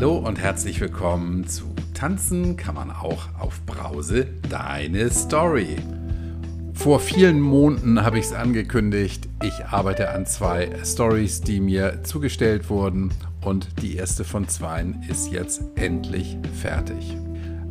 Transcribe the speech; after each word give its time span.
Hallo 0.00 0.16
und 0.18 0.38
herzlich 0.38 0.80
willkommen 0.80 1.48
zu 1.48 1.74
Tanzen 1.92 2.56
kann 2.56 2.76
man 2.76 2.92
auch 2.92 3.34
auf 3.36 3.60
Brause, 3.66 4.28
deine 4.48 5.10
Story. 5.10 5.74
Vor 6.72 7.00
vielen 7.00 7.40
Monaten 7.40 8.04
habe 8.04 8.20
ich 8.20 8.26
es 8.26 8.32
angekündigt, 8.32 9.28
ich 9.42 9.64
arbeite 9.64 10.10
an 10.10 10.24
zwei 10.24 10.70
Stories, 10.84 11.40
die 11.40 11.58
mir 11.58 12.04
zugestellt 12.04 12.70
wurden 12.70 13.10
und 13.40 13.82
die 13.82 13.96
erste 13.96 14.22
von 14.22 14.46
zweien 14.46 15.02
ist 15.08 15.32
jetzt 15.32 15.62
endlich 15.74 16.36
fertig. 16.62 17.16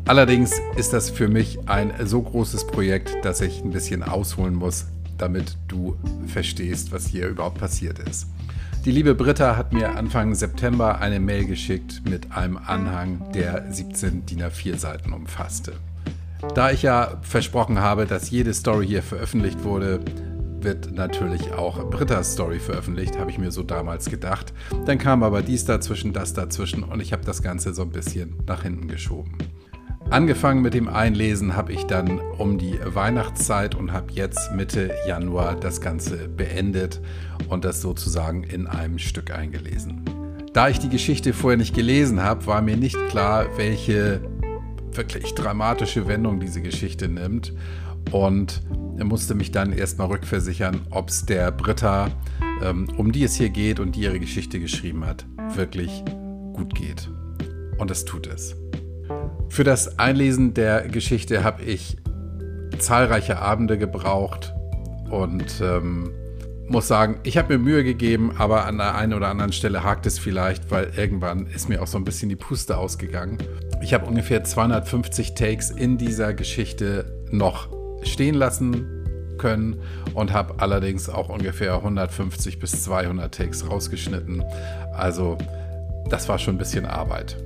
Allerdings 0.03 0.51
ist 0.75 0.91
das 0.91 1.09
für 1.09 1.29
mich 1.29 1.59
ein 1.69 1.93
so 2.05 2.21
großes 2.21 2.67
Projekt, 2.67 3.23
dass 3.23 3.39
ich 3.39 3.63
ein 3.63 3.71
bisschen 3.71 4.03
ausholen 4.03 4.53
muss, 4.53 4.87
damit 5.17 5.57
du 5.69 5.95
verstehst, 6.27 6.91
was 6.91 7.07
hier 7.07 7.29
überhaupt 7.29 7.59
passiert 7.59 7.99
ist. 7.99 8.27
Die 8.87 8.93
liebe 8.93 9.15
Britta 9.15 9.57
hat 9.57 9.73
mir 9.73 9.97
Anfang 9.97 10.33
September 10.33 10.99
eine 11.01 11.19
Mail 11.19 11.43
geschickt 11.43 12.03
mit 12.09 12.31
einem 12.31 12.55
Anhang, 12.55 13.33
der 13.33 13.65
17 13.69 14.25
DIN 14.25 14.43
A4 14.43 14.77
Seiten 14.77 15.11
umfasste. 15.11 15.73
Da 16.55 16.71
ich 16.71 16.83
ja 16.83 17.17
versprochen 17.21 17.79
habe, 17.79 18.05
dass 18.05 18.29
jede 18.29 18.53
Story 18.53 18.87
hier 18.87 19.03
veröffentlicht 19.03 19.65
wurde, 19.65 19.99
wird 20.61 20.93
natürlich 20.93 21.51
auch 21.51 21.89
Brittas 21.89 22.31
Story 22.31 22.59
veröffentlicht, 22.59 23.19
habe 23.19 23.29
ich 23.29 23.37
mir 23.37 23.51
so 23.51 23.61
damals 23.61 24.09
gedacht. 24.09 24.53
Dann 24.85 24.97
kam 24.97 25.21
aber 25.21 25.41
dies 25.41 25.65
dazwischen, 25.65 26.13
das 26.13 26.33
dazwischen 26.33 26.83
und 26.83 27.01
ich 27.01 27.11
habe 27.11 27.25
das 27.25 27.43
Ganze 27.43 27.73
so 27.73 27.81
ein 27.81 27.91
bisschen 27.91 28.37
nach 28.47 28.63
hinten 28.63 28.87
geschoben. 28.87 29.37
Angefangen 30.09 30.61
mit 30.61 30.73
dem 30.73 30.87
Einlesen 30.87 31.57
habe 31.57 31.73
ich 31.73 31.83
dann 31.83 32.19
um 32.37 32.57
die 32.57 32.79
Weihnachtszeit 32.81 33.75
und 33.75 33.91
habe 33.91 34.13
jetzt 34.13 34.53
Mitte 34.53 34.89
Januar 35.05 35.55
das 35.55 35.81
Ganze 35.81 36.29
beendet 36.29 37.01
und 37.49 37.65
das 37.65 37.81
sozusagen 37.81 38.43
in 38.43 38.67
einem 38.67 38.99
Stück 38.99 39.31
eingelesen. 39.31 40.05
Da 40.53 40.69
ich 40.69 40.79
die 40.79 40.87
Geschichte 40.87 41.33
vorher 41.33 41.57
nicht 41.57 41.75
gelesen 41.75 42.23
habe, 42.23 42.47
war 42.47 42.61
mir 42.61 42.77
nicht 42.77 42.97
klar, 43.09 43.47
welche 43.57 44.21
wirklich 44.93 45.35
dramatische 45.35 46.07
Wendung 46.07 46.39
diese 46.39 46.61
Geschichte 46.61 47.09
nimmt 47.09 47.53
und 48.11 48.61
musste 49.03 49.35
mich 49.35 49.51
dann 49.51 49.73
erstmal 49.73 50.07
rückversichern, 50.07 50.81
ob 50.89 51.09
es 51.09 51.25
der 51.25 51.51
Britta, 51.51 52.11
ähm, 52.63 52.87
um 52.95 53.11
die 53.11 53.25
es 53.25 53.35
hier 53.35 53.49
geht 53.49 53.81
und 53.81 53.97
die 53.97 54.03
ihre 54.03 54.21
Geschichte 54.21 54.61
geschrieben 54.61 55.05
hat, 55.05 55.25
wirklich 55.53 56.03
gut 56.53 56.73
geht. 56.73 57.09
Und 57.77 57.91
es 57.91 58.05
tut 58.05 58.25
es. 58.25 58.55
Für 59.49 59.63
das 59.63 59.97
Einlesen 59.99 60.53
der 60.53 60.87
Geschichte 60.87 61.43
habe 61.43 61.63
ich 61.63 61.97
zahlreiche 62.79 63.39
Abende 63.39 63.77
gebraucht 63.77 64.53
und 65.09 65.61
ähm, 65.61 66.11
muss 66.67 66.87
sagen, 66.87 67.19
ich 67.23 67.37
habe 67.37 67.57
mir 67.57 67.63
Mühe 67.63 67.83
gegeben, 67.83 68.33
aber 68.37 68.65
an 68.65 68.77
der 68.77 68.95
einen 68.95 69.13
oder 69.13 69.29
anderen 69.29 69.53
Stelle 69.53 69.83
hakt 69.83 70.05
es 70.05 70.19
vielleicht, 70.19 70.69
weil 70.69 70.91
irgendwann 70.97 71.47
ist 71.47 71.69
mir 71.69 71.81
auch 71.81 71.87
so 71.87 71.97
ein 71.97 72.03
bisschen 72.03 72.29
die 72.29 72.35
Puste 72.35 72.77
ausgegangen. 72.77 73.37
Ich 73.81 73.93
habe 73.93 74.05
ungefähr 74.05 74.43
250 74.43 75.33
Takes 75.33 75.69
in 75.69 75.97
dieser 75.97 76.33
Geschichte 76.33 77.05
noch 77.31 77.69
stehen 78.03 78.35
lassen 78.35 78.85
können 79.37 79.79
und 80.13 80.33
habe 80.33 80.55
allerdings 80.57 81.09
auch 81.09 81.29
ungefähr 81.29 81.75
150 81.75 82.59
bis 82.59 82.83
200 82.83 83.33
Takes 83.33 83.69
rausgeschnitten. 83.69 84.43
Also 84.93 85.37
das 86.09 86.27
war 86.27 86.39
schon 86.39 86.55
ein 86.55 86.57
bisschen 86.57 86.85
Arbeit. 86.85 87.37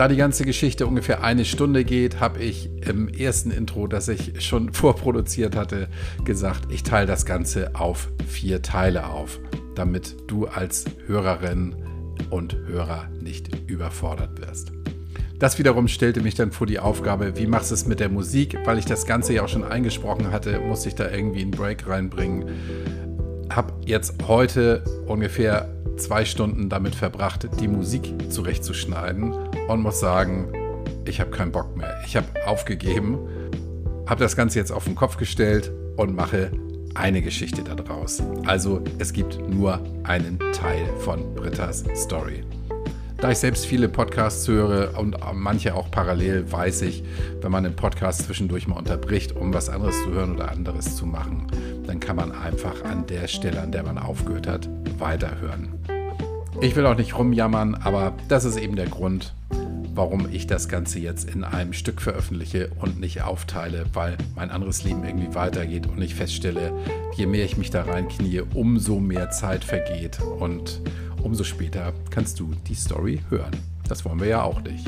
Da 0.00 0.08
die 0.08 0.16
ganze 0.16 0.46
Geschichte 0.46 0.86
ungefähr 0.86 1.22
eine 1.22 1.44
Stunde 1.44 1.84
geht, 1.84 2.20
habe 2.20 2.38
ich 2.38 2.70
im 2.88 3.06
ersten 3.08 3.50
Intro, 3.50 3.86
das 3.86 4.08
ich 4.08 4.42
schon 4.42 4.72
vorproduziert 4.72 5.54
hatte, 5.54 5.88
gesagt, 6.24 6.72
ich 6.72 6.84
teile 6.84 7.06
das 7.06 7.26
Ganze 7.26 7.74
auf 7.74 8.08
vier 8.26 8.62
Teile 8.62 9.10
auf, 9.10 9.38
damit 9.74 10.16
du 10.26 10.46
als 10.46 10.86
Hörerin 11.04 11.76
und 12.30 12.56
Hörer 12.66 13.10
nicht 13.20 13.50
überfordert 13.68 14.40
wirst. 14.40 14.72
Das 15.38 15.58
wiederum 15.58 15.86
stellte 15.86 16.22
mich 16.22 16.34
dann 16.34 16.50
vor 16.50 16.66
die 16.66 16.78
Aufgabe, 16.78 17.36
wie 17.36 17.46
machst 17.46 17.70
du 17.70 17.74
es 17.74 17.84
mit 17.84 18.00
der 18.00 18.08
Musik? 18.08 18.56
Weil 18.64 18.78
ich 18.78 18.86
das 18.86 19.04
Ganze 19.04 19.34
ja 19.34 19.44
auch 19.44 19.48
schon 19.48 19.64
eingesprochen 19.64 20.32
hatte, 20.32 20.60
musste 20.60 20.88
ich 20.88 20.94
da 20.94 21.10
irgendwie 21.10 21.42
einen 21.42 21.50
Break 21.50 21.86
reinbringen. 21.86 22.48
Hab 23.50 23.86
jetzt 23.86 24.14
heute 24.26 24.82
ungefähr 25.06 25.68
zwei 25.98 26.24
Stunden 26.24 26.70
damit 26.70 26.94
verbracht, 26.94 27.46
die 27.60 27.68
Musik 27.68 28.14
zurechtzuschneiden 28.30 29.49
und 29.70 29.82
muss 29.82 30.00
sagen, 30.00 30.52
ich 31.04 31.20
habe 31.20 31.30
keinen 31.30 31.52
Bock 31.52 31.76
mehr. 31.76 32.00
Ich 32.04 32.16
habe 32.16 32.26
aufgegeben, 32.44 33.18
habe 34.06 34.20
das 34.20 34.34
Ganze 34.34 34.58
jetzt 34.58 34.72
auf 34.72 34.84
den 34.84 34.96
Kopf 34.96 35.16
gestellt 35.16 35.70
und 35.96 36.14
mache 36.14 36.50
eine 36.94 37.22
Geschichte 37.22 37.62
daraus. 37.62 38.20
Also 38.46 38.82
es 38.98 39.12
gibt 39.12 39.38
nur 39.48 39.80
einen 40.02 40.40
Teil 40.52 40.84
von 40.98 41.34
Brittas 41.36 41.84
Story. 41.94 42.42
Da 43.18 43.30
ich 43.30 43.38
selbst 43.38 43.66
viele 43.66 43.88
Podcasts 43.88 44.48
höre 44.48 44.98
und 44.98 45.16
manche 45.34 45.74
auch 45.74 45.90
parallel, 45.90 46.50
weiß 46.50 46.82
ich, 46.82 47.04
wenn 47.40 47.52
man 47.52 47.62
den 47.62 47.76
Podcast 47.76 48.22
zwischendurch 48.22 48.66
mal 48.66 48.76
unterbricht, 48.76 49.36
um 49.36 49.54
was 49.54 49.68
anderes 49.68 50.02
zu 50.02 50.10
hören 50.10 50.34
oder 50.34 50.50
anderes 50.50 50.96
zu 50.96 51.06
machen, 51.06 51.46
dann 51.86 52.00
kann 52.00 52.16
man 52.16 52.32
einfach 52.32 52.82
an 52.82 53.06
der 53.06 53.28
Stelle, 53.28 53.60
an 53.60 53.70
der 53.70 53.84
man 53.84 53.98
aufgehört 53.98 54.48
hat, 54.48 54.68
weiterhören. 54.98 55.68
Ich 56.60 56.74
will 56.76 56.84
auch 56.86 56.96
nicht 56.96 57.16
rumjammern, 57.16 57.74
aber 57.76 58.14
das 58.28 58.44
ist 58.44 58.58
eben 58.58 58.76
der 58.76 58.86
Grund, 58.88 59.32
warum 59.94 60.28
ich 60.30 60.46
das 60.46 60.68
Ganze 60.68 60.98
jetzt 60.98 61.28
in 61.28 61.44
einem 61.44 61.72
Stück 61.72 62.00
veröffentliche 62.00 62.70
und 62.80 63.00
nicht 63.00 63.22
aufteile, 63.22 63.86
weil 63.92 64.16
mein 64.34 64.50
anderes 64.50 64.84
Leben 64.84 65.04
irgendwie 65.04 65.34
weitergeht 65.34 65.86
und 65.86 66.00
ich 66.00 66.14
feststelle, 66.14 66.72
je 67.16 67.26
mehr 67.26 67.44
ich 67.44 67.56
mich 67.56 67.70
da 67.70 67.82
reinknie, 67.82 68.42
umso 68.54 69.00
mehr 69.00 69.30
Zeit 69.30 69.64
vergeht 69.64 70.20
und 70.20 70.80
umso 71.22 71.44
später 71.44 71.92
kannst 72.10 72.40
du 72.40 72.54
die 72.68 72.74
Story 72.74 73.20
hören. 73.28 73.56
Das 73.88 74.04
wollen 74.04 74.20
wir 74.20 74.28
ja 74.28 74.42
auch 74.42 74.62
nicht. 74.62 74.86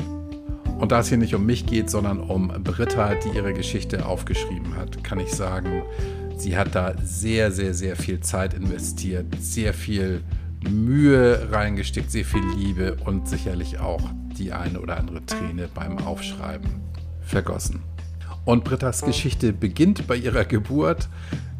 Und 0.79 0.91
da 0.91 0.99
es 0.99 1.09
hier 1.09 1.17
nicht 1.17 1.35
um 1.35 1.45
mich 1.45 1.65
geht, 1.65 1.89
sondern 1.89 2.19
um 2.19 2.47
Britta, 2.63 3.15
die 3.15 3.35
ihre 3.35 3.53
Geschichte 3.53 4.05
aufgeschrieben 4.05 4.75
hat, 4.75 5.03
kann 5.03 5.19
ich 5.19 5.31
sagen, 5.31 5.83
sie 6.37 6.57
hat 6.57 6.75
da 6.75 6.93
sehr, 7.03 7.51
sehr, 7.51 7.73
sehr 7.73 7.95
viel 7.95 8.19
Zeit 8.21 8.53
investiert, 8.53 9.27
sehr 9.39 9.73
viel 9.73 10.23
Mühe 10.69 11.49
reingesteckt, 11.51 12.11
sehr 12.11 12.25
viel 12.25 12.43
Liebe 12.57 12.97
und 13.05 13.27
sicherlich 13.27 13.79
auch 13.79 14.01
die 14.33 14.51
eine 14.51 14.79
oder 14.79 14.97
andere 14.97 15.25
Träne 15.25 15.69
beim 15.73 15.97
Aufschreiben 15.97 16.69
vergossen. 17.21 17.81
Und 18.45 18.63
Brittas 18.63 19.01
Geschichte 19.03 19.53
beginnt 19.53 20.07
bei 20.07 20.15
ihrer 20.15 20.45
Geburt. 20.45 21.07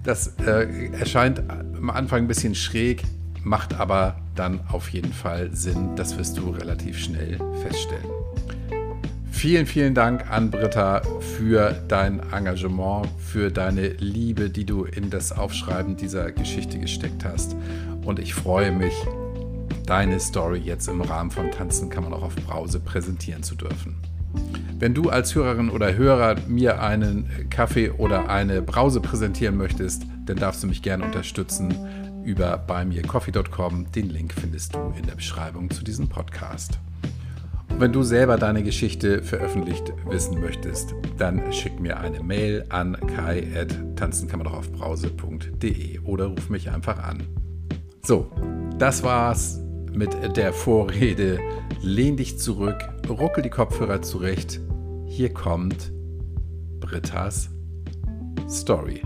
Das 0.03 0.35
äh, 0.45 0.89
erscheint 0.91 1.41
am 1.49 1.89
Anfang 1.89 2.23
ein 2.23 2.27
bisschen 2.27 2.55
schräg, 2.55 3.03
macht 3.43 3.79
aber 3.79 4.17
dann 4.35 4.59
auf 4.67 4.89
jeden 4.89 5.13
Fall 5.13 5.55
Sinn. 5.55 5.95
Das 5.95 6.17
wirst 6.17 6.37
du 6.37 6.49
relativ 6.49 6.99
schnell 6.99 7.39
feststellen. 7.61 8.09
Vielen, 9.31 9.65
vielen 9.65 9.93
Dank 9.93 10.29
an 10.29 10.51
Britta 10.51 11.01
für 11.19 11.71
dein 11.87 12.21
Engagement, 12.31 13.07
für 13.17 13.51
deine 13.51 13.89
Liebe, 13.89 14.49
die 14.49 14.65
du 14.65 14.85
in 14.85 15.09
das 15.09 15.31
Aufschreiben 15.31 15.97
dieser 15.97 16.31
Geschichte 16.31 16.79
gesteckt 16.79 17.25
hast. 17.25 17.55
Und 18.05 18.19
ich 18.19 18.33
freue 18.33 18.71
mich, 18.71 18.93
deine 19.93 20.19
Story 20.19 20.57
jetzt 20.57 20.87
im 20.87 21.01
Rahmen 21.01 21.29
von 21.29 21.51
Tanzen 21.51 21.87
kann 21.87 22.03
man 22.03 22.15
auch 22.15 22.23
auf 22.23 22.35
Brause 22.35 22.79
präsentieren 22.79 23.43
zu 23.43 23.53
dürfen. 23.53 23.97
Wenn 24.79 24.95
du 24.95 25.11
als 25.11 25.35
Hörerin 25.35 25.69
oder 25.69 25.95
Hörer 25.95 26.35
mir 26.47 26.81
einen 26.81 27.29
Kaffee 27.51 27.91
oder 27.91 28.27
eine 28.27 28.63
Brause 28.63 29.01
präsentieren 29.01 29.55
möchtest, 29.55 30.07
dann 30.25 30.37
darfst 30.37 30.63
du 30.63 30.67
mich 30.67 30.81
gerne 30.81 31.05
unterstützen 31.05 31.75
über 32.25 32.57
beimircoffee.com. 32.57 33.91
Den 33.91 34.09
Link 34.09 34.33
findest 34.33 34.73
du 34.73 34.79
in 34.97 35.05
der 35.05 35.13
Beschreibung 35.13 35.69
zu 35.69 35.83
diesem 35.83 36.09
Podcast. 36.09 36.79
Und 37.69 37.79
wenn 37.79 37.93
du 37.93 38.01
selber 38.01 38.37
deine 38.37 38.63
Geschichte 38.63 39.21
veröffentlicht 39.21 39.93
wissen 40.09 40.41
möchtest, 40.41 40.95
dann 41.19 41.53
schick 41.53 41.79
mir 41.79 41.99
eine 41.99 42.23
Mail 42.23 42.65
an 42.69 42.97
kai.tanzenkammerdochaufbrause.de 43.15 45.99
oder 45.99 46.25
ruf 46.25 46.49
mich 46.49 46.71
einfach 46.71 46.97
an. 46.97 47.27
So, 48.01 48.31
das 48.79 49.03
war's 49.03 49.59
mit 49.95 50.37
der 50.37 50.53
Vorrede. 50.53 51.39
Lehn 51.81 52.17
dich 52.17 52.39
zurück, 52.39 52.77
ruckel 53.09 53.43
die 53.43 53.49
Kopfhörer 53.49 54.01
zurecht. 54.01 54.59
Hier 55.05 55.33
kommt 55.33 55.91
Brittas 56.79 57.49
Story. 58.49 59.01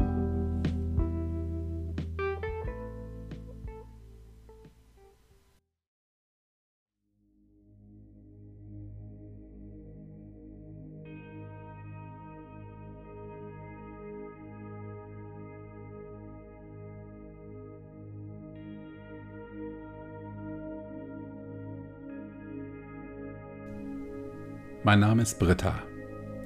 Mein 24.87 25.01
Name 25.01 25.21
ist 25.21 25.37
Britta. 25.37 25.83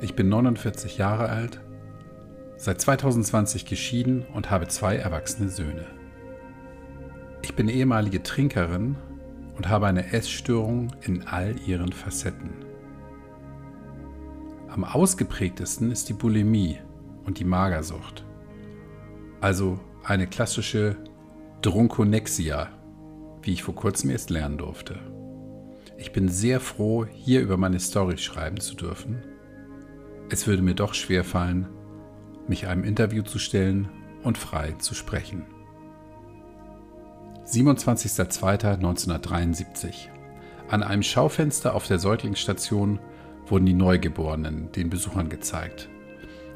Ich 0.02 0.16
bin 0.16 0.28
49 0.28 0.98
Jahre 0.98 1.30
alt, 1.30 1.62
seit 2.58 2.82
2020 2.82 3.68
geschieden 3.68 4.26
und 4.34 4.50
habe 4.50 4.68
zwei 4.68 4.96
erwachsene 4.96 5.48
Söhne. 5.48 5.86
Ich 7.44 7.54
bin 7.54 7.70
ehemalige 7.70 8.24
Trinkerin 8.24 8.96
und 9.56 9.70
habe 9.70 9.86
eine 9.86 10.12
Essstörung 10.12 10.92
in 11.04 11.28
all 11.28 11.54
ihren 11.68 11.92
Facetten. 11.92 12.66
Am 14.70 14.86
ausgeprägtesten 14.86 15.92
ist 15.92 16.10
die 16.10 16.14
Bulimie 16.14 16.80
und 17.28 17.38
die 17.38 17.46
Magersucht, 17.46 18.26
also 19.40 19.80
eine 20.04 20.26
klassische 20.26 20.96
Drunkonexia, 21.62 22.70
wie 23.44 23.54
ich 23.54 23.62
vor 23.62 23.76
kurzem 23.76 24.10
erst 24.10 24.32
lernen 24.32 24.58
durfte. 24.58 24.98
Ich 26.02 26.12
bin 26.14 26.30
sehr 26.30 26.60
froh, 26.60 27.06
hier 27.06 27.42
über 27.42 27.58
meine 27.58 27.80
Story 27.80 28.18
schreiben 28.18 28.60
zu 28.60 28.74
dürfen. 28.74 29.22
Es 30.32 30.48
würde 30.48 30.64
mir 30.64 30.74
doch 30.74 30.96
schwer 30.96 31.24
fallen, 31.24 31.68
mich 32.48 32.66
einem 32.66 32.84
Interview 32.84 33.22
zu 33.22 33.38
stellen 33.38 33.88
und 34.24 34.40
frei 34.40 34.72
zu 34.80 34.96
sprechen. 34.96 35.46
27.02.1973. 37.46 39.94
An 40.70 40.82
einem 40.82 41.04
Schaufenster 41.04 41.76
auf 41.76 41.86
der 41.86 42.00
Säuglingsstation 42.00 43.00
wurden 43.46 43.68
die 43.68 43.74
Neugeborenen 43.74 44.72
den 44.72 44.90
Besuchern 44.90 45.30
gezeigt. 45.30 45.88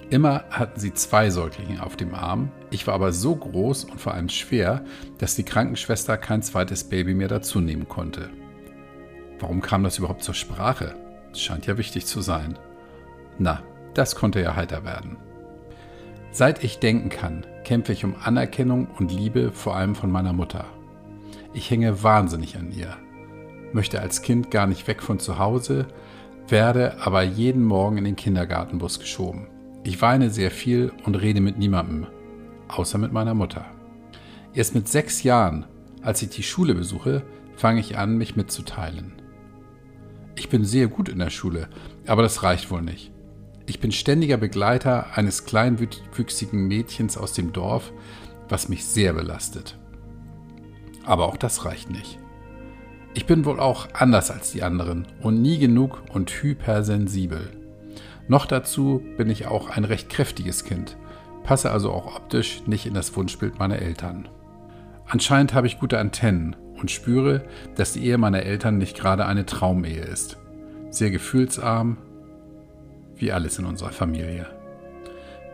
Immer 0.09 0.45
hatten 0.49 0.79
sie 0.79 0.95
zwei 0.95 1.29
Säuglinge 1.29 1.83
auf 1.83 1.95
dem 1.95 2.15
Arm. 2.15 2.51
Ich 2.71 2.87
war 2.87 2.95
aber 2.95 3.11
so 3.11 3.35
groß 3.35 3.83
und 3.85 4.01
vor 4.01 4.15
allem 4.15 4.29
schwer, 4.29 4.83
dass 5.19 5.35
die 5.35 5.43
Krankenschwester 5.43 6.17
kein 6.17 6.41
zweites 6.41 6.85
Baby 6.85 7.13
mehr 7.13 7.27
dazu 7.27 7.61
nehmen 7.61 7.87
konnte. 7.87 8.31
Warum 9.39 9.61
kam 9.61 9.83
das 9.83 9.97
überhaupt 9.97 10.23
zur 10.23 10.33
Sprache? 10.33 10.95
Scheint 11.33 11.65
ja 11.65 11.77
wichtig 11.77 12.05
zu 12.05 12.21
sein. 12.21 12.57
Na, 13.37 13.61
das 13.93 14.15
konnte 14.15 14.41
ja 14.41 14.55
heiter 14.55 14.83
werden. 14.83 15.17
Seit 16.31 16.63
ich 16.63 16.79
denken 16.79 17.09
kann, 17.09 17.45
kämpfe 17.63 17.93
ich 17.93 18.03
um 18.03 18.15
Anerkennung 18.21 18.87
und 18.97 19.11
Liebe 19.11 19.51
vor 19.51 19.75
allem 19.75 19.95
von 19.95 20.11
meiner 20.11 20.33
Mutter. 20.33 20.65
Ich 21.53 21.71
hänge 21.71 22.03
wahnsinnig 22.03 22.57
an 22.57 22.71
ihr, 22.71 22.95
möchte 23.71 24.01
als 24.01 24.21
Kind 24.21 24.51
gar 24.51 24.67
nicht 24.67 24.87
weg 24.87 25.01
von 25.01 25.19
zu 25.19 25.39
Hause, 25.39 25.87
werde 26.47 26.97
aber 27.01 27.23
jeden 27.23 27.63
Morgen 27.63 27.97
in 27.97 28.03
den 28.03 28.15
Kindergartenbus 28.15 28.99
geschoben. 28.99 29.47
Ich 29.83 30.01
weine 30.01 30.29
sehr 30.29 30.51
viel 30.51 30.91
und 31.05 31.15
rede 31.15 31.41
mit 31.41 31.57
niemandem, 31.57 32.07
außer 32.67 32.97
mit 32.97 33.13
meiner 33.13 33.33
Mutter. 33.33 33.65
Erst 34.53 34.75
mit 34.75 34.87
sechs 34.87 35.23
Jahren, 35.23 35.65
als 36.01 36.21
ich 36.21 36.29
die 36.29 36.43
Schule 36.43 36.75
besuche, 36.75 37.23
fange 37.55 37.79
ich 37.79 37.97
an, 37.97 38.17
mich 38.17 38.35
mitzuteilen. 38.35 39.13
Ich 40.35 40.49
bin 40.49 40.65
sehr 40.65 40.87
gut 40.87 41.09
in 41.09 41.19
der 41.19 41.29
Schule, 41.29 41.69
aber 42.07 42.21
das 42.21 42.43
reicht 42.43 42.69
wohl 42.69 42.81
nicht. 42.81 43.11
Ich 43.67 43.79
bin 43.79 43.91
ständiger 43.91 44.37
Begleiter 44.37 45.17
eines 45.17 45.45
kleinwüchsigen 45.45 46.67
Mädchens 46.67 47.17
aus 47.17 47.33
dem 47.33 47.51
Dorf, 47.53 47.91
was 48.49 48.69
mich 48.69 48.85
sehr 48.85 49.13
belastet. 49.13 49.77
Aber 51.05 51.25
auch 51.25 51.37
das 51.37 51.65
reicht 51.65 51.89
nicht. 51.89 52.19
Ich 53.13 53.25
bin 53.25 53.45
wohl 53.45 53.59
auch 53.59 53.87
anders 53.93 54.29
als 54.29 54.51
die 54.51 54.61
anderen 54.61 55.07
und 55.21 55.41
nie 55.41 55.57
genug 55.57 56.03
und 56.13 56.29
hypersensibel. 56.29 57.49
Noch 58.27 58.45
dazu 58.45 59.01
bin 59.17 59.29
ich 59.29 59.47
auch 59.47 59.69
ein 59.69 59.85
recht 59.85 60.09
kräftiges 60.09 60.65
Kind, 60.65 60.97
passe 61.43 61.71
also 61.71 61.91
auch 61.91 62.15
optisch 62.15 62.63
nicht 62.67 62.85
in 62.85 62.93
das 62.93 63.15
Wunschbild 63.15 63.57
meiner 63.57 63.79
Eltern. 63.79 64.27
Anscheinend 65.07 65.53
habe 65.53 65.67
ich 65.67 65.79
gute 65.79 65.97
Antennen 65.97 66.55
und 66.85 66.91
spüre, 66.91 67.41
dass 67.73 67.93
die 67.93 68.05
Ehe 68.05 68.19
meiner 68.19 68.43
Eltern 68.43 68.77
nicht 68.77 68.95
gerade 68.95 69.25
eine 69.25 69.47
Traumehe 69.47 70.03
ist. 70.03 70.37
Sehr 70.91 71.09
gefühlsarm, 71.09 71.97
wie 73.15 73.31
alles 73.31 73.57
in 73.57 73.65
unserer 73.65 73.89
Familie. 73.89 74.45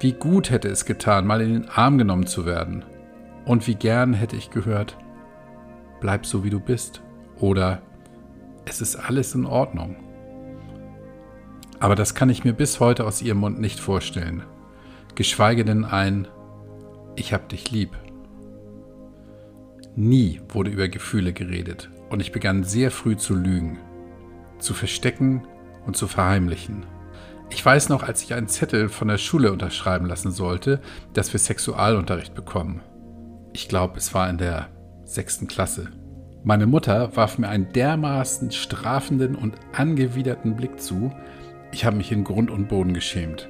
Wie 0.02 0.12
gut 0.12 0.50
hätte 0.50 0.68
es 0.68 0.84
getan, 0.84 1.26
mal 1.26 1.40
in 1.40 1.54
den 1.54 1.70
Arm 1.70 1.98
genommen 1.98 2.28
zu 2.28 2.46
werden. 2.46 2.84
Und 3.46 3.66
wie 3.66 3.76
gern 3.76 4.14
hätte 4.14 4.36
ich 4.36 4.50
gehört, 4.50 4.98
bleib 6.02 6.26
so 6.26 6.44
wie 6.44 6.50
du 6.50 6.60
bist. 6.60 7.02
Oder 7.40 7.82
es 8.66 8.82
ist 8.82 8.98
alles 8.98 9.34
in 9.34 9.46
Ordnung. 9.46 9.96
Aber 11.80 11.96
das 11.96 12.14
kann 12.14 12.30
ich 12.30 12.44
mir 12.44 12.52
bis 12.52 12.82
heute 12.82 13.06
aus 13.06 13.22
ihrem 13.22 13.38
Mund 13.38 13.58
nicht 13.62 13.80
vorstellen. 13.80 14.44
Geschweige 15.16 15.64
denn 15.64 15.86
ein 15.86 16.28
Ich 17.16 17.32
hab 17.32 17.48
dich 17.48 17.72
lieb. 17.72 18.01
Nie 19.96 20.40
wurde 20.48 20.72
über 20.72 20.88
Gefühle 20.88 21.34
geredet 21.34 21.90
und 22.10 22.22
ich 22.22 22.32
begann 22.32 22.64
sehr 22.64 22.92
früh 22.92 23.18
zu 23.18 23.36
lügen, 23.36 23.80
zu 24.60 24.74
verstecken 24.74 25.44
und 25.86 25.98
zu 25.98 26.08
verheimlichen. 26.08 26.86
Ich 27.50 27.66
weiß 27.66 27.90
noch, 27.90 28.04
als 28.04 28.24
ich 28.24 28.34
einen 28.34 28.48
Zettel 28.48 28.88
von 28.88 29.10
der 29.10 29.18
Schule 29.18 29.52
unterschreiben 29.52 30.06
lassen 30.06 30.32
sollte, 30.32 30.80
dass 31.14 31.34
wir 31.34 31.40
Sexualunterricht 31.40 32.34
bekommen. 32.34 32.82
Ich 33.52 33.68
glaube, 33.68 33.98
es 33.98 34.14
war 34.14 34.30
in 34.30 34.38
der 34.38 34.70
sechsten 35.04 35.48
Klasse. 35.48 35.90
Meine 36.44 36.66
Mutter 36.66 37.16
warf 37.18 37.38
mir 37.38 37.50
einen 37.50 37.72
dermaßen 37.74 38.52
strafenden 38.52 39.36
und 39.36 39.56
angewiderten 39.74 40.56
Blick 40.56 40.80
zu, 40.80 41.12
ich 41.74 41.86
habe 41.86 41.98
mich 41.98 42.12
in 42.12 42.24
Grund 42.24 42.50
und 42.50 42.70
Boden 42.70 42.94
geschämt. 42.94 43.50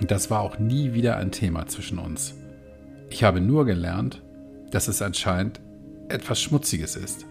Und 0.00 0.10
das 0.10 0.30
war 0.30 0.40
auch 0.40 0.58
nie 0.58 0.94
wieder 0.94 1.18
ein 1.18 1.30
Thema 1.30 1.66
zwischen 1.66 1.98
uns. 1.98 2.34
Ich 3.10 3.22
habe 3.22 3.40
nur 3.40 3.66
gelernt, 3.66 4.22
dass 4.70 4.88
es 4.88 5.02
anscheinend 5.02 5.60
etwas 6.08 6.40
Schmutziges 6.40 6.96
ist. 6.96 7.26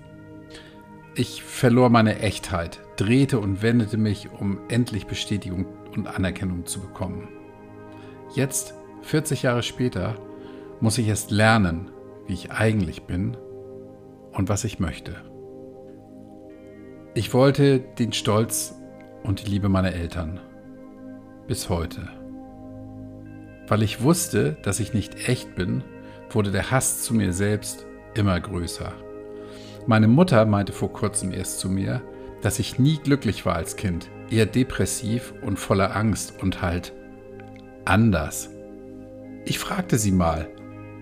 Ich 1.16 1.44
verlor 1.44 1.90
meine 1.90 2.20
Echtheit, 2.20 2.80
drehte 2.96 3.40
und 3.40 3.62
wendete 3.62 3.98
mich, 3.98 4.30
um 4.32 4.60
endlich 4.70 5.08
Bestätigung 5.08 5.66
und 5.94 6.08
Anerkennung 6.08 6.66
zu 6.66 6.80
bekommen. 6.80 7.28
Jetzt, 8.36 8.74
40 9.02 9.44
Jahre 9.44 9.64
später, 9.64 10.16
muss 10.80 10.98
ich 10.98 11.08
erst 11.08 11.32
lernen, 11.32 11.92
wie 12.28 12.34
ich 12.34 12.52
eigentlich 12.52 13.04
bin 13.04 13.36
und 14.32 14.50
was 14.50 14.64
ich 14.64 14.80
möchte. 14.80 15.16
Ich 17.16 17.34
wollte 17.34 17.80
den 17.80 18.14
Stolz 18.14 18.76
und 19.24 19.46
die 19.46 19.50
Liebe 19.50 19.68
meiner 19.68 19.94
Eltern. 19.94 20.40
Bis 21.48 21.70
heute. 21.70 22.08
Weil 23.68 23.82
ich 23.82 24.04
wusste, 24.04 24.58
dass 24.64 24.80
ich 24.80 24.94
nicht 24.94 25.28
echt 25.28 25.56
bin, 25.56 25.84
wurde 26.30 26.52
der 26.52 26.72
Hass 26.72 27.04
zu 27.04 27.14
mir 27.14 27.34
selbst 27.34 27.86
immer 28.14 28.40
größer. 28.40 28.94
Meine 29.88 30.08
Mutter 30.08 30.46
meinte 30.46 30.74
vor 30.74 30.94
kurzem 30.94 31.32
erst 31.32 31.60
zu 31.60 31.70
mir, 31.70 32.02
dass 32.42 32.60
ich 32.60 32.80
nie 32.80 32.98
glücklich 32.98 33.46
war 33.46 33.56
als 33.56 33.76
Kind, 33.76 34.10
eher 34.30 34.46
depressiv 34.46 35.34
und 35.42 35.58
voller 35.58 35.96
Angst 35.96 36.42
und 36.42 36.62
halt 36.62 36.94
anders. 37.86 38.50
Ich 39.46 39.60
fragte 39.60 39.98
sie 39.98 40.12
mal, 40.12 40.48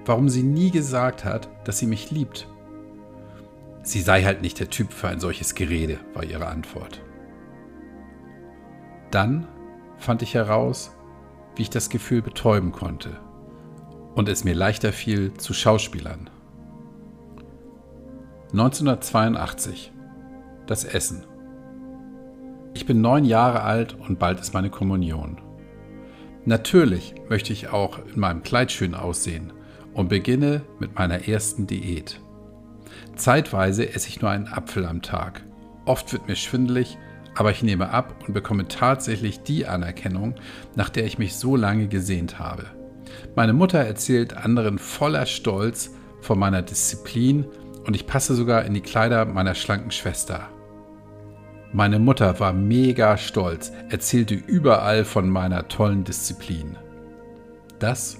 warum 0.05 0.29
sie 0.29 0.43
nie 0.43 0.71
gesagt 0.71 1.25
hat, 1.25 1.49
dass 1.65 1.79
sie 1.79 1.87
mich 1.87 2.11
liebt. 2.11 2.47
Sie 3.83 4.01
sei 4.01 4.23
halt 4.23 4.41
nicht 4.41 4.59
der 4.59 4.69
Typ 4.69 4.93
für 4.93 5.09
ein 5.09 5.19
solches 5.19 5.53
Gerede, 5.53 5.99
war 6.13 6.23
ihre 6.23 6.47
Antwort. 6.47 7.01
Dann 9.11 9.47
fand 9.97 10.21
ich 10.21 10.33
heraus, 10.33 10.91
wie 11.55 11.63
ich 11.63 11.69
das 11.69 11.89
Gefühl 11.89 12.21
betäuben 12.21 12.71
konnte 12.71 13.19
und 14.17 14.27
es 14.29 14.43
mir 14.43 14.55
leichter 14.55 14.91
fiel 14.91 15.31
zu 15.35 15.53
Schauspielern. 15.53 16.29
1982. 18.51 19.93
Das 20.65 20.83
Essen. 20.83 21.23
Ich 22.73 22.87
bin 22.87 22.99
neun 22.99 23.25
Jahre 23.25 23.61
alt 23.61 23.93
und 23.93 24.17
bald 24.17 24.39
ist 24.39 24.55
meine 24.55 24.71
Kommunion. 24.71 25.39
Natürlich 26.45 27.13
möchte 27.29 27.53
ich 27.53 27.69
auch 27.69 27.99
in 28.11 28.19
meinem 28.19 28.41
Kleid 28.41 28.71
schön 28.71 28.95
aussehen 28.95 29.53
und 29.93 30.09
beginne 30.09 30.63
mit 30.79 30.95
meiner 30.95 31.27
ersten 31.27 31.67
Diät. 31.67 32.19
Zeitweise 33.15 33.93
esse 33.93 34.09
ich 34.09 34.19
nur 34.19 34.31
einen 34.31 34.47
Apfel 34.47 34.87
am 34.87 35.03
Tag. 35.03 35.43
Oft 35.85 36.11
wird 36.11 36.27
mir 36.27 36.35
schwindelig 36.35 36.97
aber 37.37 37.51
ich 37.51 37.61
nehme 37.61 37.91
ab 37.91 38.15
und 38.25 38.33
bekomme 38.33 38.67
tatsächlich 38.67 39.43
die 39.43 39.67
Anerkennung, 39.67 40.33
nach 40.75 40.89
der 40.89 41.05
ich 41.05 41.19
mich 41.19 41.35
so 41.35 41.55
lange 41.55 41.87
gesehnt 41.87 42.39
habe. 42.39 42.65
Meine 43.35 43.53
Mutter 43.53 43.79
erzählt 43.79 44.35
anderen 44.35 44.79
voller 44.79 45.25
Stolz 45.25 45.91
von 46.21 46.39
meiner 46.39 46.61
Disziplin 46.61 47.45
und 47.85 47.95
ich 47.95 48.07
passe 48.07 48.35
sogar 48.35 48.65
in 48.65 48.73
die 48.73 48.81
Kleider 48.81 49.25
meiner 49.25 49.55
schlanken 49.55 49.91
Schwester. 49.91 50.49
Meine 51.73 51.99
Mutter 51.99 52.39
war 52.39 52.53
mega 52.53 53.17
stolz, 53.17 53.71
erzählte 53.89 54.35
überall 54.35 55.03
von 55.03 55.29
meiner 55.29 55.67
tollen 55.67 56.03
Disziplin. 56.03 56.77
Das 57.79 58.17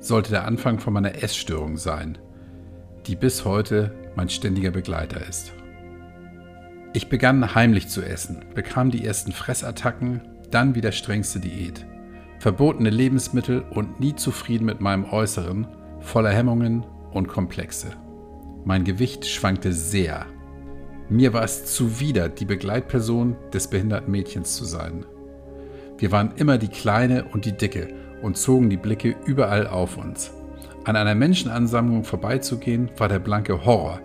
sollte 0.00 0.30
der 0.30 0.44
Anfang 0.44 0.78
von 0.78 0.92
meiner 0.92 1.22
Essstörung 1.22 1.76
sein, 1.76 2.18
die 3.06 3.16
bis 3.16 3.44
heute 3.44 3.92
mein 4.16 4.28
ständiger 4.28 4.70
Begleiter 4.70 5.26
ist. 5.26 5.52
Ich 6.92 7.08
begann 7.08 7.54
heimlich 7.54 7.88
zu 7.88 8.02
essen, 8.02 8.44
bekam 8.54 8.90
die 8.90 9.04
ersten 9.04 9.32
Fressattacken, 9.32 10.20
dann 10.50 10.74
wieder 10.74 10.92
strengste 10.92 11.38
Diät. 11.38 11.86
Verbotene 12.38 12.90
Lebensmittel 12.90 13.64
und 13.70 13.98
nie 13.98 14.14
zufrieden 14.14 14.64
mit 14.64 14.80
meinem 14.80 15.04
Äußeren, 15.04 15.66
voller 16.00 16.30
Hemmungen 16.30 16.86
und 17.10 17.26
Komplexe. 17.26 17.88
Mein 18.64 18.84
Gewicht 18.84 19.26
schwankte 19.26 19.72
sehr. 19.72 20.26
Mir 21.08 21.32
war 21.32 21.42
es 21.42 21.64
zuwider, 21.74 22.28
die 22.28 22.44
Begleitperson 22.44 23.36
des 23.52 23.68
behinderten 23.68 24.12
Mädchens 24.12 24.54
zu 24.54 24.64
sein. 24.64 25.04
Wir 25.96 26.12
waren 26.12 26.32
immer 26.36 26.58
die 26.58 26.68
Kleine 26.68 27.24
und 27.32 27.44
die 27.44 27.56
Dicke 27.56 27.88
und 28.22 28.36
zogen 28.36 28.70
die 28.70 28.76
Blicke 28.76 29.16
überall 29.24 29.66
auf 29.66 29.96
uns. 29.96 30.30
An 30.84 30.94
einer 30.94 31.16
Menschenansammlung 31.16 32.04
vorbeizugehen 32.04 32.90
war 32.96 33.08
der 33.08 33.18
blanke 33.18 33.64
Horror, 33.64 34.00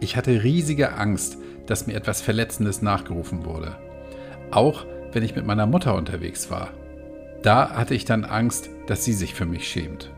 Ich 0.00 0.16
hatte 0.16 0.44
riesige 0.44 0.92
Angst, 0.92 1.38
dass 1.66 1.88
mir 1.88 1.94
etwas 1.94 2.20
Verletzendes 2.20 2.82
nachgerufen 2.82 3.44
wurde. 3.44 3.76
Auch 4.52 4.86
wenn 5.12 5.24
ich 5.24 5.34
mit 5.34 5.44
meiner 5.44 5.66
Mutter 5.66 5.96
unterwegs 5.96 6.50
war. 6.50 6.70
Da 7.42 7.70
hatte 7.70 7.94
ich 7.94 8.04
dann 8.04 8.24
Angst, 8.24 8.68
dass 8.86 9.04
sie 9.04 9.12
sich 9.12 9.34
für 9.34 9.46
mich 9.46 9.68
schämt. 9.68 10.10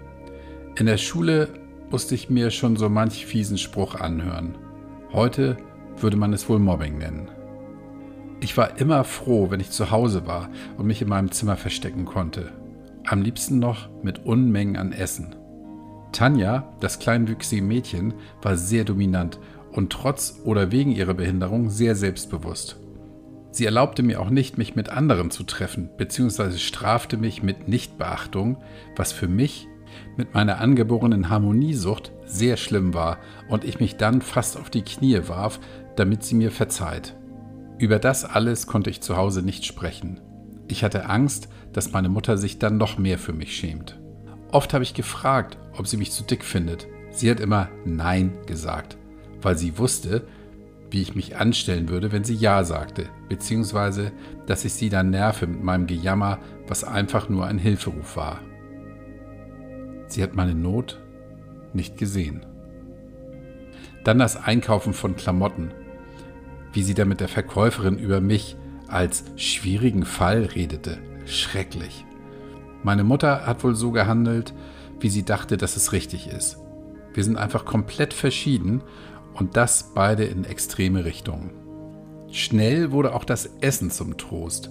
In 0.76 0.86
der 0.86 0.96
Schule 0.96 1.48
musste 1.90 2.14
ich 2.14 2.30
mir 2.30 2.50
schon 2.50 2.76
so 2.76 2.88
manch 2.88 3.26
fiesen 3.26 3.58
Spruch 3.58 3.94
anhören. 3.94 4.56
Heute 5.12 5.56
würde 5.96 6.16
man 6.16 6.32
es 6.32 6.48
wohl 6.48 6.58
Mobbing 6.58 6.98
nennen. 6.98 7.28
Ich 8.40 8.56
war 8.56 8.78
immer 8.78 9.04
froh, 9.04 9.50
wenn 9.50 9.60
ich 9.60 9.70
zu 9.70 9.90
Hause 9.90 10.26
war 10.26 10.48
und 10.78 10.86
mich 10.86 11.02
in 11.02 11.08
meinem 11.08 11.30
Zimmer 11.30 11.56
verstecken 11.56 12.06
konnte. 12.06 12.52
Am 13.04 13.20
liebsten 13.20 13.58
noch 13.58 13.88
mit 14.02 14.24
Unmengen 14.24 14.76
an 14.76 14.92
Essen. 14.92 15.34
Tanja, 16.12 16.72
das 16.80 16.98
kleinwüchsige 16.98 17.62
Mädchen, 17.62 18.14
war 18.40 18.56
sehr 18.56 18.84
dominant 18.84 19.38
und 19.72 19.92
trotz 19.92 20.40
oder 20.44 20.72
wegen 20.72 20.92
ihrer 20.92 21.14
Behinderung 21.14 21.70
sehr 21.70 21.94
selbstbewusst. 21.94 22.78
Sie 23.50 23.64
erlaubte 23.64 24.02
mir 24.02 24.21
auch 24.21 24.30
nicht, 24.30 24.59
mich 24.59 24.76
mit 24.76 24.90
anderen 24.90 25.30
zu 25.30 25.42
treffen, 25.42 25.90
beziehungsweise 25.97 26.59
strafte 26.59 27.16
mich 27.16 27.42
mit 27.42 27.69
Nichtbeachtung, 27.69 28.59
was 28.97 29.12
für 29.12 29.28
mich 29.28 29.66
mit 30.16 30.35
meiner 30.35 30.59
angeborenen 30.61 31.30
Harmoniesucht 31.30 32.12
sehr 32.25 32.57
schlimm 32.57 32.95
war 32.95 33.19
und 33.49 33.64
ich 33.64 33.80
mich 33.80 33.97
dann 33.97 34.23
fast 34.23 34.57
auf 34.57 34.71
die 34.71 34.83
Knie 34.83 35.21
warf, 35.26 35.59
damit 35.97 36.23
sie 36.23 36.37
mir 36.37 36.50
verzeiht. 36.50 37.16
Über 37.78 37.99
das 37.99 38.25
alles 38.25 38.66
konnte 38.66 38.90
ich 38.90 39.00
zu 39.00 39.16
Hause 39.16 39.42
nicht 39.42 39.64
sprechen. 39.64 40.21
Ich 40.69 40.85
hatte 40.85 41.09
Angst, 41.09 41.49
dass 41.73 41.92
meine 41.92 42.09
Mutter 42.09 42.38
sich 42.38 42.59
dann 42.59 42.76
noch 42.76 42.99
mehr 42.99 43.19
für 43.19 43.33
mich 43.33 43.57
schämt. 43.57 43.99
Oft 44.52 44.75
habe 44.75 44.85
ich 44.85 44.95
gefragt, 44.95 45.59
ob 45.76 45.87
sie 45.87 45.97
mich 45.97 46.12
zu 46.12 46.23
dick 46.23 46.45
findet. 46.45 46.87
Sie 47.11 47.30
hat 47.30 47.40
immer 47.40 47.69
Nein 47.85 48.33
gesagt, 48.47 48.97
weil 49.42 49.57
sie 49.57 49.78
wusste, 49.78 50.26
wie 50.90 51.02
ich 51.02 51.14
mich 51.14 51.37
anstellen 51.37 51.88
würde, 51.88 52.12
wenn 52.12 52.25
sie 52.25 52.35
Ja 52.35 52.64
sagte, 52.64 53.09
beziehungsweise, 53.28 54.12
dass 54.47 54.64
ich 54.64 54.73
sie 54.73 54.88
dann 54.88 55.11
nerve 55.11 55.47
mit 55.47 55.62
meinem 55.62 55.87
Gejammer, 55.87 56.38
was 56.66 56.85
einfach 56.85 57.28
nur 57.28 57.47
ein 57.47 57.59
Hilferuf 57.59 58.16
war. 58.16 58.40
Sie 60.09 60.23
hat 60.23 60.35
meine 60.35 60.54
Not 60.54 61.00
nicht 61.73 61.97
gesehen. 61.97 62.44
Dann 64.02 64.18
das 64.18 64.37
Einkaufen 64.37 64.92
von 64.92 65.14
Klamotten 65.14 65.73
wie 66.73 66.82
sie 66.82 66.94
da 66.94 67.04
mit 67.04 67.20
der 67.20 67.28
Verkäuferin 67.28 67.99
über 67.99 68.20
mich 68.20 68.56
als 68.88 69.25
schwierigen 69.37 70.04
Fall 70.04 70.44
redete. 70.44 70.99
Schrecklich. 71.26 72.04
Meine 72.82 73.04
Mutter 73.04 73.47
hat 73.47 73.62
wohl 73.62 73.75
so 73.75 73.90
gehandelt, 73.90 74.54
wie 75.00 75.11
sie 75.11 75.25
dachte, 75.25 75.56
dass 75.56 75.76
es 75.76 75.92
richtig 75.92 76.28
ist. 76.28 76.59
Wir 77.12 77.25
sind 77.25 77.37
einfach 77.37 77.64
komplett 77.64 78.14
verschieden 78.14 78.82
und 79.34 79.56
das 79.56 79.92
beide 79.94 80.25
in 80.25 80.44
extreme 80.44 81.04
Richtungen. 81.04 81.50
Schnell 82.30 82.92
wurde 82.92 83.14
auch 83.14 83.25
das 83.25 83.46
Essen 83.60 83.90
zum 83.90 84.16
Trost, 84.16 84.70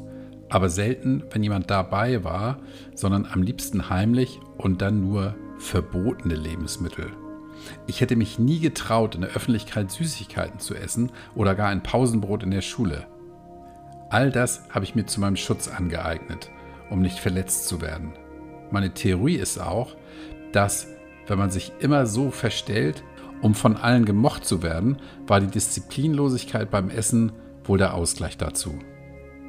aber 0.50 0.70
selten, 0.70 1.24
wenn 1.32 1.44
jemand 1.44 1.70
dabei 1.70 2.24
war, 2.24 2.60
sondern 2.96 3.28
am 3.32 3.44
liebsten 3.44 3.90
heimlich 3.90 4.40
und 4.58 4.82
dann 4.82 5.02
nur 5.02 5.36
verbotene 5.58 6.36
Lebensmittel. 6.36 7.12
Ich 7.88 8.02
hätte 8.02 8.16
mich 8.16 8.40
nie 8.40 8.60
getraut, 8.60 9.16
in 9.16 9.22
der 9.22 9.32
Öffentlichkeit 9.32 9.92
Süßigkeiten 9.92 10.60
zu 10.60 10.76
essen 10.76 11.12
oder 11.36 11.56
gar 11.56 11.70
ein 11.70 11.84
Pausenbrot 11.84 12.44
in 12.44 12.52
der 12.52 12.62
Schule. 12.62 13.06
All 14.10 14.32
das 14.32 14.64
habe 14.70 14.86
ich 14.86 14.96
mir 14.96 15.06
zu 15.06 15.20
meinem 15.20 15.36
Schutz 15.36 15.68
angeeignet, 15.68 16.50
um 16.90 17.02
nicht 17.02 17.20
verletzt 17.20 17.68
zu 17.68 17.82
werden. 17.82 18.14
Meine 18.72 18.94
Theorie 18.94 19.36
ist 19.36 19.60
auch, 19.60 19.96
dass, 20.52 20.88
wenn 21.28 21.38
man 21.38 21.52
sich 21.52 21.72
immer 21.80 22.06
so 22.06 22.32
verstellt, 22.32 23.04
um 23.42 23.56
von 23.56 23.78
allen 23.78 24.06
gemocht 24.06 24.46
zu 24.46 24.64
werden, 24.64 24.98
war 25.28 25.40
die 25.40 25.48
Disziplinlosigkeit 25.48 26.70
beim 26.70 26.90
Essen 26.90 27.32
wohl 27.64 27.78
der 27.78 27.94
Ausgleich 27.94 28.38
dazu. 28.38 28.78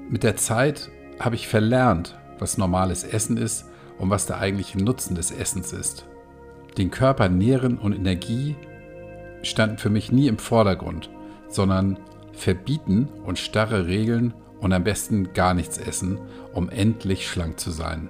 Mit 0.09 0.23
der 0.23 0.37
Zeit 0.37 0.90
habe 1.18 1.35
ich 1.35 1.49
verlernt, 1.49 2.18
was 2.38 2.59
normales 2.59 3.04
Essen 3.04 3.37
ist 3.37 3.66
und 3.99 4.11
was 4.11 4.26
der 4.26 4.38
eigentliche 4.38 4.82
Nutzen 4.82 5.14
des 5.14 5.30
Essens 5.30 5.73
ist 5.73 6.06
den 6.78 6.90
Körper 6.90 7.28
nähren 7.28 7.78
und 7.78 7.92
Energie 7.92 8.56
standen 9.42 9.78
für 9.78 9.90
mich 9.90 10.12
nie 10.12 10.28
im 10.28 10.38
Vordergrund, 10.38 11.11
sondern 11.49 11.99
verbieten 12.32 13.09
und 13.25 13.38
starre 13.38 13.87
Regeln 13.87 14.35
und 14.61 14.73
am 14.73 14.85
besten 14.85 15.32
gar 15.32 15.54
nichts 15.54 15.78
essen, 15.78 16.18
um 16.52 16.68
endlich 16.68 17.28
schlank 17.28 17.59
zu 17.59 17.70
sein. 17.70 18.09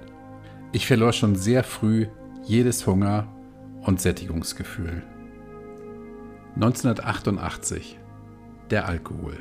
Ich 0.72 0.87
verlor 0.87 1.12
schon 1.12 1.37
sehr 1.37 1.64
früh 1.64 2.06
jedes 2.44 2.87
Hunger 2.87 3.28
und 3.82 4.00
Sättigungsgefühl. 4.00 5.02
1988. 6.54 7.99
Der 8.71 8.87
Alkohol. 8.87 9.37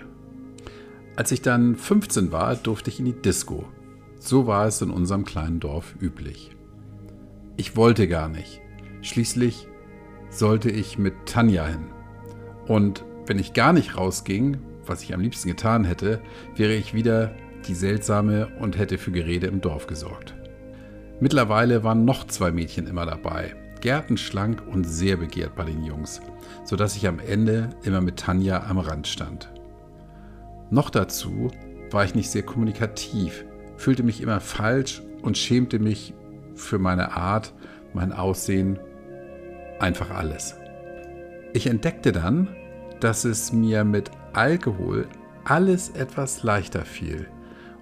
Als 1.15 1.31
ich 1.31 1.41
dann 1.41 1.75
15 1.75 2.31
war, 2.31 2.55
durfte 2.55 2.89
ich 2.89 2.99
in 2.99 3.05
die 3.05 3.21
Disco. 3.21 3.65
So 4.19 4.47
war 4.47 4.67
es 4.67 4.81
in 4.81 4.89
unserem 4.89 5.25
kleinen 5.25 5.59
Dorf 5.59 5.95
üblich. 6.01 6.55
Ich 7.57 7.75
wollte 7.75 8.07
gar 8.07 8.29
nicht. 8.29 8.61
Schließlich 9.01 9.67
sollte 10.29 10.69
ich 10.69 10.97
mit 10.97 11.13
Tanja 11.25 11.65
hin. 11.65 11.87
Und 12.67 13.03
wenn 13.25 13.39
ich 13.39 13.53
gar 13.53 13.73
nicht 13.73 13.97
rausging, 13.97 14.57
was 14.85 15.03
ich 15.03 15.13
am 15.13 15.21
liebsten 15.21 15.49
getan 15.49 15.83
hätte, 15.83 16.21
wäre 16.55 16.73
ich 16.73 16.93
wieder 16.93 17.33
die 17.67 17.75
Seltsame 17.75 18.47
und 18.59 18.77
hätte 18.77 18.97
für 18.97 19.11
Gerede 19.11 19.47
im 19.47 19.61
Dorf 19.61 19.87
gesorgt. 19.87 20.35
Mittlerweile 21.19 21.83
waren 21.83 22.05
noch 22.05 22.27
zwei 22.27 22.51
Mädchen 22.51 22.87
immer 22.87 23.05
dabei, 23.05 23.55
gärtenschlank 23.81 24.63
und 24.67 24.83
sehr 24.83 25.17
begehrt 25.17 25.55
bei 25.55 25.63
den 25.63 25.83
Jungs, 25.83 26.21
sodass 26.63 26.95
ich 26.95 27.07
am 27.07 27.19
Ende 27.19 27.69
immer 27.83 28.01
mit 28.01 28.17
Tanja 28.17 28.65
am 28.67 28.77
Rand 28.77 29.07
stand. 29.07 29.49
Noch 30.69 30.89
dazu 30.89 31.49
war 31.91 32.05
ich 32.05 32.15
nicht 32.15 32.29
sehr 32.29 32.43
kommunikativ, 32.43 33.45
fühlte 33.77 34.03
mich 34.03 34.21
immer 34.21 34.39
falsch 34.39 35.01
und 35.21 35.37
schämte 35.37 35.79
mich 35.79 36.13
für 36.55 36.77
meine 36.77 37.15
Art, 37.15 37.53
mein 37.93 38.13
Aussehen 38.13 38.79
einfach 39.79 40.11
alles. 40.11 40.55
Ich 41.53 41.67
entdeckte 41.67 42.11
dann, 42.11 42.47
dass 42.99 43.25
es 43.25 43.51
mir 43.51 43.83
mit 43.83 44.11
Alkohol 44.33 45.07
alles 45.45 45.89
etwas 45.89 46.43
leichter 46.43 46.85
fiel 46.85 47.27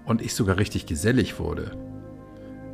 und 0.06 0.22
ich 0.22 0.34
sogar 0.34 0.56
richtig 0.56 0.86
gesellig 0.86 1.38
wurde. 1.38 1.72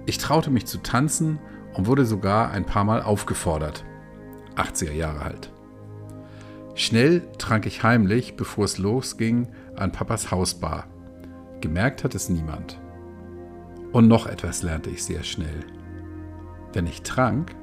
Ich 0.06 0.18
traute 0.18 0.50
mich 0.50 0.66
zu 0.66 0.78
tanzen 0.78 1.40
und 1.74 1.86
wurde 1.86 2.04
sogar 2.04 2.50
ein 2.50 2.64
paar 2.64 2.84
Mal 2.84 3.02
aufgefordert. 3.02 3.84
80er 4.56 4.92
Jahre 4.92 5.22
alt. 5.22 5.52
Schnell 6.74 7.22
trank 7.38 7.66
ich 7.66 7.82
heimlich, 7.82 8.36
bevor 8.36 8.64
es 8.64 8.78
losging, 8.78 9.48
an 9.76 9.92
Papas 9.92 10.30
Hausbar. 10.30 10.86
Gemerkt 11.60 12.04
hat 12.04 12.14
es 12.14 12.28
niemand. 12.28 12.80
Und 13.92 14.08
noch 14.08 14.26
etwas 14.26 14.62
lernte 14.62 14.90
ich 14.90 15.04
sehr 15.04 15.22
schnell. 15.22 15.60
Wenn 16.72 16.86
ich 16.86 17.02
trank, 17.02 17.54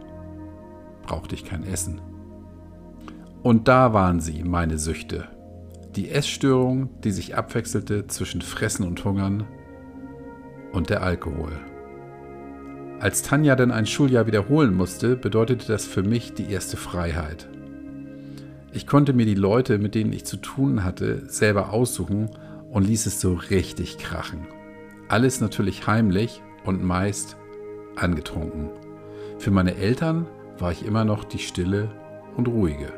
brauchte 1.04 1.36
ich 1.36 1.44
kein 1.44 1.66
Essen. 1.66 2.00
Und 3.44 3.68
da 3.68 3.94
waren 3.94 4.22
sie, 4.22 4.44
meine 4.44 4.78
Süchte. 4.78 5.28
Die 5.96 6.10
Essstörung, 6.10 7.02
die 7.02 7.12
sich 7.12 7.36
abwechselte 7.36 8.08
zwischen 8.08 8.42
Fressen 8.42 8.88
und 8.88 9.04
Hungern 9.04 9.46
und 10.72 10.90
der 10.90 11.04
Alkohol. 11.04 11.52
Als 13.02 13.24
Tanja 13.24 13.56
dann 13.56 13.72
ein 13.72 13.88
Schuljahr 13.88 14.28
wiederholen 14.28 14.76
musste, 14.76 15.16
bedeutete 15.16 15.66
das 15.66 15.88
für 15.88 16.04
mich 16.04 16.36
die 16.36 16.52
erste 16.52 16.78
Freiheit. 16.78 17.50
Ich 18.74 18.86
konnte 18.86 19.14
mir 19.14 19.26
die 19.26 19.34
Leute, 19.34 19.80
mit 19.80 19.96
denen 19.96 20.14
ich 20.14 20.24
zu 20.24 20.38
tun 20.38 20.84
hatte, 20.84 21.24
selber 21.28 21.74
aussuchen 21.74 22.30
und 22.70 22.86
ließ 22.86 23.08
es 23.08 23.20
so 23.20 23.34
richtig 23.34 23.98
krachen. 23.98 24.46
Alles 25.08 25.42
natürlich 25.42 25.88
heimlich 25.88 26.44
und 26.64 26.84
meist 26.84 27.38
angetrunken. 27.96 28.70
Für 29.40 29.50
meine 29.50 29.78
Eltern 29.78 30.28
war 30.60 30.72
ich 30.72 30.86
immer 30.86 31.04
noch 31.04 31.24
die 31.24 31.40
stille 31.40 31.90
und 32.38 32.48
ruhige. 32.48 32.94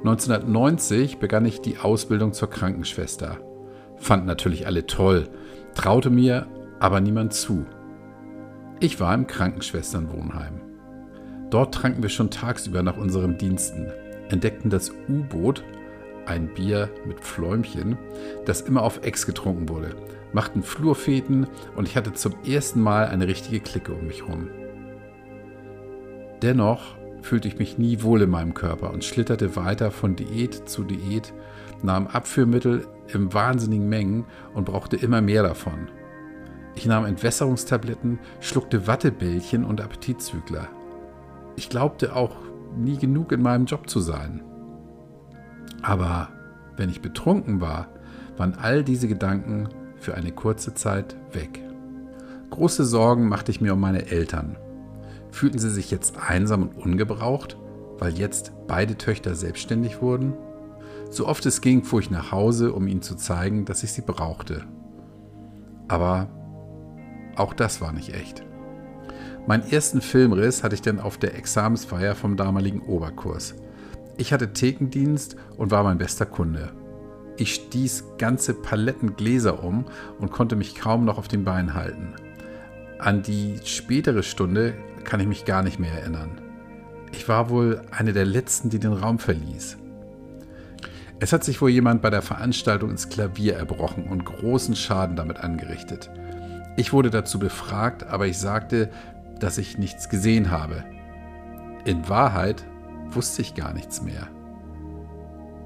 1990 0.00 1.16
begann 1.16 1.46
ich 1.46 1.62
die 1.62 1.78
Ausbildung 1.78 2.34
zur 2.34 2.50
Krankenschwester. 2.50 3.38
Fand 3.96 4.26
natürlich 4.26 4.66
alle 4.66 4.86
toll, 4.86 5.26
traute 5.74 6.10
mir 6.10 6.46
aber 6.80 7.00
niemand 7.00 7.32
zu. 7.32 7.64
Ich 8.80 9.00
war 9.00 9.12
im 9.12 9.26
Krankenschwesternwohnheim. 9.26 10.60
Dort 11.50 11.74
tranken 11.74 12.02
wir 12.02 12.10
schon 12.10 12.30
tagsüber 12.30 12.84
nach 12.84 12.96
unseren 12.96 13.36
Diensten, 13.36 13.90
entdeckten 14.28 14.70
das 14.70 14.92
U-Boot, 15.08 15.64
ein 16.26 16.46
Bier 16.54 16.88
mit 17.04 17.20
Fläumchen, 17.20 17.98
das 18.44 18.60
immer 18.60 18.82
auf 18.82 19.04
Ex 19.04 19.26
getrunken 19.26 19.68
wurde, 19.68 19.96
machten 20.32 20.62
Flurfäden 20.62 21.48
und 21.74 21.88
ich 21.88 21.96
hatte 21.96 22.12
zum 22.12 22.34
ersten 22.44 22.80
Mal 22.80 23.06
eine 23.06 23.26
richtige 23.26 23.58
Clique 23.58 23.92
um 23.92 24.06
mich 24.06 24.22
herum. 24.22 24.48
Dennoch 26.42 26.96
fühlte 27.22 27.48
ich 27.48 27.58
mich 27.58 27.78
nie 27.78 28.02
wohl 28.02 28.22
in 28.22 28.30
meinem 28.30 28.54
Körper 28.54 28.92
und 28.92 29.04
schlitterte 29.04 29.56
weiter 29.56 29.90
von 29.90 30.14
Diät 30.14 30.68
zu 30.68 30.84
Diät, 30.84 31.34
nahm 31.82 32.06
Abführmittel 32.06 32.86
in 33.12 33.32
wahnsinnigen 33.34 33.88
Mengen 33.88 34.24
und 34.54 34.66
brauchte 34.66 34.96
immer 34.96 35.20
mehr 35.20 35.42
davon. 35.42 35.88
Ich 36.78 36.86
nahm 36.86 37.06
Entwässerungstabletten, 37.06 38.20
schluckte 38.38 38.86
Wattebällchen 38.86 39.64
und 39.64 39.80
Appetitzügler. 39.80 40.68
Ich 41.56 41.70
glaubte 41.70 42.14
auch 42.14 42.36
nie 42.76 42.96
genug 42.96 43.32
in 43.32 43.42
meinem 43.42 43.64
Job 43.64 43.90
zu 43.90 43.98
sein. 43.98 44.44
Aber 45.82 46.28
wenn 46.76 46.88
ich 46.88 47.02
betrunken 47.02 47.60
war, 47.60 47.88
waren 48.36 48.54
all 48.54 48.84
diese 48.84 49.08
Gedanken 49.08 49.68
für 49.96 50.14
eine 50.14 50.30
kurze 50.30 50.72
Zeit 50.74 51.16
weg. 51.32 51.60
Große 52.50 52.84
Sorgen 52.84 53.28
machte 53.28 53.50
ich 53.50 53.60
mir 53.60 53.72
um 53.72 53.80
meine 53.80 54.06
Eltern. 54.06 54.56
Fühlten 55.32 55.58
sie 55.58 55.70
sich 55.70 55.90
jetzt 55.90 56.16
einsam 56.16 56.62
und 56.62 56.76
ungebraucht, 56.76 57.58
weil 57.98 58.16
jetzt 58.16 58.52
beide 58.68 58.96
Töchter 58.96 59.34
selbstständig 59.34 60.00
wurden? 60.00 60.34
So 61.10 61.26
oft 61.26 61.44
es 61.44 61.60
ging, 61.60 61.82
fuhr 61.82 61.98
ich 61.98 62.12
nach 62.12 62.30
Hause, 62.30 62.72
um 62.72 62.86
ihnen 62.86 63.02
zu 63.02 63.16
zeigen, 63.16 63.64
dass 63.64 63.82
ich 63.82 63.90
sie 63.92 64.02
brauchte. 64.02 64.62
Aber 65.88 66.28
auch 67.38 67.54
das 67.54 67.80
war 67.80 67.92
nicht 67.92 68.14
echt. 68.14 68.42
Meinen 69.46 69.70
ersten 69.70 70.00
Filmriss 70.00 70.62
hatte 70.62 70.74
ich 70.74 70.82
dann 70.82 71.00
auf 71.00 71.16
der 71.16 71.34
Examensfeier 71.36 72.14
vom 72.14 72.36
damaligen 72.36 72.82
Oberkurs. 72.82 73.54
Ich 74.18 74.32
hatte 74.32 74.52
Thekendienst 74.52 75.36
und 75.56 75.70
war 75.70 75.84
mein 75.84 75.98
bester 75.98 76.26
Kunde. 76.26 76.72
Ich 77.36 77.54
stieß 77.54 78.04
ganze 78.18 78.52
Paletten 78.52 79.16
Gläser 79.16 79.62
um 79.62 79.86
und 80.18 80.32
konnte 80.32 80.56
mich 80.56 80.74
kaum 80.74 81.04
noch 81.04 81.18
auf 81.18 81.28
den 81.28 81.44
Beinen 81.44 81.74
halten. 81.74 82.14
An 82.98 83.22
die 83.22 83.60
spätere 83.64 84.24
Stunde 84.24 84.74
kann 85.04 85.20
ich 85.20 85.26
mich 85.28 85.44
gar 85.44 85.62
nicht 85.62 85.78
mehr 85.78 85.92
erinnern. 85.92 86.40
Ich 87.12 87.28
war 87.28 87.48
wohl 87.48 87.82
eine 87.90 88.12
der 88.12 88.26
letzten, 88.26 88.70
die 88.70 88.80
den 88.80 88.92
Raum 88.92 89.18
verließ. 89.18 89.78
Es 91.20 91.32
hat 91.32 91.42
sich 91.42 91.60
wohl 91.62 91.70
jemand 91.70 92.02
bei 92.02 92.10
der 92.10 92.22
Veranstaltung 92.22 92.90
ins 92.90 93.08
Klavier 93.08 93.56
erbrochen 93.56 94.08
und 94.08 94.24
großen 94.24 94.76
Schaden 94.76 95.16
damit 95.16 95.38
angerichtet. 95.38 96.10
Ich 96.78 96.92
wurde 96.92 97.10
dazu 97.10 97.40
befragt, 97.40 98.06
aber 98.06 98.28
ich 98.28 98.38
sagte, 98.38 98.88
dass 99.40 99.58
ich 99.58 99.78
nichts 99.78 100.08
gesehen 100.08 100.52
habe. 100.52 100.84
In 101.84 102.08
Wahrheit 102.08 102.64
wusste 103.10 103.42
ich 103.42 103.56
gar 103.56 103.72
nichts 103.72 104.00
mehr. 104.00 104.28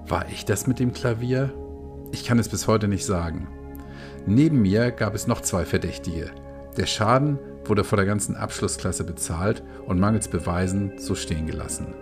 War 0.07 0.25
ich 0.31 0.47
das 0.47 0.67
mit 0.67 0.79
dem 0.79 0.95
Klavier? 0.95 1.53
Ich 2.13 2.25
kann 2.25 2.39
es 2.39 2.49
bis 2.49 2.67
heute 2.67 2.89
nicht 2.89 3.05
sagen. 3.05 3.47
Neben 4.25 4.63
mir 4.63 4.91
gab 4.91 5.15
es 5.15 5.27
noch 5.27 5.43
zwei 5.43 5.67
Verdächtige. 5.67 6.31
Der 6.79 6.87
Schaden 6.87 7.39
wurde 7.67 7.85
vor 7.85 7.97
der 7.97 8.07
ganzen 8.07 8.35
Abschlussklasse 8.35 9.05
bezahlt 9.05 9.63
und 9.87 10.01
mangels 10.01 10.29
Beweisen 10.29 10.93
so 10.97 11.15
stehen 11.15 11.47
gelassen. 11.47 11.93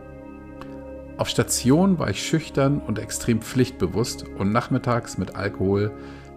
Auf 1.16 1.28
Station 1.28 1.98
war 1.98 2.10
ich 2.10 2.24
schüchtern 2.24 2.78
und 2.78 3.00
extrem 3.00 3.40
pflichtbewusst 3.40 4.24
und 4.38 4.52
nachmittags 4.52 5.18
mit 5.18 5.34
Alkohol 5.34 5.90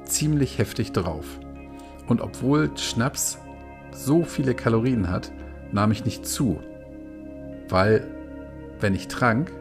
ziemlich 0.06 0.58
heftig 0.58 0.92
drauf. 0.92 1.40
Und 2.08 2.22
obwohl 2.22 2.72
Schnaps 2.78 3.40
so 3.92 4.24
viele 4.24 4.54
Kalorien 4.56 5.10
hat, 5.10 5.32
nahm 5.72 5.92
ich 5.92 6.06
nicht 6.06 6.26
zu, 6.26 6.60
weil, 7.70 8.08
wenn 8.80 8.94
ich 8.94 9.08
trank, 9.08 9.52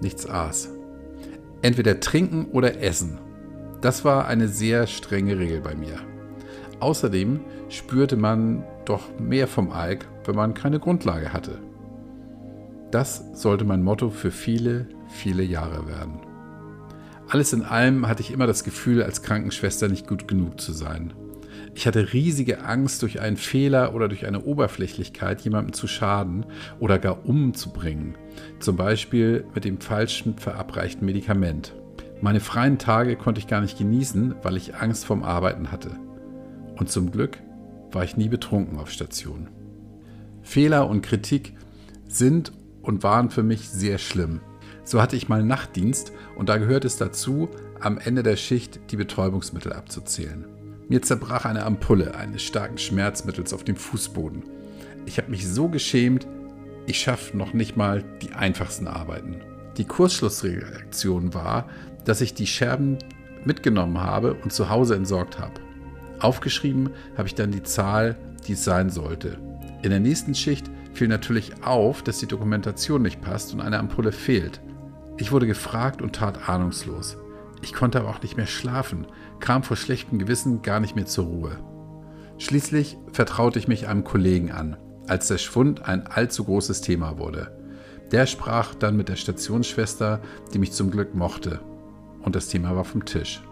nichts 0.00 0.28
aß. 0.28 0.70
Entweder 1.62 2.00
trinken 2.00 2.46
oder 2.46 2.80
essen. 2.80 3.18
Das 3.80 4.04
war 4.04 4.26
eine 4.26 4.48
sehr 4.48 4.86
strenge 4.86 5.38
Regel 5.38 5.60
bei 5.60 5.74
mir. 5.74 5.98
Außerdem 6.80 7.40
spürte 7.68 8.16
man 8.16 8.64
doch 8.84 9.02
mehr 9.18 9.46
vom 9.46 9.70
Alk, 9.70 10.06
wenn 10.24 10.34
man 10.34 10.54
keine 10.54 10.80
Grundlage 10.80 11.32
hatte. 11.32 11.58
Das 12.90 13.24
sollte 13.32 13.64
mein 13.64 13.82
Motto 13.82 14.10
für 14.10 14.30
viele, 14.30 14.86
viele 15.08 15.42
Jahre 15.42 15.86
werden. 15.86 16.20
Alles 17.28 17.52
in 17.52 17.62
allem 17.62 18.08
hatte 18.08 18.20
ich 18.20 18.32
immer 18.32 18.46
das 18.46 18.64
Gefühl, 18.64 19.02
als 19.02 19.22
Krankenschwester 19.22 19.88
nicht 19.88 20.06
gut 20.06 20.28
genug 20.28 20.60
zu 20.60 20.72
sein. 20.72 21.14
Ich 21.74 21.86
hatte 21.86 22.12
riesige 22.12 22.64
Angst, 22.64 23.02
durch 23.02 23.20
einen 23.20 23.36
Fehler 23.36 23.94
oder 23.94 24.08
durch 24.08 24.26
eine 24.26 24.44
Oberflächlichkeit 24.44 25.40
jemandem 25.40 25.72
zu 25.72 25.86
schaden 25.86 26.44
oder 26.80 26.98
gar 26.98 27.26
umzubringen. 27.26 28.14
Zum 28.60 28.76
Beispiel 28.76 29.44
mit 29.54 29.64
dem 29.64 29.80
falschen 29.80 30.36
verabreichten 30.36 31.06
Medikament. 31.06 31.74
Meine 32.20 32.40
freien 32.40 32.78
Tage 32.78 33.16
konnte 33.16 33.40
ich 33.40 33.46
gar 33.46 33.60
nicht 33.60 33.78
genießen, 33.78 34.36
weil 34.42 34.56
ich 34.56 34.76
Angst 34.76 35.06
vorm 35.06 35.22
Arbeiten 35.22 35.72
hatte. 35.72 35.90
Und 36.76 36.90
zum 36.90 37.10
Glück 37.10 37.38
war 37.90 38.04
ich 38.04 38.16
nie 38.16 38.28
betrunken 38.28 38.78
auf 38.78 38.90
Station. 38.90 39.48
Fehler 40.42 40.88
und 40.88 41.02
Kritik 41.02 41.54
sind 42.06 42.52
und 42.82 43.02
waren 43.02 43.30
für 43.30 43.42
mich 43.42 43.68
sehr 43.70 43.98
schlimm. 43.98 44.40
So 44.84 45.00
hatte 45.00 45.16
ich 45.16 45.28
mal 45.28 45.42
Nachtdienst 45.42 46.12
und 46.36 46.48
da 46.48 46.58
gehört 46.58 46.84
es 46.84 46.96
dazu, 46.96 47.48
am 47.80 47.98
Ende 47.98 48.22
der 48.22 48.36
Schicht 48.36 48.80
die 48.90 48.96
Betäubungsmittel 48.96 49.72
abzuzählen. 49.72 50.44
Mir 50.88 51.02
zerbrach 51.02 51.44
eine 51.44 51.64
Ampulle 51.64 52.14
eines 52.14 52.42
starken 52.42 52.78
Schmerzmittels 52.78 53.52
auf 53.52 53.64
dem 53.64 53.76
Fußboden. 53.76 54.42
Ich 55.06 55.18
habe 55.18 55.30
mich 55.30 55.48
so 55.48 55.68
geschämt, 55.68 56.26
ich 56.86 57.00
schaffe 57.00 57.36
noch 57.36 57.52
nicht 57.52 57.76
mal 57.76 58.02
die 58.20 58.32
einfachsten 58.32 58.88
Arbeiten. 58.88 59.40
Die 59.76 59.84
Kursschlussreaktion 59.84 61.32
war, 61.32 61.68
dass 62.04 62.20
ich 62.20 62.34
die 62.34 62.46
Scherben 62.46 62.98
mitgenommen 63.44 64.00
habe 64.00 64.34
und 64.34 64.52
zu 64.52 64.68
Hause 64.68 64.96
entsorgt 64.96 65.38
habe. 65.38 65.54
Aufgeschrieben 66.18 66.90
habe 67.16 67.28
ich 67.28 67.34
dann 67.34 67.50
die 67.50 67.62
Zahl, 67.62 68.16
die 68.46 68.52
es 68.52 68.64
sein 68.64 68.90
sollte. 68.90 69.38
In 69.82 69.90
der 69.90 70.00
nächsten 70.00 70.34
Schicht 70.34 70.70
fiel 70.92 71.08
natürlich 71.08 71.52
auf, 71.64 72.02
dass 72.02 72.18
die 72.18 72.26
Dokumentation 72.26 73.02
nicht 73.02 73.20
passt 73.20 73.54
und 73.54 73.60
eine 73.60 73.78
Ampulle 73.78 74.12
fehlt. 74.12 74.60
Ich 75.16 75.32
wurde 75.32 75.46
gefragt 75.46 76.02
und 76.02 76.14
tat 76.14 76.48
ahnungslos. 76.48 77.16
Ich 77.62 77.72
konnte 77.72 78.00
aber 78.00 78.10
auch 78.10 78.22
nicht 78.22 78.36
mehr 78.36 78.46
schlafen, 78.46 79.06
kam 79.42 79.62
vor 79.62 79.76
schlechtem 79.76 80.18
Gewissen 80.18 80.62
gar 80.62 80.80
nicht 80.80 80.96
mehr 80.96 81.04
zur 81.04 81.26
Ruhe. 81.26 81.58
Schließlich 82.38 82.96
vertraute 83.12 83.58
ich 83.58 83.68
mich 83.68 83.88
einem 83.88 84.04
Kollegen 84.04 84.50
an, 84.50 84.78
als 85.06 85.28
der 85.28 85.36
Schwund 85.36 85.86
ein 85.86 86.06
allzu 86.06 86.44
großes 86.44 86.80
Thema 86.80 87.18
wurde. 87.18 87.54
Der 88.10 88.26
sprach 88.26 88.74
dann 88.74 88.96
mit 88.96 89.10
der 89.10 89.16
Stationsschwester, 89.16 90.20
die 90.54 90.58
mich 90.58 90.72
zum 90.72 90.90
Glück 90.90 91.14
mochte, 91.14 91.60
und 92.22 92.36
das 92.36 92.48
Thema 92.48 92.74
war 92.74 92.84
vom 92.84 93.04
Tisch. 93.04 93.42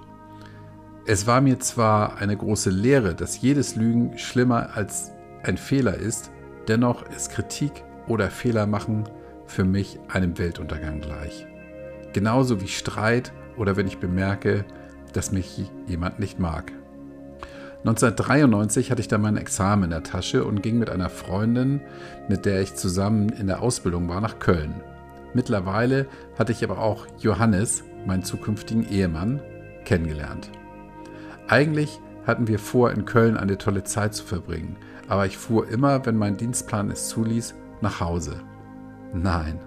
Es 1.06 1.26
war 1.26 1.40
mir 1.40 1.58
zwar 1.58 2.18
eine 2.18 2.36
große 2.36 2.70
Lehre, 2.70 3.14
dass 3.14 3.42
jedes 3.42 3.74
Lügen 3.74 4.16
schlimmer 4.16 4.76
als 4.76 5.10
ein 5.42 5.56
Fehler 5.56 5.96
ist, 5.96 6.30
dennoch 6.68 7.02
ist 7.10 7.32
Kritik 7.32 7.72
oder 8.06 8.30
Fehler 8.30 8.66
machen 8.66 9.04
für 9.46 9.64
mich 9.64 9.98
einem 10.08 10.38
Weltuntergang 10.38 11.00
gleich. 11.00 11.46
Genauso 12.12 12.60
wie 12.60 12.68
Streit 12.68 13.32
oder 13.56 13.76
wenn 13.76 13.88
ich 13.88 13.98
bemerke, 13.98 14.64
dass 15.12 15.32
mich 15.32 15.70
jemand 15.86 16.18
nicht 16.18 16.38
mag. 16.38 16.72
1993 17.80 18.90
hatte 18.90 19.00
ich 19.00 19.08
dann 19.08 19.22
mein 19.22 19.38
Examen 19.38 19.84
in 19.84 19.90
der 19.90 20.02
Tasche 20.02 20.44
und 20.44 20.62
ging 20.62 20.78
mit 20.78 20.90
einer 20.90 21.08
Freundin, 21.08 21.80
mit 22.28 22.44
der 22.44 22.60
ich 22.60 22.74
zusammen 22.74 23.30
in 23.30 23.46
der 23.46 23.62
Ausbildung 23.62 24.08
war, 24.08 24.20
nach 24.20 24.38
Köln. 24.38 24.74
Mittlerweile 25.32 26.06
hatte 26.38 26.52
ich 26.52 26.62
aber 26.62 26.78
auch 26.78 27.06
Johannes, 27.20 27.84
meinen 28.06 28.22
zukünftigen 28.22 28.86
Ehemann, 28.86 29.40
kennengelernt. 29.84 30.50
Eigentlich 31.48 31.98
hatten 32.26 32.48
wir 32.48 32.58
vor, 32.58 32.90
in 32.90 33.06
Köln 33.06 33.38
eine 33.38 33.56
tolle 33.56 33.82
Zeit 33.82 34.14
zu 34.14 34.24
verbringen, 34.24 34.76
aber 35.08 35.24
ich 35.24 35.38
fuhr 35.38 35.68
immer, 35.68 36.04
wenn 36.04 36.16
mein 36.16 36.36
Dienstplan 36.36 36.90
es 36.90 37.08
zuließ, 37.08 37.54
nach 37.80 38.00
Hause. 38.00 38.42
Nein, 39.14 39.58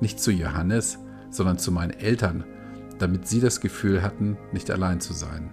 nicht 0.00 0.18
zu 0.18 0.32
Johannes, 0.32 0.98
sondern 1.30 1.58
zu 1.58 1.70
meinen 1.70 1.92
Eltern, 1.92 2.44
damit 3.02 3.26
sie 3.26 3.40
das 3.40 3.60
Gefühl 3.60 4.00
hatten, 4.00 4.36
nicht 4.52 4.70
allein 4.70 5.00
zu 5.00 5.12
sein. 5.12 5.50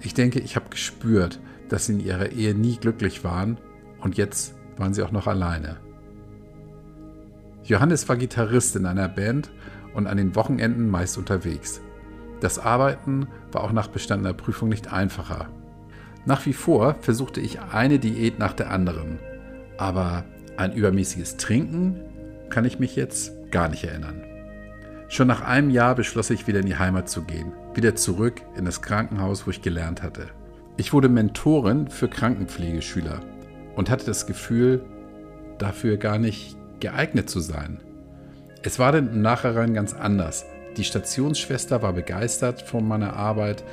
Ich 0.00 0.14
denke, 0.14 0.40
ich 0.40 0.56
habe 0.56 0.70
gespürt, 0.70 1.38
dass 1.68 1.86
sie 1.86 1.92
in 1.92 2.00
ihrer 2.00 2.30
Ehe 2.30 2.54
nie 2.54 2.78
glücklich 2.78 3.24
waren 3.24 3.58
und 4.00 4.16
jetzt 4.16 4.54
waren 4.78 4.94
sie 4.94 5.02
auch 5.02 5.12
noch 5.12 5.26
alleine. 5.26 5.76
Johannes 7.62 8.08
war 8.08 8.16
Gitarrist 8.16 8.74
in 8.74 8.86
einer 8.86 9.08
Band 9.08 9.50
und 9.92 10.06
an 10.06 10.16
den 10.16 10.34
Wochenenden 10.34 10.88
meist 10.88 11.18
unterwegs. 11.18 11.82
Das 12.40 12.58
Arbeiten 12.58 13.28
war 13.52 13.62
auch 13.62 13.72
nach 13.72 13.88
bestandener 13.88 14.34
Prüfung 14.34 14.70
nicht 14.70 14.90
einfacher. 14.90 15.50
Nach 16.24 16.46
wie 16.46 16.54
vor 16.54 16.96
versuchte 17.02 17.40
ich 17.42 17.60
eine 17.60 17.98
Diät 17.98 18.38
nach 18.38 18.54
der 18.54 18.70
anderen, 18.70 19.18
aber 19.76 20.24
ein 20.56 20.72
übermäßiges 20.72 21.36
Trinken 21.36 22.00
kann 22.48 22.64
ich 22.64 22.78
mich 22.78 22.96
jetzt 22.96 23.32
gar 23.50 23.68
nicht 23.68 23.84
erinnern. 23.84 24.22
Schon 25.08 25.28
nach 25.28 25.40
einem 25.40 25.70
Jahr 25.70 25.94
beschloss 25.94 26.30
ich 26.30 26.46
wieder 26.46 26.60
in 26.60 26.66
die 26.66 26.78
Heimat 26.78 27.08
zu 27.08 27.22
gehen, 27.22 27.52
wieder 27.74 27.94
zurück 27.94 28.42
in 28.56 28.64
das 28.64 28.82
Krankenhaus, 28.82 29.46
wo 29.46 29.50
ich 29.50 29.62
gelernt 29.62 30.02
hatte. 30.02 30.28
Ich 30.76 30.92
wurde 30.92 31.08
Mentorin 31.08 31.88
für 31.88 32.08
Krankenpflegeschüler 32.08 33.20
und 33.76 33.88
hatte 33.88 34.04
das 34.04 34.26
Gefühl, 34.26 34.84
dafür 35.58 35.96
gar 35.96 36.18
nicht 36.18 36.56
geeignet 36.80 37.30
zu 37.30 37.40
sein. 37.40 37.80
Es 38.62 38.78
war 38.78 38.92
dann 38.92 39.08
im 39.08 39.22
Nachhinein 39.22 39.74
ganz 39.74 39.94
anders. 39.94 40.44
Die 40.76 40.84
Stationsschwester 40.84 41.82
war 41.82 41.92
begeistert 41.92 42.62
von 42.62 42.86
meiner 42.86 43.14
Arbeit 43.14 43.64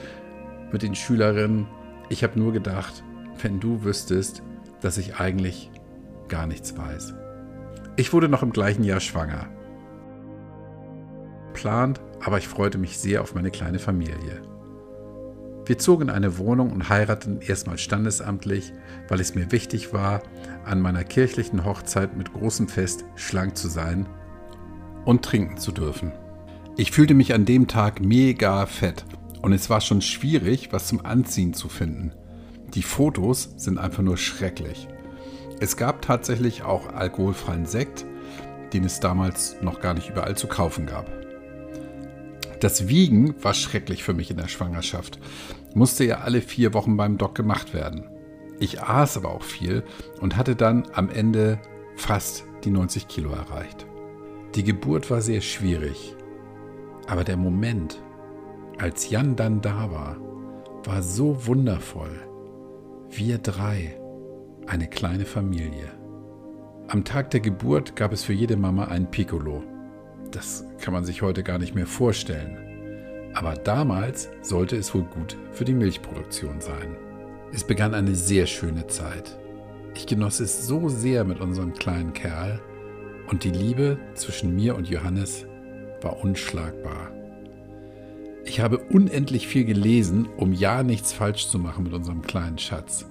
mit 0.72 0.84
den 0.84 0.96
Schülerinnen. 0.96 1.68
Ich 2.10 2.24
habe 2.24 2.40
nur 2.40 2.54
gedacht, 2.54 3.04
wenn 3.42 3.60
du 3.60 3.84
wüsstest, 3.84 4.44
dass 4.82 4.98
ich 4.98 5.16
eigentlich 5.20 5.72
gar 6.28 6.46
nichts 6.46 6.78
weiß. 6.78 7.16
Ich 7.96 8.14
wurde 8.14 8.30
noch 8.30 8.44
im 8.44 8.54
gleichen 8.54 8.84
Jahr 8.84 9.00
schwanger. 9.00 9.48
Plant, 11.54 12.02
aber 12.24 12.38
ich 12.38 12.48
freute 12.48 12.78
mich 12.78 12.98
sehr 12.98 13.22
auf 13.22 13.36
meine 13.36 13.52
kleine 13.52 13.80
Familie. 13.80 14.42
Wir 15.66 15.78
zogen 15.78 16.04
in 16.04 16.10
eine 16.10 16.38
Wohnung 16.38 16.72
und 16.72 16.90
heirateten 16.90 17.40
erstmal 17.42 17.78
standesamtlich, 17.78 18.74
weil 19.08 19.22
es 19.22 19.34
mir 19.34 19.52
wichtig 19.52 19.94
war, 19.94 20.22
an 20.66 20.82
meiner 20.82 21.06
kirchlichen 21.06 21.64
Hochzeit 21.64 22.18
mit 22.18 22.34
großem 22.34 22.68
Fest 22.68 23.06
schlank 23.16 23.56
zu 23.56 23.70
sein 23.70 24.08
und 25.06 25.24
trinken 25.24 25.58
zu 25.58 25.72
dürfen. 25.72 26.12
Ich 26.76 26.92
fühlte 26.92 27.14
mich 27.14 27.34
an 27.34 27.46
dem 27.46 27.68
Tag 27.68 28.02
mega 28.02 28.66
fett 28.66 29.06
und 29.42 29.54
es 29.54 29.70
war 29.70 29.80
schon 29.80 30.02
schwierig, 30.02 30.70
was 30.72 30.88
zum 30.88 31.06
Anziehen 31.06 31.54
zu 31.54 31.70
finden. 31.70 32.12
Die 32.74 32.84
Fotos 32.84 33.54
sind 33.58 33.78
einfach 33.78 34.04
nur 34.04 34.18
schrecklich. 34.18 34.88
Es 35.60 35.78
gab 35.78 36.02
tatsächlich 36.02 36.64
auch 36.64 36.92
alkoholfreien 36.92 37.66
Sekt, 37.66 38.06
den 38.74 38.84
es 38.84 39.00
damals 39.00 39.56
noch 39.62 39.80
gar 39.80 39.94
nicht 39.94 40.10
überall 40.10 40.36
zu 40.36 40.48
kaufen 40.48 40.88
gab. 40.88 41.23
Das 42.64 42.88
Wiegen 42.88 43.36
war 43.44 43.54
schrecklich 43.54 44.06
für 44.06 44.14
mich 44.14 44.32
in 44.32 44.38
der 44.38 44.48
Schwangerschaft. 44.48 45.20
Musste 45.74 46.06
ja 46.06 46.20
alle 46.20 46.40
vier 46.40 46.74
Wochen 46.74 46.96
beim 46.96 47.18
Doc 47.18 47.36
gemacht 47.36 47.74
werden. 47.74 48.06
Ich 48.58 48.82
aß 48.82 49.18
aber 49.18 49.32
auch 49.32 49.44
viel 49.44 49.84
und 50.22 50.38
hatte 50.38 50.56
dann 50.56 50.88
am 50.94 51.10
Ende 51.10 51.60
fast 51.98 52.46
die 52.64 52.70
90 52.70 53.10
Kilo 53.10 53.32
erreicht. 53.32 53.86
Die 54.56 54.64
Geburt 54.64 55.12
war 55.12 55.20
sehr 55.20 55.42
schwierig, 55.42 56.16
aber 57.06 57.26
der 57.26 57.36
Moment, 57.36 58.02
als 58.80 59.10
Jan 59.10 59.36
dann 59.36 59.60
da 59.60 59.92
war, 59.92 60.16
war 60.86 61.04
so 61.04 61.46
wundervoll. 61.46 62.18
Wir 63.10 63.40
drei, 63.40 64.00
eine 64.68 64.88
kleine 64.88 65.26
Familie. 65.26 65.92
Am 66.88 67.04
Tag 67.04 67.30
der 67.32 67.42
Geburt 67.42 67.98
gab 67.98 68.14
es 68.14 68.24
für 68.24 68.32
jede 68.32 68.56
Mama 68.56 68.86
ein 68.86 69.12
Piccolo. 69.12 69.64
Das 70.34 70.66
kann 70.82 70.94
man 70.94 71.06
sich 71.06 71.22
heute 71.22 71.44
gar 71.44 71.60
nicht 71.60 71.76
mehr 71.76 71.86
vorstellen. 71.86 72.58
Aber 73.36 73.54
damals 73.54 74.30
sollte 74.42 74.76
es 74.76 74.94
wohl 74.94 75.04
gut 75.04 75.38
für 75.52 75.64
die 75.64 75.76
Milchproduktion 75.76 76.60
sein. 76.60 76.98
Es 77.54 77.64
begann 77.64 77.94
eine 77.94 78.16
sehr 78.16 78.48
schöne 78.48 78.88
Zeit. 78.88 79.38
Ich 79.94 80.08
genoss 80.08 80.40
es 80.40 80.66
so 80.66 80.90
sehr 80.90 81.24
mit 81.24 81.40
unserem 81.40 81.74
kleinen 81.74 82.14
Kerl 82.14 82.60
und 83.30 83.44
die 83.44 83.52
Liebe 83.52 84.00
zwischen 84.16 84.56
mir 84.56 84.76
und 84.76 84.90
Johannes 84.90 85.46
war 86.02 86.24
unschlagbar. 86.24 87.12
Ich 88.44 88.60
habe 88.60 88.80
unendlich 88.80 89.48
viel 89.48 89.66
gelesen, 89.66 90.28
um 90.38 90.52
ja 90.52 90.82
nichts 90.82 91.14
falsch 91.14 91.48
zu 91.48 91.60
machen 91.60 91.84
mit 91.84 91.94
unserem 91.94 92.24
kleinen 92.24 92.58
Schatz. 92.58 93.06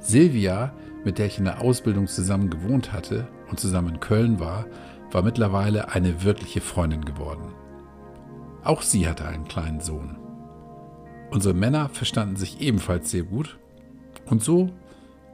Silvia, 0.00 0.74
mit 1.04 1.18
der 1.18 1.26
ich 1.26 1.38
in 1.38 1.44
der 1.44 1.60
Ausbildung 1.60 2.08
zusammen 2.08 2.50
gewohnt 2.50 2.92
hatte 2.92 3.28
und 3.48 3.60
zusammen 3.60 3.94
in 3.94 4.00
Köln 4.00 4.40
war, 4.40 4.66
war 5.12 5.22
mittlerweile 5.22 5.90
eine 5.90 6.24
wirkliche 6.24 6.60
Freundin 6.60 7.04
geworden. 7.04 7.54
Auch 8.64 8.82
sie 8.82 9.08
hatte 9.08 9.26
einen 9.26 9.44
kleinen 9.44 9.80
Sohn. 9.80 10.16
Unsere 11.30 11.54
Männer 11.54 11.88
verstanden 11.88 12.36
sich 12.36 12.60
ebenfalls 12.60 13.10
sehr 13.10 13.22
gut 13.22 13.58
und 14.26 14.42
so 14.42 14.70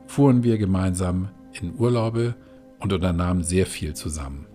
fuhren 0.06 0.42
wir 0.44 0.58
gemeinsam 0.58 1.30
in 1.60 1.74
Urlaube 1.78 2.34
und 2.78 2.92
unternahmen 2.92 3.42
sehr 3.42 3.66
viel 3.66 3.94
zusammen. 3.94 4.46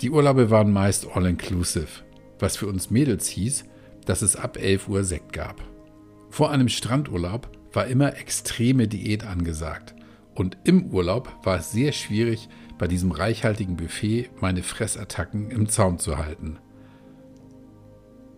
Die 0.00 0.10
Urlaube 0.10 0.50
waren 0.50 0.72
meist 0.72 1.06
all-inclusive, 1.14 2.04
was 2.38 2.56
für 2.56 2.66
uns 2.66 2.90
Mädels 2.90 3.28
hieß, 3.28 3.64
dass 4.04 4.22
es 4.22 4.36
ab 4.36 4.56
11 4.56 4.88
Uhr 4.88 5.04
Sekt 5.04 5.32
gab. 5.32 5.62
Vor 6.30 6.50
einem 6.50 6.68
Strandurlaub 6.68 7.48
war 7.72 7.86
immer 7.86 8.16
extreme 8.16 8.88
Diät 8.88 9.24
angesagt 9.24 9.94
und 10.34 10.56
im 10.64 10.86
Urlaub 10.86 11.30
war 11.44 11.58
es 11.58 11.70
sehr 11.70 11.92
schwierig, 11.92 12.48
bei 12.80 12.88
diesem 12.88 13.12
reichhaltigen 13.12 13.76
Buffet 13.76 14.30
meine 14.40 14.62
Fressattacken 14.62 15.50
im 15.50 15.68
Zaum 15.68 15.98
zu 15.98 16.16
halten. 16.16 16.58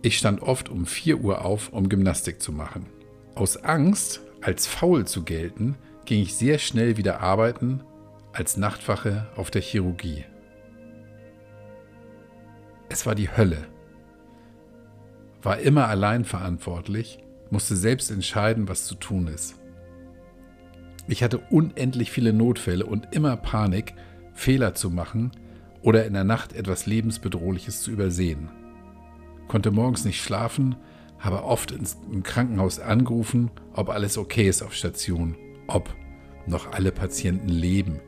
Ich 0.01 0.17
stand 0.17 0.41
oft 0.41 0.67
um 0.67 0.85
4 0.85 1.21
Uhr 1.21 1.45
auf, 1.45 1.69
um 1.69 1.87
Gymnastik 1.87 2.41
zu 2.41 2.51
machen. 2.51 2.87
Aus 3.35 3.55
Angst, 3.55 4.19
als 4.41 4.67
faul 4.67 5.07
zu 5.07 5.23
gelten, 5.23 5.77
ging 6.03 6.21
ich 6.21 6.35
sehr 6.35 6.57
schnell 6.57 6.97
wieder 6.97 7.21
arbeiten 7.21 7.83
als 8.33 8.57
Nachtwache 8.57 9.29
auf 9.37 9.49
der 9.49 9.61
Chirurgie. 9.61 10.25
Es 12.89 13.05
war 13.05 13.15
die 13.15 13.29
Hölle. 13.29 13.65
War 15.41 15.59
immer 15.59 15.87
allein 15.87 16.25
verantwortlich, 16.25 17.19
musste 17.49 17.77
selbst 17.77 18.11
entscheiden, 18.11 18.67
was 18.67 18.87
zu 18.87 18.95
tun 18.95 19.27
ist. 19.27 19.55
Ich 21.07 21.23
hatte 21.23 21.37
unendlich 21.37 22.11
viele 22.11 22.33
Notfälle 22.33 22.85
und 22.85 23.15
immer 23.15 23.37
Panik, 23.37 23.93
Fehler 24.33 24.73
zu 24.73 24.89
machen 24.89 25.31
oder 25.81 26.05
in 26.05 26.13
der 26.13 26.23
Nacht 26.23 26.53
etwas 26.53 26.85
Lebensbedrohliches 26.85 27.81
zu 27.81 27.91
übersehen. 27.91 28.49
Konnte 29.47 29.71
morgens 29.71 30.05
nicht 30.05 30.21
schlafen, 30.21 30.75
habe 31.19 31.43
oft 31.43 31.71
ins, 31.71 31.97
im 32.11 32.23
Krankenhaus 32.23 32.79
angerufen, 32.79 33.51
ob 33.73 33.89
alles 33.89 34.17
okay 34.17 34.47
ist 34.47 34.61
auf 34.61 34.73
Station, 34.73 35.35
ob 35.67 35.93
noch 36.47 36.71
alle 36.71 36.91
Patienten 36.91 37.49
leben. 37.49 37.99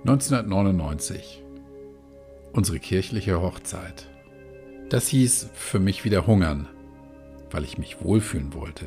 1999. 0.00 1.44
Unsere 2.52 2.78
kirchliche 2.78 3.40
Hochzeit. 3.40 4.08
Das 4.88 5.08
hieß 5.08 5.50
für 5.54 5.78
mich 5.78 6.04
wieder 6.04 6.26
hungern, 6.26 6.68
weil 7.50 7.64
ich 7.64 7.78
mich 7.78 8.02
wohlfühlen 8.02 8.54
wollte. 8.54 8.86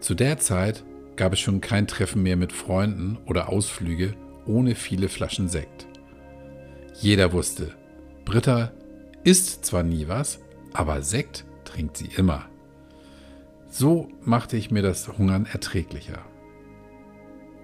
Zu 0.00 0.14
der 0.14 0.38
Zeit 0.38 0.84
gab 1.16 1.34
es 1.34 1.40
schon 1.40 1.60
kein 1.60 1.86
Treffen 1.86 2.22
mehr 2.22 2.36
mit 2.36 2.52
Freunden 2.52 3.18
oder 3.26 3.50
Ausflüge 3.50 4.14
ohne 4.46 4.74
viele 4.74 5.08
Flaschen 5.08 5.48
Sekt. 5.48 5.86
Jeder 6.94 7.32
wusste, 7.32 7.74
Britta 8.24 8.72
isst 9.24 9.64
zwar 9.64 9.82
nie 9.82 10.08
was, 10.08 10.40
aber 10.72 11.02
Sekt 11.02 11.44
trinkt 11.64 11.96
sie 11.96 12.10
immer. 12.16 12.46
So 13.68 14.08
machte 14.22 14.56
ich 14.56 14.70
mir 14.70 14.82
das 14.82 15.08
Hungern 15.16 15.46
erträglicher. 15.46 16.18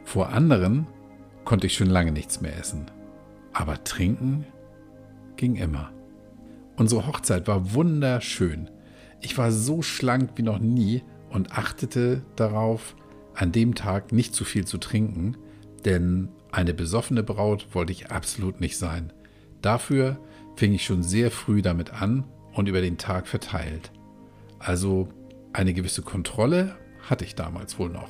Vor 0.04 0.28
anderen 0.28 0.86
konnte 1.44 1.66
ich 1.66 1.74
schon 1.74 1.90
lange 1.90 2.12
nichts 2.12 2.40
mehr 2.40 2.56
essen, 2.56 2.86
aber 3.52 3.82
trinken 3.84 4.44
ging 5.36 5.56
immer. 5.56 5.90
Unsere 6.76 7.06
Hochzeit 7.06 7.48
war 7.48 7.74
wunderschön. 7.74 8.70
Ich 9.20 9.36
war 9.38 9.50
so 9.50 9.82
schlank 9.82 10.30
wie 10.36 10.42
noch 10.42 10.58
nie 10.58 11.02
und 11.30 11.52
achtete 11.52 12.22
darauf, 12.36 12.94
an 13.34 13.52
dem 13.52 13.74
Tag 13.74 14.12
nicht 14.12 14.34
zu 14.34 14.44
viel 14.44 14.64
zu 14.64 14.78
trinken, 14.78 15.36
denn 15.84 16.28
eine 16.56 16.72
besoffene 16.72 17.22
Braut 17.22 17.66
wollte 17.72 17.92
ich 17.92 18.10
absolut 18.10 18.62
nicht 18.62 18.78
sein. 18.78 19.12
Dafür 19.60 20.18
fing 20.56 20.72
ich 20.72 20.86
schon 20.86 21.02
sehr 21.02 21.30
früh 21.30 21.60
damit 21.60 21.92
an 21.92 22.24
und 22.54 22.66
über 22.66 22.80
den 22.80 22.96
Tag 22.96 23.28
verteilt. 23.28 23.92
Also 24.58 25.10
eine 25.52 25.74
gewisse 25.74 26.00
Kontrolle 26.00 26.74
hatte 27.02 27.26
ich 27.26 27.34
damals 27.34 27.78
wohl 27.78 27.90
noch. 27.90 28.08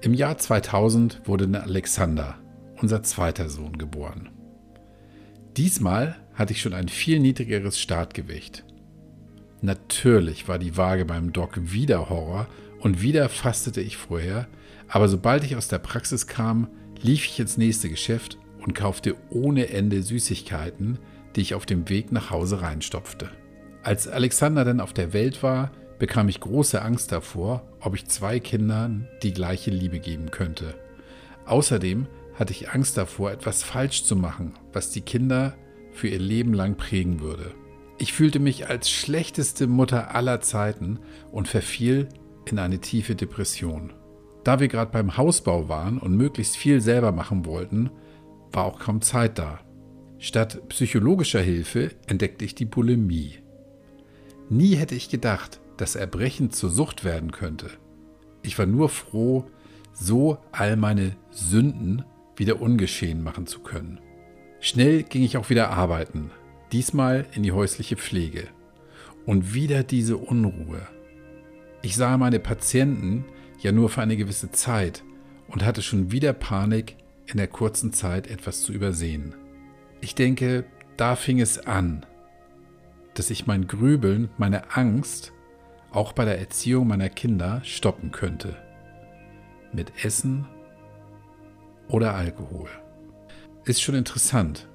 Im 0.00 0.14
Jahr 0.14 0.36
2000 0.36 1.28
wurde 1.28 1.48
Alexander, 1.62 2.34
unser 2.82 3.04
zweiter 3.04 3.48
Sohn, 3.48 3.78
geboren. 3.78 4.30
Diesmal 5.56 6.16
hatte 6.34 6.54
ich 6.54 6.60
schon 6.60 6.74
ein 6.74 6.88
viel 6.88 7.20
niedrigeres 7.20 7.78
Startgewicht. 7.80 8.64
Natürlich 9.62 10.48
war 10.48 10.58
die 10.58 10.76
Waage 10.76 11.04
beim 11.04 11.32
Doc 11.32 11.52
wieder 11.72 12.10
Horror 12.10 12.48
und 12.80 13.00
wieder 13.00 13.28
fastete 13.28 13.80
ich 13.80 13.96
vorher, 13.96 14.48
aber 14.88 15.06
sobald 15.06 15.44
ich 15.44 15.54
aus 15.54 15.68
der 15.68 15.78
Praxis 15.78 16.26
kam, 16.26 16.66
lief 17.02 17.24
ich 17.26 17.40
ins 17.40 17.56
nächste 17.56 17.88
Geschäft 17.88 18.38
und 18.64 18.74
kaufte 18.74 19.14
ohne 19.30 19.68
Ende 19.70 20.02
Süßigkeiten, 20.02 20.98
die 21.34 21.40
ich 21.40 21.54
auf 21.54 21.66
dem 21.66 21.88
Weg 21.88 22.12
nach 22.12 22.30
Hause 22.30 22.62
reinstopfte. 22.62 23.30
Als 23.82 24.08
Alexander 24.08 24.64
dann 24.64 24.80
auf 24.80 24.92
der 24.92 25.12
Welt 25.12 25.42
war, 25.42 25.70
bekam 25.98 26.28
ich 26.28 26.40
große 26.40 26.82
Angst 26.82 27.12
davor, 27.12 27.62
ob 27.80 27.94
ich 27.94 28.06
zwei 28.06 28.40
Kindern 28.40 29.08
die 29.22 29.32
gleiche 29.32 29.70
Liebe 29.70 30.00
geben 30.00 30.30
könnte. 30.30 30.74
Außerdem 31.46 32.06
hatte 32.34 32.52
ich 32.52 32.70
Angst 32.70 32.96
davor, 32.96 33.30
etwas 33.30 33.62
falsch 33.62 34.04
zu 34.04 34.16
machen, 34.16 34.54
was 34.72 34.90
die 34.90 35.00
Kinder 35.00 35.54
für 35.92 36.08
ihr 36.08 36.18
Leben 36.18 36.52
lang 36.52 36.76
prägen 36.76 37.20
würde. 37.20 37.54
Ich 37.98 38.12
fühlte 38.12 38.40
mich 38.40 38.68
als 38.68 38.90
schlechteste 38.90 39.66
Mutter 39.66 40.14
aller 40.14 40.40
Zeiten 40.40 40.98
und 41.32 41.48
verfiel 41.48 42.08
in 42.44 42.58
eine 42.58 42.80
tiefe 42.80 43.14
Depression. 43.14 43.92
Da 44.46 44.60
wir 44.60 44.68
gerade 44.68 44.92
beim 44.92 45.16
Hausbau 45.16 45.68
waren 45.68 45.98
und 45.98 46.16
möglichst 46.16 46.56
viel 46.56 46.80
selber 46.80 47.10
machen 47.10 47.46
wollten, 47.46 47.90
war 48.52 48.64
auch 48.64 48.78
kaum 48.78 49.02
Zeit 49.02 49.40
da. 49.40 49.58
Statt 50.18 50.68
psychologischer 50.68 51.40
Hilfe 51.40 51.90
entdeckte 52.06 52.44
ich 52.44 52.54
die 52.54 52.64
Bulimie. 52.64 53.40
Nie 54.48 54.76
hätte 54.76 54.94
ich 54.94 55.08
gedacht, 55.08 55.60
dass 55.78 55.96
Erbrechen 55.96 56.52
zur 56.52 56.70
Sucht 56.70 57.02
werden 57.02 57.32
könnte. 57.32 57.70
Ich 58.42 58.56
war 58.56 58.66
nur 58.66 58.88
froh, 58.88 59.46
so 59.92 60.38
all 60.52 60.76
meine 60.76 61.16
Sünden 61.32 62.04
wieder 62.36 62.60
ungeschehen 62.60 63.24
machen 63.24 63.48
zu 63.48 63.58
können. 63.62 63.98
Schnell 64.60 65.02
ging 65.02 65.24
ich 65.24 65.38
auch 65.38 65.50
wieder 65.50 65.70
arbeiten, 65.70 66.30
diesmal 66.70 67.26
in 67.34 67.42
die 67.42 67.50
häusliche 67.50 67.96
Pflege. 67.96 68.44
Und 69.24 69.54
wieder 69.54 69.82
diese 69.82 70.16
Unruhe. 70.16 70.86
Ich 71.82 71.96
sah 71.96 72.16
meine 72.16 72.38
Patienten 72.38 73.24
ja 73.66 73.72
nur 73.72 73.88
für 73.88 74.00
eine 74.00 74.16
gewisse 74.16 74.52
Zeit 74.52 75.02
und 75.48 75.64
hatte 75.64 75.82
schon 75.82 76.12
wieder 76.12 76.32
Panik, 76.32 76.96
in 77.26 77.36
der 77.36 77.48
kurzen 77.48 77.92
Zeit 77.92 78.28
etwas 78.28 78.62
zu 78.62 78.72
übersehen. 78.72 79.34
Ich 80.00 80.14
denke, 80.14 80.64
da 80.96 81.16
fing 81.16 81.40
es 81.40 81.66
an, 81.66 82.06
dass 83.14 83.30
ich 83.30 83.48
mein 83.48 83.66
Grübeln, 83.66 84.28
meine 84.38 84.76
Angst 84.76 85.32
auch 85.90 86.12
bei 86.12 86.24
der 86.24 86.38
Erziehung 86.38 86.86
meiner 86.86 87.08
Kinder 87.08 87.60
stoppen 87.64 88.12
könnte. 88.12 88.56
Mit 89.72 90.04
Essen 90.04 90.46
oder 91.88 92.14
Alkohol. 92.14 92.68
Ist 93.64 93.82
schon 93.82 93.96
interessant. 93.96 94.68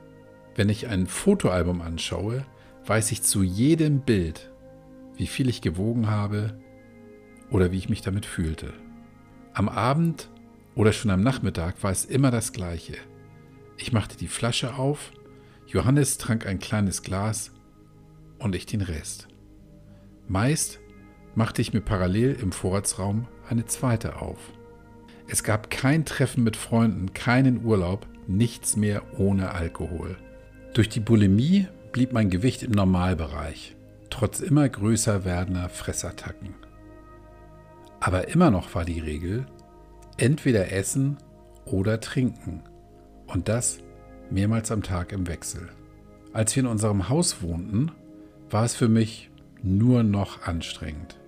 Wenn 0.56 0.68
ich 0.68 0.90
ein 0.90 1.08
Fotoalbum 1.08 1.80
anschaue, 1.80 2.46
weiß 2.86 3.14
ich 3.14 3.22
zu 3.22 3.42
jedem 3.42 4.02
Bild, 4.02 4.52
wie 5.16 5.28
viel 5.28 5.48
ich 5.48 5.62
gewogen 5.62 6.10
habe 6.10 6.60
oder 7.52 7.72
wie 7.72 7.78
ich 7.78 7.88
mich 7.88 8.02
damit 8.02 8.26
fühlte. 8.26 8.74
Am 9.54 9.68
Abend 9.68 10.30
oder 10.76 10.94
schon 10.94 11.12
am 11.12 11.22
Nachmittag 11.22 11.84
war 11.84 11.92
es 11.92 12.06
immer 12.06 12.32
das 12.32 12.54
Gleiche. 12.54 12.96
Ich 13.78 13.92
machte 13.92 14.16
die 14.16 14.30
Flasche 14.30 14.76
auf, 14.76 15.12
Johannes 15.68 16.18
trank 16.18 16.46
ein 16.46 16.60
kleines 16.60 17.04
Glas 17.04 17.52
und 18.40 18.56
ich 18.56 18.66
den 18.66 18.82
Rest. 18.82 19.28
Meist 20.28 20.80
machte 21.36 21.62
ich 21.62 21.74
mir 21.74 21.82
parallel 21.82 22.38
im 22.42 22.54
Vorratsraum 22.54 23.28
eine 23.50 23.66
zweite 23.66 24.22
auf. 24.22 24.40
Es 25.28 25.44
gab 25.44 25.70
kein 25.70 26.06
Treffen 26.06 26.44
mit 26.44 26.56
Freunden, 26.56 27.14
keinen 27.14 27.66
Urlaub, 27.66 28.08
nichts 28.28 28.78
mehr 28.78 29.20
ohne 29.20 29.52
Alkohol. 29.52 30.18
Durch 30.74 30.88
die 30.88 31.00
Bulimie 31.02 31.68
blieb 31.92 32.14
mein 32.14 32.30
Gewicht 32.30 32.64
im 32.64 32.72
Normalbereich, 32.72 33.76
trotz 34.10 34.40
immer 34.40 34.68
größer 34.70 35.26
werdender 35.26 35.68
Fressattacken. 35.68 36.54
Aber 38.02 38.28
immer 38.30 38.52
noch 38.52 38.76
war 38.76 38.84
die 38.84 39.00
Regel, 39.00 39.46
entweder 40.18 40.72
essen 40.72 41.18
oder 41.66 42.02
trinken. 42.02 42.64
Und 43.28 43.48
das 43.48 43.80
mehrmals 44.30 44.72
am 44.72 44.84
Tag 44.84 45.12
im 45.14 45.28
Wechsel. 45.28 45.70
Als 46.34 46.56
wir 46.56 46.64
in 46.64 46.70
unserem 46.70 47.10
Haus 47.10 47.42
wohnten, 47.42 47.92
war 48.50 48.66
es 48.66 48.76
für 48.76 48.90
mich 48.90 49.30
nur 49.62 50.04
noch 50.04 50.42
anstrengend. 50.48 51.20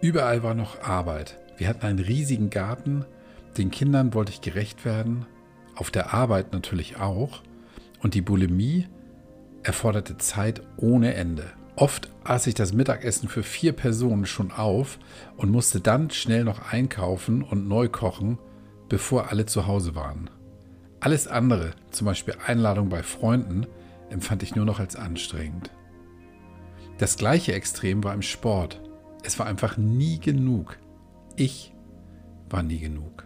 Überall 0.00 0.42
war 0.42 0.54
noch 0.54 0.80
Arbeit. 0.80 1.38
Wir 1.58 1.68
hatten 1.68 1.84
einen 1.84 1.98
riesigen 1.98 2.50
Garten, 2.50 3.04
den 3.58 3.70
Kindern 3.70 4.14
wollte 4.14 4.32
ich 4.32 4.40
gerecht 4.40 4.84
werden, 4.84 5.26
auf 5.74 5.90
der 5.90 6.14
Arbeit 6.14 6.52
natürlich 6.52 6.98
auch, 6.98 7.42
und 8.00 8.14
die 8.14 8.22
Bulimie 8.22 8.86
erforderte 9.62 10.16
Zeit 10.16 10.62
ohne 10.76 11.14
Ende. 11.14 11.44
Oft 11.78 12.10
aß 12.24 12.48
ich 12.48 12.54
das 12.54 12.72
Mittagessen 12.72 13.28
für 13.28 13.44
vier 13.44 13.72
Personen 13.72 14.26
schon 14.26 14.50
auf 14.50 14.98
und 15.36 15.52
musste 15.52 15.80
dann 15.80 16.10
schnell 16.10 16.42
noch 16.42 16.72
einkaufen 16.72 17.40
und 17.40 17.68
neu 17.68 17.88
kochen, 17.88 18.36
bevor 18.88 19.30
alle 19.30 19.46
zu 19.46 19.68
Hause 19.68 19.94
waren. 19.94 20.28
Alles 20.98 21.28
andere, 21.28 21.70
zum 21.92 22.06
Beispiel 22.06 22.34
Einladung 22.44 22.88
bei 22.88 23.04
Freunden, 23.04 23.64
empfand 24.10 24.42
ich 24.42 24.56
nur 24.56 24.64
noch 24.64 24.80
als 24.80 24.96
anstrengend. 24.96 25.70
Das 26.98 27.16
gleiche 27.16 27.52
Extrem 27.52 28.02
war 28.02 28.12
im 28.12 28.22
Sport. 28.22 28.80
Es 29.22 29.38
war 29.38 29.46
einfach 29.46 29.76
nie 29.76 30.18
genug. 30.18 30.80
Ich 31.36 31.72
war 32.50 32.64
nie 32.64 32.80
genug. 32.80 33.24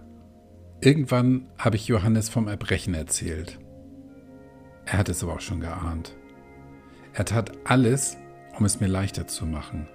Irgendwann 0.83 1.49
habe 1.57 1.77
ich 1.77 1.88
Johannes 1.88 2.29
vom 2.29 2.49
Erbrechen 2.49 2.93
erzählt. 2.93 3.59
Er 4.85 4.99
hat 4.99 5.09
es 5.09 5.23
aber 5.23 5.37
auch 5.37 5.41
schon 5.41 5.61
geahnt. 5.61 6.15
Er 7.15 7.25
tat 7.25 7.53
alles, 7.65 8.19
um 8.59 8.65
es 8.65 8.81
mir 8.81 8.88
leichter 8.88 9.27
zu 9.27 9.47
machen. 9.47 9.87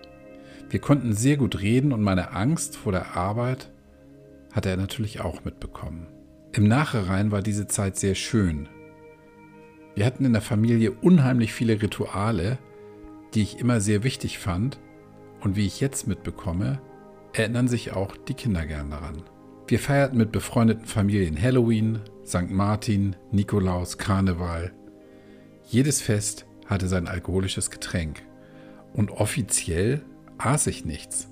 Wir 0.70 0.80
konnten 0.80 1.14
sehr 1.14 1.38
gut 1.38 1.62
reden 1.62 1.94
und 1.94 2.02
meine 2.02 2.32
Angst 2.32 2.76
vor 2.76 2.92
der 2.92 3.16
Arbeit 3.16 3.72
hatte 4.52 4.70
er 4.70 4.78
natürlich 4.78 5.22
auch 5.22 5.46
mitbekommen. 5.46 6.08
Im 6.52 6.68
Nachhinein 6.68 7.32
war 7.32 7.42
diese 7.42 7.68
Zeit 7.68 7.98
sehr 7.98 8.16
schön. 8.16 8.68
Wir 9.96 10.06
hatten 10.06 10.26
in 10.26 10.34
der 10.34 10.42
Familie 10.42 10.92
unheimlich 10.92 11.54
viele 11.54 11.82
Rituale, 11.82 12.58
die 13.34 13.44
ich 13.44 13.60
immer 13.60 13.80
sehr 13.80 14.04
wichtig 14.04 14.40
fand 14.40 14.80
und 15.42 15.56
wie 15.56 15.66
ich 15.66 15.80
jetzt 15.80 16.08
mitbekomme, 16.08 16.82
erinnern 17.34 17.68
sich 17.68 17.94
auch 17.94 18.18
die 18.18 18.34
Kinder 18.34 18.66
gern 18.66 18.90
daran. 18.90 19.24
Wir 19.68 19.80
feierten 19.80 20.18
mit 20.18 20.32
befreundeten 20.32 20.86
Familien 20.86 21.42
Halloween, 21.42 22.00
St. 22.26 22.50
Martin, 22.50 23.16
Nikolaus, 23.32 23.98
Karneval. 23.98 24.72
Jedes 25.64 26.02
Fest 26.02 26.46
hatte 26.66 26.88
sein 26.88 27.08
alkoholisches 27.08 27.72
Getränk 27.72 28.24
und 28.94 29.12
offiziell 29.12 30.02
aß 30.38 30.68
ich 30.68 30.86
nichts, 30.86 31.30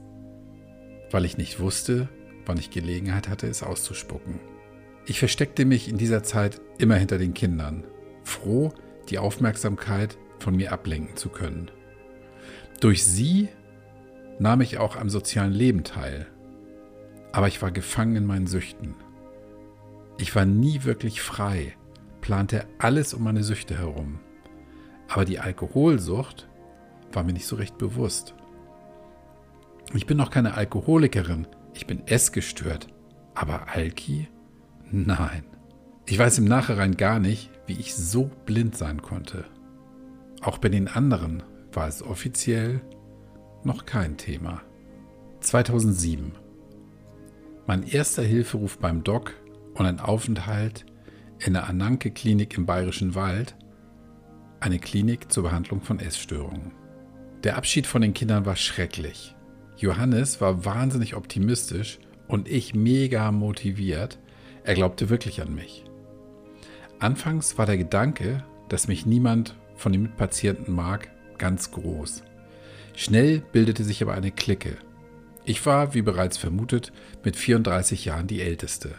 weil 1.11 1.25
ich 1.25 1.37
nicht 1.37 1.59
wusste, 1.59 2.09
wann 2.45 2.57
ich 2.57 2.69
Gelegenheit 2.69 3.29
hatte, 3.29 3.47
es 3.47 3.63
auszuspucken. 3.63 4.39
Ich 5.05 5.19
versteckte 5.19 5.65
mich 5.65 5.87
in 5.87 5.97
dieser 5.97 6.23
Zeit 6.23 6.61
immer 6.77 6.95
hinter 6.95 7.17
den 7.17 7.33
Kindern, 7.33 7.85
froh, 8.23 8.73
die 9.09 9.19
Aufmerksamkeit 9.19 10.17
von 10.39 10.55
mir 10.55 10.71
ablenken 10.71 11.15
zu 11.15 11.29
können. 11.29 11.69
Durch 12.79 13.05
sie 13.05 13.49
nahm 14.39 14.61
ich 14.61 14.77
auch 14.77 14.95
am 14.95 15.09
sozialen 15.09 15.53
Leben 15.53 15.83
teil, 15.83 16.27
aber 17.31 17.47
ich 17.47 17.61
war 17.61 17.71
gefangen 17.71 18.15
in 18.15 18.25
meinen 18.25 18.47
Süchten. 18.47 18.95
Ich 20.17 20.35
war 20.35 20.45
nie 20.45 20.83
wirklich 20.83 21.21
frei, 21.21 21.75
plante 22.21 22.65
alles 22.79 23.13
um 23.13 23.23
meine 23.23 23.43
Süchte 23.43 23.77
herum. 23.77 24.19
Aber 25.07 25.25
die 25.25 25.39
Alkoholsucht 25.39 26.47
war 27.11 27.23
mir 27.23 27.33
nicht 27.33 27.47
so 27.47 27.55
recht 27.55 27.77
bewusst. 27.77 28.35
Ich 29.93 30.05
bin 30.05 30.17
noch 30.17 30.31
keine 30.31 30.55
Alkoholikerin, 30.55 31.47
ich 31.73 31.87
bin 31.87 32.07
essgestört. 32.07 32.87
Aber 33.33 33.67
Alki? 33.73 34.29
Nein. 34.91 35.43
Ich 36.05 36.17
weiß 36.17 36.37
im 36.37 36.45
Nachhinein 36.45 36.95
gar 36.95 37.19
nicht, 37.19 37.49
wie 37.67 37.73
ich 37.73 37.95
so 37.95 38.29
blind 38.45 38.77
sein 38.77 39.01
konnte. 39.01 39.45
Auch 40.41 40.57
bei 40.57 40.69
den 40.69 40.87
anderen 40.87 41.43
war 41.73 41.87
es 41.87 42.03
offiziell 42.03 42.81
noch 43.63 43.85
kein 43.85 44.17
Thema. 44.17 44.61
2007. 45.41 46.33
Mein 47.67 47.83
erster 47.83 48.23
Hilferuf 48.23 48.77
beim 48.77 49.03
Doc 49.03 49.33
und 49.73 49.85
ein 49.85 49.99
Aufenthalt 49.99 50.85
in 51.39 51.53
der 51.53 51.67
Ananke-Klinik 51.67 52.57
im 52.57 52.65
Bayerischen 52.65 53.15
Wald, 53.15 53.55
eine 54.59 54.79
Klinik 54.79 55.31
zur 55.31 55.43
Behandlung 55.43 55.81
von 55.81 55.99
Essstörungen. 55.99 56.71
Der 57.45 57.57
Abschied 57.57 57.85
von 57.85 58.01
den 58.01 58.15
Kindern 58.15 58.47
war 58.47 58.55
schrecklich. 58.55 59.35
Johannes 59.77 60.41
war 60.41 60.65
wahnsinnig 60.65 61.15
optimistisch 61.15 61.99
und 62.27 62.49
ich 62.49 62.73
mega 62.73 63.31
motiviert. 63.31 64.17
Er 64.63 64.73
glaubte 64.73 65.09
wirklich 65.09 65.43
an 65.43 65.53
mich. 65.53 65.85
Anfangs 66.97 67.55
war 67.59 67.67
der 67.67 67.77
Gedanke, 67.77 68.43
dass 68.67 68.87
mich 68.87 69.05
niemand 69.05 69.55
von 69.75 69.91
den 69.91 70.01
Mitpatienten 70.01 70.73
mag, 70.73 71.11
ganz 71.37 71.69
groß. 71.69 72.23
Schnell 72.95 73.43
bildete 73.51 73.83
sich 73.83 74.01
aber 74.01 74.15
eine 74.15 74.31
Clique. 74.31 74.77
Ich 75.43 75.63
war, 75.67 75.93
wie 75.93 76.01
bereits 76.01 76.37
vermutet, 76.37 76.91
mit 77.23 77.35
34 77.35 78.05
Jahren 78.05 78.25
die 78.25 78.41
Älteste. 78.41 78.95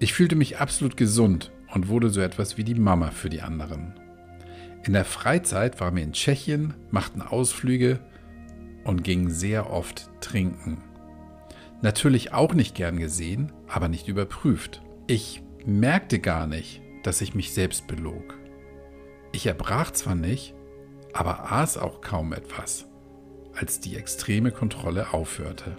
Ich 0.00 0.12
fühlte 0.12 0.36
mich 0.36 0.58
absolut 0.58 0.98
gesund 0.98 1.50
und 1.72 1.88
wurde 1.88 2.10
so 2.10 2.20
etwas 2.20 2.58
wie 2.58 2.64
die 2.64 2.74
Mama 2.74 3.10
für 3.10 3.30
die 3.30 3.40
anderen. 3.40 3.97
In 4.84 4.92
der 4.92 5.04
Freizeit 5.04 5.80
waren 5.80 5.96
wir 5.96 6.02
in 6.02 6.12
Tschechien, 6.12 6.74
machten 6.90 7.22
Ausflüge 7.22 8.00
und 8.84 9.04
gingen 9.04 9.30
sehr 9.30 9.70
oft 9.70 10.10
trinken. 10.20 10.82
Natürlich 11.82 12.32
auch 12.32 12.54
nicht 12.54 12.74
gern 12.74 12.98
gesehen, 12.98 13.52
aber 13.68 13.88
nicht 13.88 14.08
überprüft. 14.08 14.82
Ich 15.06 15.42
merkte 15.64 16.18
gar 16.18 16.46
nicht, 16.46 16.80
dass 17.02 17.20
ich 17.20 17.34
mich 17.34 17.52
selbst 17.52 17.86
belog. 17.86 18.34
Ich 19.32 19.46
erbrach 19.46 19.90
zwar 19.92 20.14
nicht, 20.14 20.54
aber 21.12 21.52
aß 21.52 21.78
auch 21.78 22.00
kaum 22.00 22.32
etwas, 22.32 22.86
als 23.54 23.80
die 23.80 23.96
extreme 23.96 24.50
Kontrolle 24.50 25.12
aufhörte. 25.12 25.76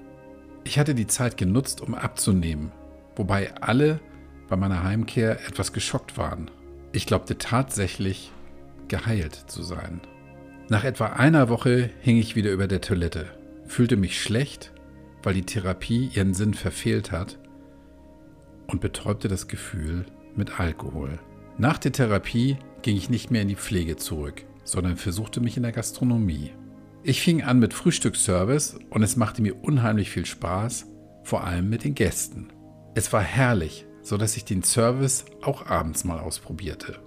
Ich 0.64 0.78
hatte 0.78 0.96
die 0.96 1.08
Zeit 1.08 1.38
genutzt, 1.38 1.82
um 1.82 1.96
abzunehmen, 1.96 2.72
wobei 3.16 3.56
alle 3.56 4.00
bei 4.48 4.56
meiner 4.56 4.84
Heimkehr 4.84 5.40
etwas 5.48 5.74
geschockt 5.74 6.18
waren. 6.18 6.52
Ich 6.92 7.06
glaubte 7.06 7.38
tatsächlich, 7.38 8.32
geheilt 8.90 9.36
zu 9.36 9.64
sein. 9.64 10.02
Nach 10.68 10.84
etwa 10.84 11.08
einer 11.08 11.50
Woche 11.50 11.90
hing 12.02 12.18
ich 12.18 12.36
wieder 12.36 12.52
über 12.52 12.68
der 12.68 12.82
Toilette, 12.82 13.26
fühlte 13.66 13.98
mich 13.98 14.22
schlecht, 14.22 14.72
weil 15.24 15.34
die 15.34 15.46
Therapie 15.46 16.12
ihren 16.14 16.34
Sinn 16.34 16.54
verfehlt 16.54 17.12
hat 17.12 17.40
und 18.68 18.82
betäubte 18.82 19.28
das 19.28 19.48
Gefühl 19.48 20.06
mit 20.36 20.60
Alkohol. 20.60 21.20
Nach 21.58 21.78
der 21.78 21.92
Therapie 21.92 22.58
ging 22.82 22.96
ich 22.96 23.10
nicht 23.10 23.32
mehr 23.32 23.42
in 23.42 23.48
die 23.48 23.56
Pflege 23.56 23.98
zurück, 23.98 24.46
sondern 24.64 24.96
versuchte 24.96 25.42
mich 25.42 25.58
in 25.58 25.64
der 25.64 25.72
Gastronomie. 25.72 26.52
Ich 27.04 27.22
fing 27.22 27.44
an 27.44 27.60
mit 27.60 27.74
Frühstücksservice 27.74 28.78
und 28.90 29.04
es 29.04 29.16
machte 29.16 29.42
mir 29.42 29.56
unheimlich 29.64 30.12
viel 30.12 30.26
Spaß, 30.26 30.86
vor 31.24 31.44
allem 31.44 31.70
mit 31.70 31.84
den 31.84 31.96
Gästen. 31.96 32.50
Es 32.94 33.12
war 33.12 33.22
herrlich, 33.22 33.86
so 34.02 34.18
dass 34.18 34.38
ich 34.38 34.46
den 34.46 34.64
Service 34.64 35.26
auch 35.42 35.66
abends 35.66 36.04
mal 36.04 36.20
ausprobierte. 36.20 37.00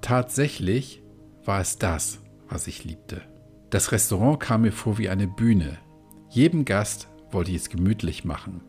Tatsächlich 0.00 1.02
war 1.44 1.60
es 1.60 1.78
das, 1.78 2.20
was 2.48 2.66
ich 2.66 2.84
liebte. 2.84 3.22
Das 3.70 3.92
Restaurant 3.92 4.40
kam 4.40 4.62
mir 4.62 4.72
vor 4.72 4.98
wie 4.98 5.08
eine 5.08 5.28
Bühne. 5.28 5.78
Jedem 6.28 6.64
Gast 6.64 7.08
wollte 7.30 7.50
ich 7.50 7.58
es 7.58 7.70
gemütlich 7.70 8.24
machen, 8.24 8.62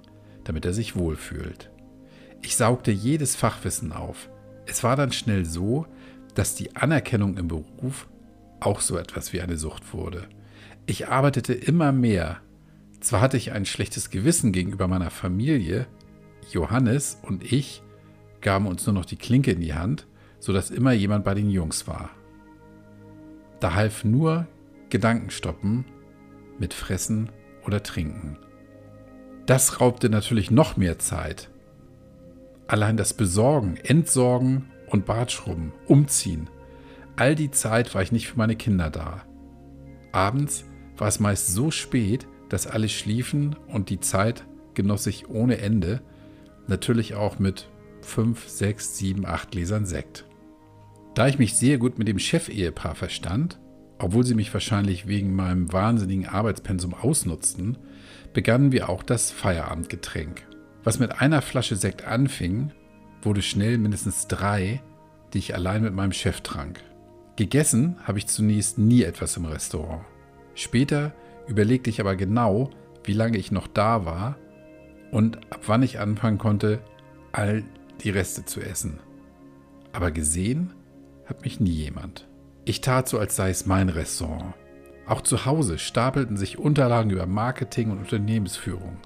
damit 0.43 0.65
er 0.65 0.73
sich 0.73 0.95
wohlfühlt. 0.95 1.71
Ich 2.41 2.55
saugte 2.55 2.91
jedes 2.91 3.35
Fachwissen 3.35 3.91
auf. 3.91 4.29
Es 4.65 4.83
war 4.83 4.95
dann 4.95 5.11
schnell 5.11 5.45
so, 5.45 5.85
dass 6.35 6.55
die 6.55 6.75
Anerkennung 6.75 7.37
im 7.37 7.47
Beruf 7.47 8.07
auch 8.59 8.81
so 8.81 8.97
etwas 8.97 9.33
wie 9.33 9.41
eine 9.41 9.57
Sucht 9.57 9.93
wurde. 9.93 10.27
Ich 10.85 11.07
arbeitete 11.07 11.53
immer 11.53 11.91
mehr. 11.91 12.41
Zwar 12.99 13.21
hatte 13.21 13.37
ich 13.37 13.51
ein 13.51 13.65
schlechtes 13.65 14.09
Gewissen 14.09 14.51
gegenüber 14.51 14.87
meiner 14.87 15.09
Familie, 15.09 15.87
Johannes 16.51 17.19
und 17.21 17.51
ich 17.51 17.81
gaben 18.41 18.67
uns 18.67 18.85
nur 18.85 18.93
noch 18.93 19.05
die 19.05 19.15
Klinke 19.15 19.51
in 19.51 19.61
die 19.61 19.73
Hand, 19.73 20.07
sodass 20.41 20.71
immer 20.71 20.91
jemand 20.91 21.23
bei 21.23 21.33
den 21.33 21.49
Jungs 21.49 21.87
war. 21.87 22.09
Da 23.61 23.75
half 23.75 24.03
nur 24.03 24.47
Gedankenstoppen 24.89 25.85
mit 26.59 26.73
Fressen 26.73 27.29
oder 27.65 27.81
Trinken. 27.83 28.37
Das 29.45 29.79
raubte 29.79 30.09
natürlich 30.09 30.51
noch 30.51 30.75
mehr 30.77 30.99
Zeit. 30.99 31.49
Allein 32.67 32.97
das 32.97 33.13
Besorgen, 33.13 33.77
Entsorgen 33.77 34.71
und 34.87 35.05
Bartschrubben, 35.05 35.71
Umziehen. 35.87 36.49
All 37.15 37.35
die 37.35 37.51
Zeit 37.51 37.93
war 37.93 38.01
ich 38.01 38.11
nicht 38.11 38.27
für 38.27 38.37
meine 38.37 38.55
Kinder 38.55 38.89
da. 38.89 39.23
Abends 40.11 40.65
war 40.97 41.07
es 41.07 41.19
meist 41.19 41.47
so 41.47 41.71
spät, 41.71 42.27
dass 42.49 42.67
alle 42.67 42.89
schliefen 42.89 43.55
und 43.67 43.89
die 43.89 43.99
Zeit 43.99 44.45
genoss 44.73 45.05
ich 45.07 45.29
ohne 45.29 45.57
Ende, 45.59 46.01
natürlich 46.67 47.13
auch 47.15 47.39
mit 47.39 47.69
5, 48.01 48.47
6, 48.47 48.97
7, 48.97 49.25
8 49.25 49.51
Gläsern 49.51 49.85
Sekt. 49.85 50.25
Da 51.13 51.27
ich 51.27 51.39
mich 51.39 51.55
sehr 51.55 51.77
gut 51.77 51.97
mit 51.99 52.07
dem 52.07 52.19
Chefehepaar 52.19 52.95
verstand, 52.95 53.59
obwohl 53.99 54.25
sie 54.25 54.35
mich 54.35 54.53
wahrscheinlich 54.53 55.07
wegen 55.07 55.35
meinem 55.35 55.71
wahnsinnigen 55.71 56.27
Arbeitspensum 56.27 56.93
ausnutzten, 56.93 57.77
begannen 58.33 58.71
wir 58.71 58.89
auch 58.89 59.03
das 59.03 59.29
Feierabendgetränk. 59.29 60.47
Was 60.83 60.99
mit 60.99 61.21
einer 61.21 61.41
Flasche 61.41 61.75
Sekt 61.75 62.05
anfing, 62.05 62.71
wurde 63.21 63.41
schnell 63.41 63.77
mindestens 63.77 64.27
drei, 64.27 64.81
die 65.33 65.37
ich 65.37 65.53
allein 65.53 65.83
mit 65.83 65.93
meinem 65.93 66.13
Chef 66.13 66.41
trank. 66.41 66.81
Gegessen 67.35 67.97
habe 68.03 68.17
ich 68.17 68.27
zunächst 68.27 68.77
nie 68.77 69.03
etwas 69.03 69.37
im 69.37 69.45
Restaurant. 69.45 70.03
Später 70.55 71.13
überlegte 71.47 71.89
ich 71.89 71.99
aber 71.99 72.15
genau, 72.15 72.69
wie 73.03 73.13
lange 73.13 73.37
ich 73.37 73.51
noch 73.51 73.67
da 73.67 74.05
war 74.05 74.37
und 75.11 75.37
ab 75.51 75.61
wann 75.67 75.83
ich 75.83 75.99
anfangen 75.99 76.37
konnte, 76.37 76.79
all 77.31 77.63
die 78.03 78.09
Reste 78.09 78.45
zu 78.45 78.61
essen. 78.61 78.99
Aber 79.93 80.11
gesehen 80.11 80.73
hat 81.31 81.43
mich 81.43 81.61
nie 81.61 81.71
jemand. 81.71 82.27
Ich 82.65 82.81
tat 82.81 83.07
so, 83.07 83.17
als 83.17 83.37
sei 83.37 83.49
es 83.49 83.65
mein 83.65 83.87
Restaurant. 83.87 84.53
Auch 85.07 85.21
zu 85.21 85.45
Hause 85.45 85.79
stapelten 85.79 86.35
sich 86.35 86.59
Unterlagen 86.59 87.09
über 87.09 87.25
Marketing 87.25 87.89
und 87.89 87.99
Unternehmensführung. 87.99 88.97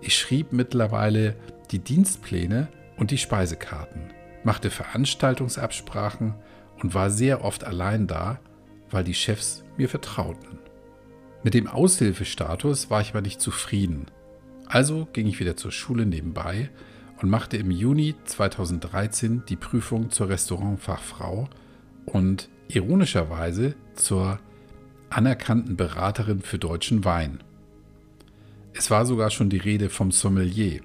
Ich 0.00 0.16
schrieb 0.16 0.52
mittlerweile 0.52 1.36
die 1.70 1.78
Dienstpläne 1.78 2.66
und 2.96 3.12
die 3.12 3.18
Speisekarten, 3.18 4.10
machte 4.42 4.68
Veranstaltungsabsprachen 4.68 6.34
und 6.82 6.94
war 6.94 7.08
sehr 7.08 7.44
oft 7.44 7.62
allein 7.62 8.08
da, 8.08 8.40
weil 8.90 9.04
die 9.04 9.14
Chefs 9.14 9.62
mir 9.76 9.88
vertrauten. 9.88 10.58
Mit 11.44 11.54
dem 11.54 11.68
Aushilfestatus 11.68 12.90
war 12.90 13.00
ich 13.00 13.10
aber 13.10 13.22
nicht 13.22 13.40
zufrieden. 13.40 14.06
Also 14.66 15.06
ging 15.12 15.28
ich 15.28 15.38
wieder 15.38 15.56
zur 15.56 15.70
Schule 15.70 16.04
nebenbei 16.04 16.68
und 17.22 17.28
machte 17.28 17.56
im 17.56 17.70
Juni 17.70 18.14
2013 18.24 19.44
die 19.48 19.56
Prüfung 19.56 20.10
zur 20.10 20.28
Restaurantfachfrau 20.28 21.48
und 22.06 22.48
ironischerweise 22.68 23.74
zur 23.94 24.38
anerkannten 25.10 25.76
Beraterin 25.76 26.40
für 26.40 26.58
deutschen 26.58 27.04
Wein. 27.04 27.42
Es 28.72 28.90
war 28.90 29.04
sogar 29.04 29.30
schon 29.30 29.50
die 29.50 29.58
Rede 29.58 29.90
vom 29.90 30.12
Sommelier. 30.12 30.80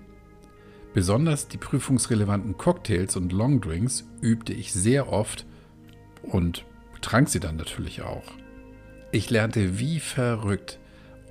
Besonders 0.93 1.48
die 1.48 1.58
prüfungsrelevanten 1.58 2.58
Cocktails 2.58 3.15
und 3.15 3.32
Longdrinks 3.32 4.06
übte 4.21 4.54
ich 4.54 4.74
sehr 4.74 5.12
oft 5.12 5.45
und 6.24 6.65
trank 7.02 7.30
sie 7.30 7.39
dann 7.39 7.58
natürlich 7.58 8.02
auch. 8.02 8.24
Ich 9.12 9.30
lernte 9.30 9.80
wie 9.80 10.00
verrückt. 10.00 10.80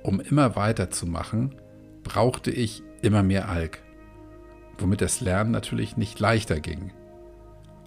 Um 0.03 0.19
immer 0.19 0.55
weiterzumachen, 0.55 1.55
brauchte 2.03 2.51
ich 2.51 2.83
immer 3.01 3.23
mehr 3.23 3.49
Alk, 3.49 3.81
womit 4.77 5.01
das 5.01 5.21
Lernen 5.21 5.51
natürlich 5.51 5.97
nicht 5.97 6.19
leichter 6.19 6.59
ging. 6.59 6.91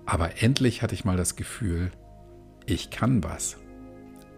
Aber 0.07 0.43
endlich 0.43 0.83
hatte 0.83 0.95
ich 0.95 1.05
mal 1.05 1.17
das 1.17 1.37
Gefühl, 1.37 1.91
ich 2.67 2.91
kann 2.91 3.23
was. 3.23 3.57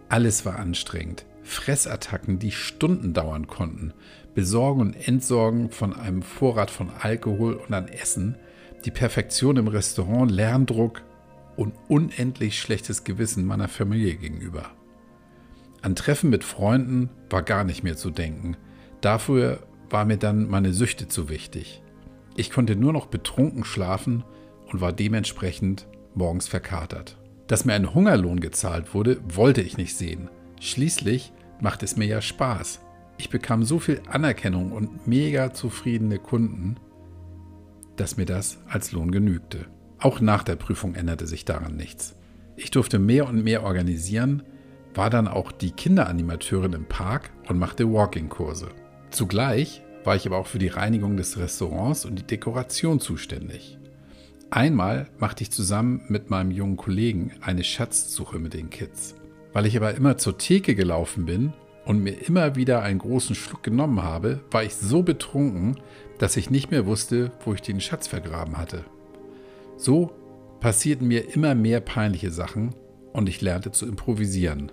Alles 0.09 0.45
war 0.45 0.57
anstrengend. 0.57 1.25
Fressattacken, 1.43 2.39
die 2.39 2.51
Stunden 2.51 3.13
dauern 3.13 3.47
konnten, 3.47 3.93
Besorgen 4.35 4.81
und 4.81 5.07
Entsorgen 5.07 5.71
von 5.71 5.93
einem 5.93 6.21
Vorrat 6.21 6.71
von 6.71 6.89
Alkohol 6.89 7.55
und 7.55 7.73
an 7.73 7.87
Essen, 7.87 8.35
die 8.85 8.91
Perfektion 8.91 9.57
im 9.57 9.67
Restaurant, 9.67 10.31
Lerndruck 10.31 11.01
und 11.55 11.73
unendlich 11.87 12.59
schlechtes 12.59 13.03
Gewissen 13.03 13.45
meiner 13.45 13.67
Familie 13.67 14.15
gegenüber. 14.15 14.71
An 15.81 15.95
Treffen 15.95 16.29
mit 16.29 16.43
Freunden 16.43 17.09
war 17.29 17.43
gar 17.43 17.63
nicht 17.63 17.83
mehr 17.83 17.97
zu 17.97 18.11
denken. 18.11 18.55
Dafür 19.01 19.65
war 19.89 20.05
mir 20.05 20.17
dann 20.17 20.47
meine 20.47 20.73
Süchte 20.73 21.07
zu 21.07 21.27
wichtig. 21.27 21.81
Ich 22.35 22.51
konnte 22.51 22.75
nur 22.75 22.93
noch 22.93 23.07
betrunken 23.07 23.63
schlafen 23.63 24.23
und 24.71 24.81
war 24.81 24.93
dementsprechend 24.93 25.87
morgens 26.15 26.47
verkatert. 26.47 27.17
Dass 27.47 27.65
mir 27.65 27.73
ein 27.73 27.93
Hungerlohn 27.93 28.39
gezahlt 28.39 28.93
wurde, 28.93 29.19
wollte 29.27 29.61
ich 29.61 29.77
nicht 29.77 29.95
sehen. 29.95 30.29
Schließlich 30.59 31.33
macht 31.59 31.83
es 31.83 31.97
mir 31.97 32.05
ja 32.05 32.21
Spaß. 32.21 32.79
Ich 33.17 33.29
bekam 33.29 33.63
so 33.63 33.79
viel 33.79 34.01
Anerkennung 34.09 34.71
und 34.71 35.07
mega 35.07 35.53
zufriedene 35.53 36.17
Kunden, 36.17 36.77
dass 37.97 38.17
mir 38.17 38.25
das 38.25 38.59
als 38.67 38.93
Lohn 38.93 39.11
genügte. 39.11 39.65
Auch 39.99 40.21
nach 40.21 40.43
der 40.43 40.55
Prüfung 40.55 40.95
änderte 40.95 41.27
sich 41.27 41.45
daran 41.45 41.75
nichts. 41.75 42.15
Ich 42.55 42.71
durfte 42.71 42.99
mehr 42.99 43.27
und 43.27 43.43
mehr 43.43 43.63
organisieren, 43.63 44.43
war 44.93 45.09
dann 45.09 45.27
auch 45.27 45.51
die 45.51 45.71
Kinderanimateurin 45.71 46.73
im 46.73 46.85
Park 46.85 47.29
und 47.47 47.59
machte 47.59 47.91
Walking-Kurse. 47.91 48.69
Zugleich 49.09 49.83
war 50.03 50.15
ich 50.15 50.25
aber 50.25 50.37
auch 50.37 50.47
für 50.47 50.59
die 50.59 50.67
Reinigung 50.67 51.17
des 51.17 51.37
Restaurants 51.37 52.05
und 52.05 52.15
die 52.15 52.27
Dekoration 52.27 52.99
zuständig. 52.99 53.77
Einmal 54.49 55.07
machte 55.17 55.43
ich 55.43 55.51
zusammen 55.51 56.01
mit 56.09 56.29
meinem 56.29 56.51
jungen 56.51 56.77
Kollegen 56.77 57.31
eine 57.41 57.63
Schatzsuche 57.63 58.37
mit 58.37 58.53
den 58.53 58.69
Kids. 58.69 59.15
Weil 59.53 59.65
ich 59.65 59.77
aber 59.77 59.95
immer 59.95 60.17
zur 60.17 60.37
Theke 60.37 60.75
gelaufen 60.75 61.25
bin 61.25 61.53
und 61.85 62.03
mir 62.03 62.27
immer 62.27 62.55
wieder 62.55 62.81
einen 62.81 62.99
großen 62.99 63.35
Schluck 63.35 63.63
genommen 63.63 64.03
habe, 64.03 64.41
war 64.51 64.63
ich 64.63 64.75
so 64.75 65.03
betrunken, 65.03 65.79
dass 66.19 66.37
ich 66.37 66.49
nicht 66.49 66.69
mehr 66.69 66.85
wusste, 66.85 67.31
wo 67.45 67.53
ich 67.53 67.61
den 67.61 67.81
Schatz 67.81 68.07
vergraben 68.07 68.57
hatte. 68.57 68.83
So 69.77 70.11
passierten 70.59 71.07
mir 71.07 71.33
immer 71.33 71.55
mehr 71.55 71.79
peinliche 71.79 72.29
Sachen 72.29 72.75
und 73.13 73.29
ich 73.29 73.41
lernte 73.41 73.71
zu 73.71 73.87
improvisieren. 73.87 74.71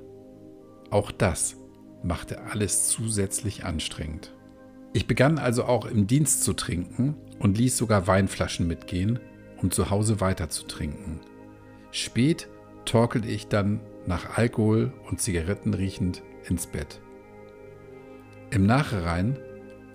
Auch 0.90 1.10
das 1.10 1.56
machte 2.02 2.42
alles 2.42 2.88
zusätzlich 2.88 3.64
anstrengend. 3.64 4.32
Ich 4.92 5.06
begann 5.06 5.38
also 5.38 5.64
auch 5.64 5.86
im 5.86 6.06
Dienst 6.06 6.42
zu 6.44 6.54
trinken 6.54 7.14
und 7.38 7.58
ließ 7.58 7.76
sogar 7.76 8.06
Weinflaschen 8.06 8.66
mitgehen, 8.66 9.20
um 9.58 9.70
zu 9.70 9.90
Hause 9.90 10.20
weiter 10.20 10.48
zu 10.48 10.66
trinken. 10.66 11.20
Spät 11.90 12.48
torkelte 12.84 13.28
ich 13.28 13.48
dann 13.48 13.80
nach 14.06 14.36
Alkohol 14.36 14.92
und 15.08 15.20
Zigaretten 15.20 15.74
riechend 15.74 16.22
ins 16.48 16.66
Bett. 16.66 17.00
Im 18.50 18.64
Nachhinein 18.64 19.38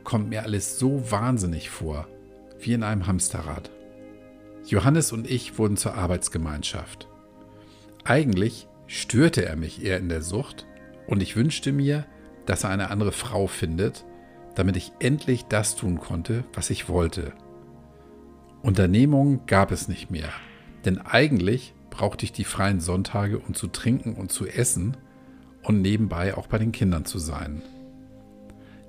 kommt 0.03 0.29
mir 0.29 0.43
alles 0.43 0.77
so 0.77 1.09
wahnsinnig 1.09 1.69
vor, 1.69 2.07
wie 2.59 2.73
in 2.73 2.83
einem 2.83 3.07
Hamsterrad. 3.07 3.71
Johannes 4.65 5.11
und 5.11 5.29
ich 5.29 5.57
wurden 5.57 5.75
zur 5.75 5.95
Arbeitsgemeinschaft. 5.95 7.09
Eigentlich 8.03 8.67
störte 8.87 9.45
er 9.45 9.55
mich 9.55 9.83
eher 9.83 9.97
in 9.97 10.09
der 10.09 10.21
Sucht, 10.21 10.67
und 11.07 11.21
ich 11.21 11.35
wünschte 11.35 11.73
mir, 11.73 12.05
dass 12.45 12.63
er 12.63 12.69
eine 12.69 12.89
andere 12.89 13.11
Frau 13.11 13.47
findet, 13.47 14.05
damit 14.55 14.77
ich 14.77 14.91
endlich 14.99 15.45
das 15.45 15.75
tun 15.75 15.99
konnte, 15.99 16.43
was 16.53 16.69
ich 16.69 16.89
wollte. 16.89 17.33
Unternehmungen 18.61 19.45
gab 19.45 19.71
es 19.71 19.87
nicht 19.87 20.11
mehr, 20.11 20.29
denn 20.85 20.99
eigentlich 20.99 21.73
brauchte 21.89 22.25
ich 22.25 22.31
die 22.31 22.43
freien 22.43 22.79
Sonntage, 22.79 23.39
um 23.39 23.53
zu 23.53 23.67
trinken 23.67 24.15
und 24.15 24.31
zu 24.31 24.47
essen 24.47 24.97
und 25.63 25.81
nebenbei 25.81 26.35
auch 26.35 26.47
bei 26.47 26.57
den 26.57 26.71
Kindern 26.71 27.05
zu 27.05 27.19
sein. 27.19 27.61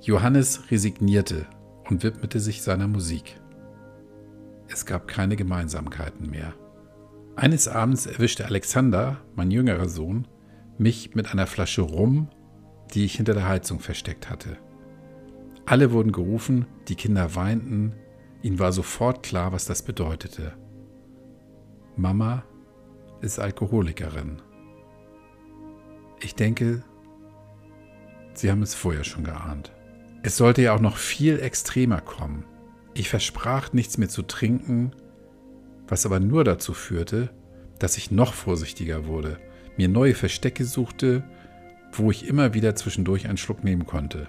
Johannes 0.00 0.70
resignierte 0.70 1.46
und 1.88 2.02
widmete 2.02 2.40
sich 2.40 2.62
seiner 2.62 2.88
Musik. 2.88 3.40
Es 4.68 4.86
gab 4.86 5.08
keine 5.08 5.36
Gemeinsamkeiten 5.36 6.30
mehr. 6.30 6.54
Eines 7.36 7.68
Abends 7.68 8.06
erwischte 8.06 8.44
Alexander, 8.44 9.18
mein 9.34 9.50
jüngerer 9.50 9.88
Sohn, 9.88 10.28
mich 10.78 11.14
mit 11.14 11.32
einer 11.32 11.46
Flasche 11.46 11.82
Rum, 11.82 12.28
die 12.92 13.04
ich 13.04 13.16
hinter 13.16 13.34
der 13.34 13.48
Heizung 13.48 13.80
versteckt 13.80 14.30
hatte. 14.30 14.56
Alle 15.66 15.92
wurden 15.92 16.12
gerufen, 16.12 16.66
die 16.88 16.94
Kinder 16.94 17.34
weinten, 17.34 17.94
ihnen 18.42 18.58
war 18.58 18.72
sofort 18.72 19.22
klar, 19.22 19.52
was 19.52 19.64
das 19.64 19.82
bedeutete. 19.82 20.52
Mama 21.96 22.44
ist 23.20 23.38
Alkoholikerin. 23.38 24.42
Ich 26.20 26.34
denke, 26.34 26.82
Sie 28.34 28.50
haben 28.50 28.62
es 28.62 28.74
vorher 28.74 29.04
schon 29.04 29.24
geahnt. 29.24 29.72
Es 30.22 30.36
sollte 30.36 30.62
ja 30.62 30.74
auch 30.74 30.80
noch 30.80 30.96
viel 30.96 31.38
extremer 31.38 32.00
kommen. 32.00 32.44
Ich 32.92 33.08
versprach 33.08 33.72
nichts 33.72 33.96
mehr 33.96 34.08
zu 34.08 34.22
trinken, 34.22 34.90
was 35.86 36.04
aber 36.04 36.18
nur 36.18 36.42
dazu 36.42 36.74
führte, 36.74 37.30
dass 37.78 37.96
ich 37.96 38.10
noch 38.10 38.34
vorsichtiger 38.34 39.06
wurde 39.06 39.38
mir 39.76 39.88
neue 39.88 40.14
Verstecke 40.14 40.64
suchte, 40.64 41.24
wo 41.92 42.10
ich 42.10 42.26
immer 42.26 42.54
wieder 42.54 42.74
zwischendurch 42.74 43.28
einen 43.28 43.36
Schluck 43.36 43.64
nehmen 43.64 43.86
konnte. 43.86 44.28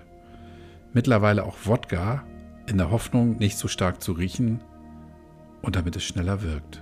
Mittlerweile 0.95 1.43
auch 1.43 1.57
Wodka, 1.65 2.23
in 2.67 2.77
der 2.77 2.89
Hoffnung, 2.89 3.35
nicht 3.35 3.57
so 3.57 3.67
stark 3.67 4.01
zu 4.01 4.13
riechen 4.13 4.63
und 5.61 5.75
damit 5.75 5.97
es 5.97 6.05
schneller 6.05 6.41
wirkt. 6.41 6.81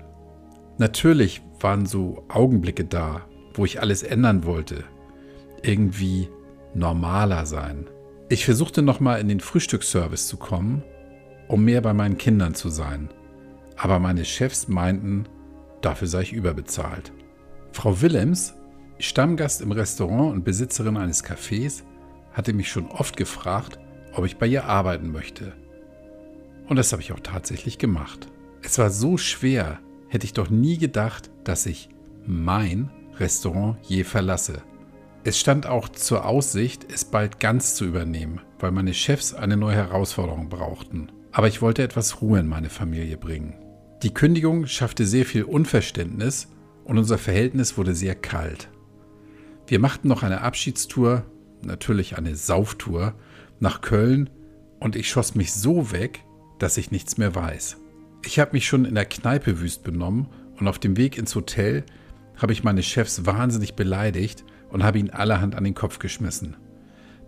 Natürlich 0.77 1.41
waren 1.59 1.87
so 1.87 2.23
Augenblicke 2.29 2.85
da, 2.85 3.21
wo 3.55 3.65
ich 3.65 3.81
alles 3.81 4.03
ändern 4.03 4.45
wollte, 4.45 4.83
irgendwie 5.63 6.29
normaler 6.75 7.47
sein. 7.47 7.87
Ich 8.29 8.45
versuchte 8.45 8.83
nochmal 8.83 9.19
in 9.19 9.29
den 9.29 9.39
Frühstücksservice 9.39 10.27
zu 10.27 10.37
kommen, 10.37 10.83
um 11.47 11.65
mehr 11.65 11.81
bei 11.81 11.93
meinen 11.93 12.19
Kindern 12.19 12.53
zu 12.53 12.69
sein. 12.69 13.09
Aber 13.77 13.97
meine 13.97 14.25
Chefs 14.25 14.67
meinten, 14.67 15.25
dafür 15.81 16.07
sei 16.07 16.21
ich 16.21 16.33
überbezahlt. 16.33 17.11
Frau 17.71 17.99
Willems, 17.99 18.53
Stammgast 18.99 19.61
im 19.61 19.71
Restaurant 19.71 20.33
und 20.33 20.45
Besitzerin 20.45 20.97
eines 20.97 21.23
Cafés, 21.23 21.81
hatte 22.31 22.53
mich 22.53 22.69
schon 22.69 22.91
oft 22.91 23.17
gefragt, 23.17 23.79
ob 24.13 24.25
ich 24.25 24.37
bei 24.37 24.47
ihr 24.47 24.65
arbeiten 24.65 25.11
möchte. 25.11 25.53
Und 26.67 26.77
das 26.77 26.91
habe 26.91 27.01
ich 27.01 27.11
auch 27.11 27.19
tatsächlich 27.19 27.77
gemacht. 27.77 28.27
Es 28.61 28.77
war 28.77 28.89
so 28.89 29.17
schwer, 29.17 29.79
hätte 30.07 30.25
ich 30.25 30.33
doch 30.33 30.49
nie 30.49 30.77
gedacht, 30.77 31.29
dass 31.43 31.65
ich 31.65 31.89
mein 32.25 32.89
Restaurant 33.17 33.77
je 33.83 34.03
verlasse. 34.03 34.61
Es 35.25 35.39
stand 35.39 35.67
auch 35.67 35.89
zur 35.89 36.25
Aussicht, 36.25 36.85
es 36.91 37.05
bald 37.05 37.39
ganz 37.39 37.75
zu 37.75 37.85
übernehmen, 37.85 38.41
weil 38.59 38.71
meine 38.71 38.93
Chefs 38.93 39.33
eine 39.33 39.57
neue 39.57 39.75
Herausforderung 39.75 40.49
brauchten. 40.49 41.11
Aber 41.31 41.47
ich 41.47 41.61
wollte 41.61 41.83
etwas 41.83 42.21
Ruhe 42.21 42.39
in 42.39 42.47
meine 42.47 42.69
Familie 42.69 43.17
bringen. 43.17 43.55
Die 44.03 44.13
Kündigung 44.13 44.67
schaffte 44.67 45.05
sehr 45.05 45.25
viel 45.25 45.43
Unverständnis 45.43 46.49
und 46.83 46.97
unser 46.97 47.17
Verhältnis 47.17 47.77
wurde 47.77 47.95
sehr 47.95 48.15
kalt. 48.15 48.69
Wir 49.65 49.79
machten 49.79 50.09
noch 50.09 50.23
eine 50.23 50.41
Abschiedstour, 50.41 51.23
natürlich 51.61 52.17
eine 52.17 52.35
Sauftour, 52.35 53.13
nach 53.63 53.81
Köln 53.81 54.29
und 54.79 54.95
ich 54.95 55.09
schoss 55.09 55.33
mich 55.33 55.53
so 55.53 55.91
weg, 55.91 56.23
dass 56.59 56.77
ich 56.77 56.91
nichts 56.91 57.17
mehr 57.17 57.33
weiß. 57.33 57.77
Ich 58.25 58.37
habe 58.39 58.51
mich 58.53 58.67
schon 58.67 58.85
in 58.85 58.93
der 58.93 59.05
Kneipe 59.05 59.59
wüst 59.59 59.83
benommen 59.83 60.27
und 60.59 60.67
auf 60.67 60.77
dem 60.77 60.97
Weg 60.97 61.17
ins 61.17 61.33
Hotel 61.33 61.83
habe 62.37 62.53
ich 62.53 62.63
meine 62.63 62.83
Chefs 62.83 63.25
wahnsinnig 63.25 63.75
beleidigt 63.75 64.43
und 64.69 64.83
habe 64.83 64.99
ihnen 64.99 65.09
allerhand 65.09 65.55
an 65.55 65.63
den 65.63 65.73
Kopf 65.73 65.99
geschmissen. 65.99 66.57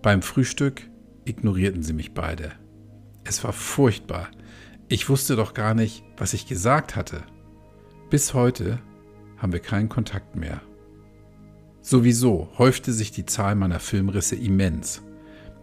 Beim 0.02 0.22
Frühstück 0.22 0.84
ignorierten 1.26 1.84
sie 1.84 1.94
mich 1.94 2.14
beide. 2.14 2.52
Es 3.24 3.44
war 3.44 3.54
furchtbar. 3.54 4.28
Ich 4.88 5.10
wusste 5.10 5.36
doch 5.36 5.54
gar 5.54 5.74
nicht, 5.74 6.04
was 6.18 6.34
ich 6.34 6.48
gesagt 6.48 6.96
hatte. 6.96 7.24
Bis 8.10 8.34
heute 8.34 8.80
haben 9.38 9.54
wir 9.54 9.60
keinen 9.60 9.90
Kontakt 9.90 10.36
mehr. 10.36 10.62
Sowieso 11.82 12.50
häufte 12.58 12.94
sich 12.94 13.12
die 13.12 13.26
Zahl 13.26 13.56
meiner 13.56 13.80
Filmrisse 13.80 14.36
immens. 14.36 15.02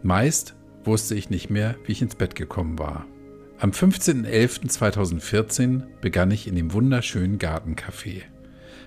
Meist 0.03 0.57
wusste 0.85 1.15
ich 1.15 1.31
nicht 1.31 1.49
mehr, 1.51 1.77
wie 1.85 1.93
ich 1.93 2.03
ins 2.03 2.15
Bett 2.15 2.35
gekommen 2.35 2.79
war. 2.79 3.07
Am 3.59 3.71
15.11.2014 3.71 5.83
begann 6.01 6.31
ich 6.31 6.49
in 6.49 6.57
dem 6.57 6.73
wunderschönen 6.73 7.39
Gartencafé. 7.39 8.23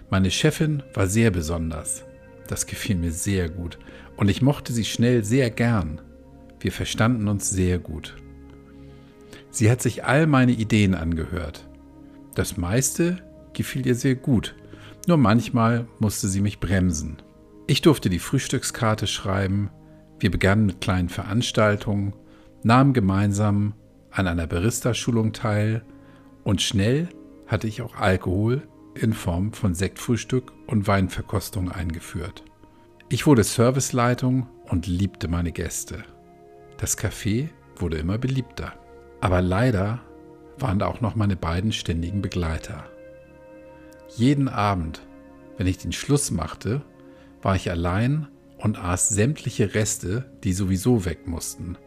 Meine 0.09 0.31
Chefin 0.31 0.81
war 0.93 1.07
sehr 1.07 1.31
besonders. 1.31 2.03
Das 2.47 2.67
gefiel 2.67 2.97
mir 2.97 3.11
sehr 3.11 3.49
gut 3.49 3.79
und 4.17 4.29
ich 4.29 4.41
mochte 4.41 4.73
sie 4.73 4.85
schnell 4.85 5.23
sehr 5.23 5.49
gern. 5.49 6.01
Wir 6.59 6.71
verstanden 6.71 7.27
uns 7.27 7.49
sehr 7.49 7.79
gut. 7.79 8.15
Sie 9.49 9.71
hat 9.71 9.81
sich 9.81 10.03
all 10.03 10.27
meine 10.27 10.51
Ideen 10.51 10.95
angehört. 10.95 11.67
Das 12.35 12.57
meiste 12.57 13.23
gefiel 13.53 13.87
ihr 13.87 13.95
sehr 13.95 14.15
gut, 14.15 14.55
nur 15.07 15.17
manchmal 15.17 15.87
musste 15.99 16.27
sie 16.27 16.41
mich 16.41 16.59
bremsen. 16.59 17.17
Ich 17.67 17.81
durfte 17.81 18.09
die 18.09 18.19
Frühstückskarte 18.19 19.07
schreiben, 19.07 19.69
wir 20.25 20.31
begannen 20.31 20.65
mit 20.65 20.81
kleinen 20.81 21.09
Veranstaltungen, 21.09 22.13
nahmen 22.63 22.93
gemeinsam 22.93 23.75
an 24.09 24.25
einer 24.25 24.47
Barista-Schulung 24.47 25.33
teil 25.33 25.85
und 26.43 26.63
schnell 26.63 27.09
hatte 27.45 27.67
ich 27.67 27.83
auch 27.83 27.95
Alkohol 27.97 28.67
in 28.95 29.13
Form 29.13 29.53
von 29.53 29.75
Sektfrühstück 29.75 30.51
und 30.65 30.87
Weinverkostung 30.87 31.71
eingeführt. 31.71 32.43
Ich 33.07 33.27
wurde 33.27 33.43
Serviceleitung 33.43 34.47
und 34.67 34.87
liebte 34.87 35.27
meine 35.27 35.51
Gäste. 35.51 36.03
Das 36.77 36.97
Café 36.97 37.49
wurde 37.75 37.97
immer 37.97 38.17
beliebter. 38.17 38.73
Aber 39.21 39.43
leider 39.43 39.99
waren 40.57 40.79
da 40.79 40.87
auch 40.87 41.01
noch 41.01 41.13
meine 41.15 41.35
beiden 41.35 41.71
ständigen 41.71 42.23
Begleiter. 42.23 42.85
Jeden 44.15 44.49
Abend, 44.49 45.01
wenn 45.59 45.67
ich 45.67 45.77
den 45.77 45.91
Schluss 45.91 46.31
machte, 46.31 46.81
war 47.43 47.55
ich 47.55 47.69
allein 47.69 48.27
und 48.65 48.79
aß 48.79 49.09
sämtliche 49.09 49.75
Reste, 49.75 50.25
die 50.43 50.51
sowieso 50.51 51.05
weg 51.05 51.27
mussten. 51.27 51.77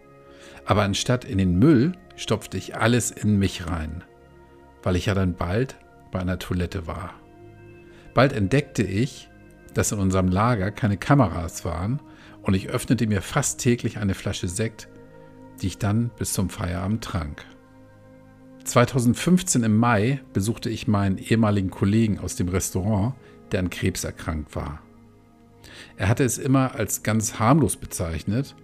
Aber 0.65 0.85
anstatt 0.85 1.25
in 1.25 1.39
den 1.39 1.59
Müll 1.59 1.91
stopfte 2.15 2.57
ich 2.57 2.77
alles 2.77 3.11
in 3.11 3.37
mich 3.37 3.67
rein, 3.67 4.05
weil 4.85 4.95
ich 4.95 5.07
ja 5.07 5.15
dann 5.15 5.35
bald 5.35 5.77
bei 6.13 6.21
einer 6.21 6.39
Toilette 6.39 6.87
war. 6.87 7.15
Bald 8.15 8.33
entdeckte 8.33 8.85
ich, 8.85 9.29
dass 9.75 9.91
in 9.91 9.99
unserem 9.99 10.29
Lager 10.29 10.71
keine 10.71 10.97
Kameras 10.97 11.65
waren 11.65 12.01
und 12.43 12.55
ich 12.55 12.69
öffnete 12.69 13.09
mir 13.09 13.23
fast 13.23 13.59
täglich 13.59 13.99
eine 13.99 14.15
Flasche 14.15 14.47
Sekt, 14.47 14.89
die 15.61 15.67
ich 15.67 15.79
dann 15.79 16.13
bis 16.17 16.33
zum 16.33 16.49
Feierabend 16.49 17.03
trank. 17.03 17.45
2015 18.63 19.65
im 19.65 19.77
Mai 19.77 20.21
besuchte 20.33 20.71
ich 20.71 20.87
meinen 20.87 21.19
ehemaligen 21.19 21.71
Kollegen 21.71 22.21
aus 22.21 22.37
dem 22.37 22.49
Restaurant, 22.49 23.15
der 23.51 23.59
an 23.59 23.71
Krebs 23.71 24.05
erkrankt 24.05 24.55
war. 24.55 24.81
Er 25.97 26.09
hatte 26.09 26.25
es 26.25 26.39
immer 26.39 26.75
als 26.75 27.03
ganz 27.03 27.39
harmlos 27.39 27.77
bezeichnet, 27.77 28.55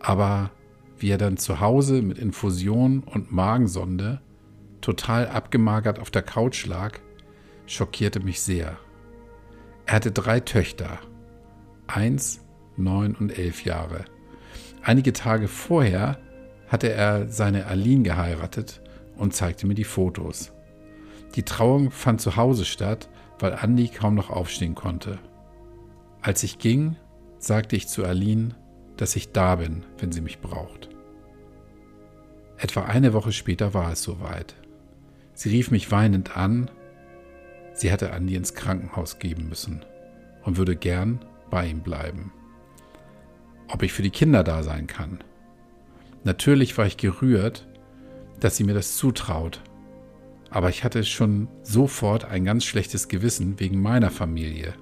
aber 0.00 0.50
wie 0.98 1.10
er 1.10 1.18
dann 1.18 1.36
zu 1.36 1.60
Hause 1.60 2.02
mit 2.02 2.18
Infusion 2.18 3.02
und 3.04 3.32
Magensonde 3.32 4.20
total 4.80 5.28
abgemagert 5.28 5.98
auf 5.98 6.10
der 6.10 6.22
Couch 6.22 6.66
lag, 6.66 6.98
schockierte 7.66 8.20
mich 8.20 8.40
sehr. 8.40 8.78
Er 9.86 9.94
hatte 9.94 10.12
drei 10.12 10.40
Töchter, 10.40 10.98
eins, 11.86 12.40
neun 12.76 13.14
und 13.14 13.36
elf 13.36 13.64
Jahre. 13.64 14.04
Einige 14.82 15.12
Tage 15.12 15.48
vorher 15.48 16.18
hatte 16.68 16.92
er 16.92 17.28
seine 17.28 17.66
Aline 17.66 18.02
geheiratet 18.02 18.80
und 19.16 19.34
zeigte 19.34 19.66
mir 19.66 19.74
die 19.74 19.84
Fotos. 19.84 20.52
Die 21.34 21.42
Trauung 21.42 21.90
fand 21.90 22.20
zu 22.20 22.36
Hause 22.36 22.64
statt, 22.64 23.08
weil 23.38 23.54
Andi 23.54 23.88
kaum 23.88 24.14
noch 24.14 24.30
aufstehen 24.30 24.74
konnte. 24.74 25.18
Als 26.28 26.42
ich 26.42 26.58
ging, 26.58 26.94
sagte 27.38 27.74
ich 27.74 27.88
zu 27.88 28.04
Aline, 28.04 28.54
dass 28.98 29.16
ich 29.16 29.32
da 29.32 29.56
bin, 29.56 29.86
wenn 29.96 30.12
sie 30.12 30.20
mich 30.20 30.40
braucht. 30.40 30.90
Etwa 32.58 32.82
eine 32.82 33.14
Woche 33.14 33.32
später 33.32 33.72
war 33.72 33.92
es 33.92 34.02
soweit. 34.02 34.54
Sie 35.32 35.48
rief 35.48 35.70
mich 35.70 35.90
weinend 35.90 36.36
an. 36.36 36.70
Sie 37.72 37.90
hatte 37.90 38.12
Andi 38.12 38.34
ins 38.34 38.52
Krankenhaus 38.52 39.18
geben 39.18 39.48
müssen 39.48 39.86
und 40.44 40.58
würde 40.58 40.76
gern 40.76 41.24
bei 41.48 41.66
ihm 41.66 41.80
bleiben. 41.80 42.30
Ob 43.68 43.82
ich 43.82 43.94
für 43.94 44.02
die 44.02 44.10
Kinder 44.10 44.44
da 44.44 44.62
sein 44.62 44.86
kann. 44.86 45.24
Natürlich 46.24 46.76
war 46.76 46.84
ich 46.84 46.98
gerührt, 46.98 47.66
dass 48.38 48.54
sie 48.54 48.64
mir 48.64 48.74
das 48.74 48.98
zutraut. 48.98 49.62
Aber 50.50 50.68
ich 50.68 50.84
hatte 50.84 51.04
schon 51.04 51.48
sofort 51.62 52.26
ein 52.26 52.44
ganz 52.44 52.66
schlechtes 52.66 53.08
Gewissen 53.08 53.58
wegen 53.58 53.80
meiner 53.80 54.10
Familie. 54.10 54.74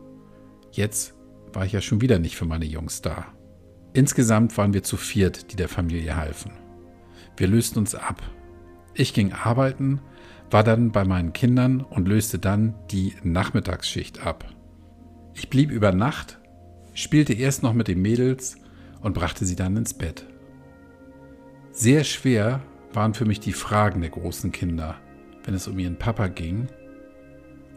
Jetzt 0.72 1.15
war 1.56 1.64
ich 1.64 1.72
ja 1.72 1.80
schon 1.80 2.02
wieder 2.02 2.18
nicht 2.18 2.36
für 2.36 2.44
meine 2.44 2.66
Jungs 2.66 3.00
da. 3.00 3.28
Insgesamt 3.94 4.58
waren 4.58 4.74
wir 4.74 4.82
zu 4.82 4.98
viert, 4.98 5.50
die 5.50 5.56
der 5.56 5.70
Familie 5.70 6.14
halfen. 6.14 6.52
Wir 7.38 7.48
lösten 7.48 7.78
uns 7.78 7.94
ab. 7.94 8.22
Ich 8.92 9.14
ging 9.14 9.32
arbeiten, 9.32 10.02
war 10.50 10.62
dann 10.62 10.92
bei 10.92 11.06
meinen 11.06 11.32
Kindern 11.32 11.80
und 11.80 12.08
löste 12.08 12.38
dann 12.38 12.74
die 12.90 13.14
Nachmittagsschicht 13.22 14.26
ab. 14.26 14.44
Ich 15.32 15.48
blieb 15.48 15.70
über 15.70 15.92
Nacht, 15.92 16.38
spielte 16.92 17.32
erst 17.32 17.62
noch 17.62 17.72
mit 17.72 17.88
den 17.88 18.02
Mädels 18.02 18.58
und 19.00 19.14
brachte 19.14 19.46
sie 19.46 19.56
dann 19.56 19.78
ins 19.78 19.94
Bett. 19.94 20.26
Sehr 21.72 22.04
schwer 22.04 22.60
waren 22.92 23.14
für 23.14 23.24
mich 23.24 23.40
die 23.40 23.54
Fragen 23.54 24.02
der 24.02 24.10
großen 24.10 24.52
Kinder, 24.52 24.96
wenn 25.44 25.54
es 25.54 25.68
um 25.68 25.78
ihren 25.78 25.96
Papa 25.96 26.26
ging. 26.26 26.68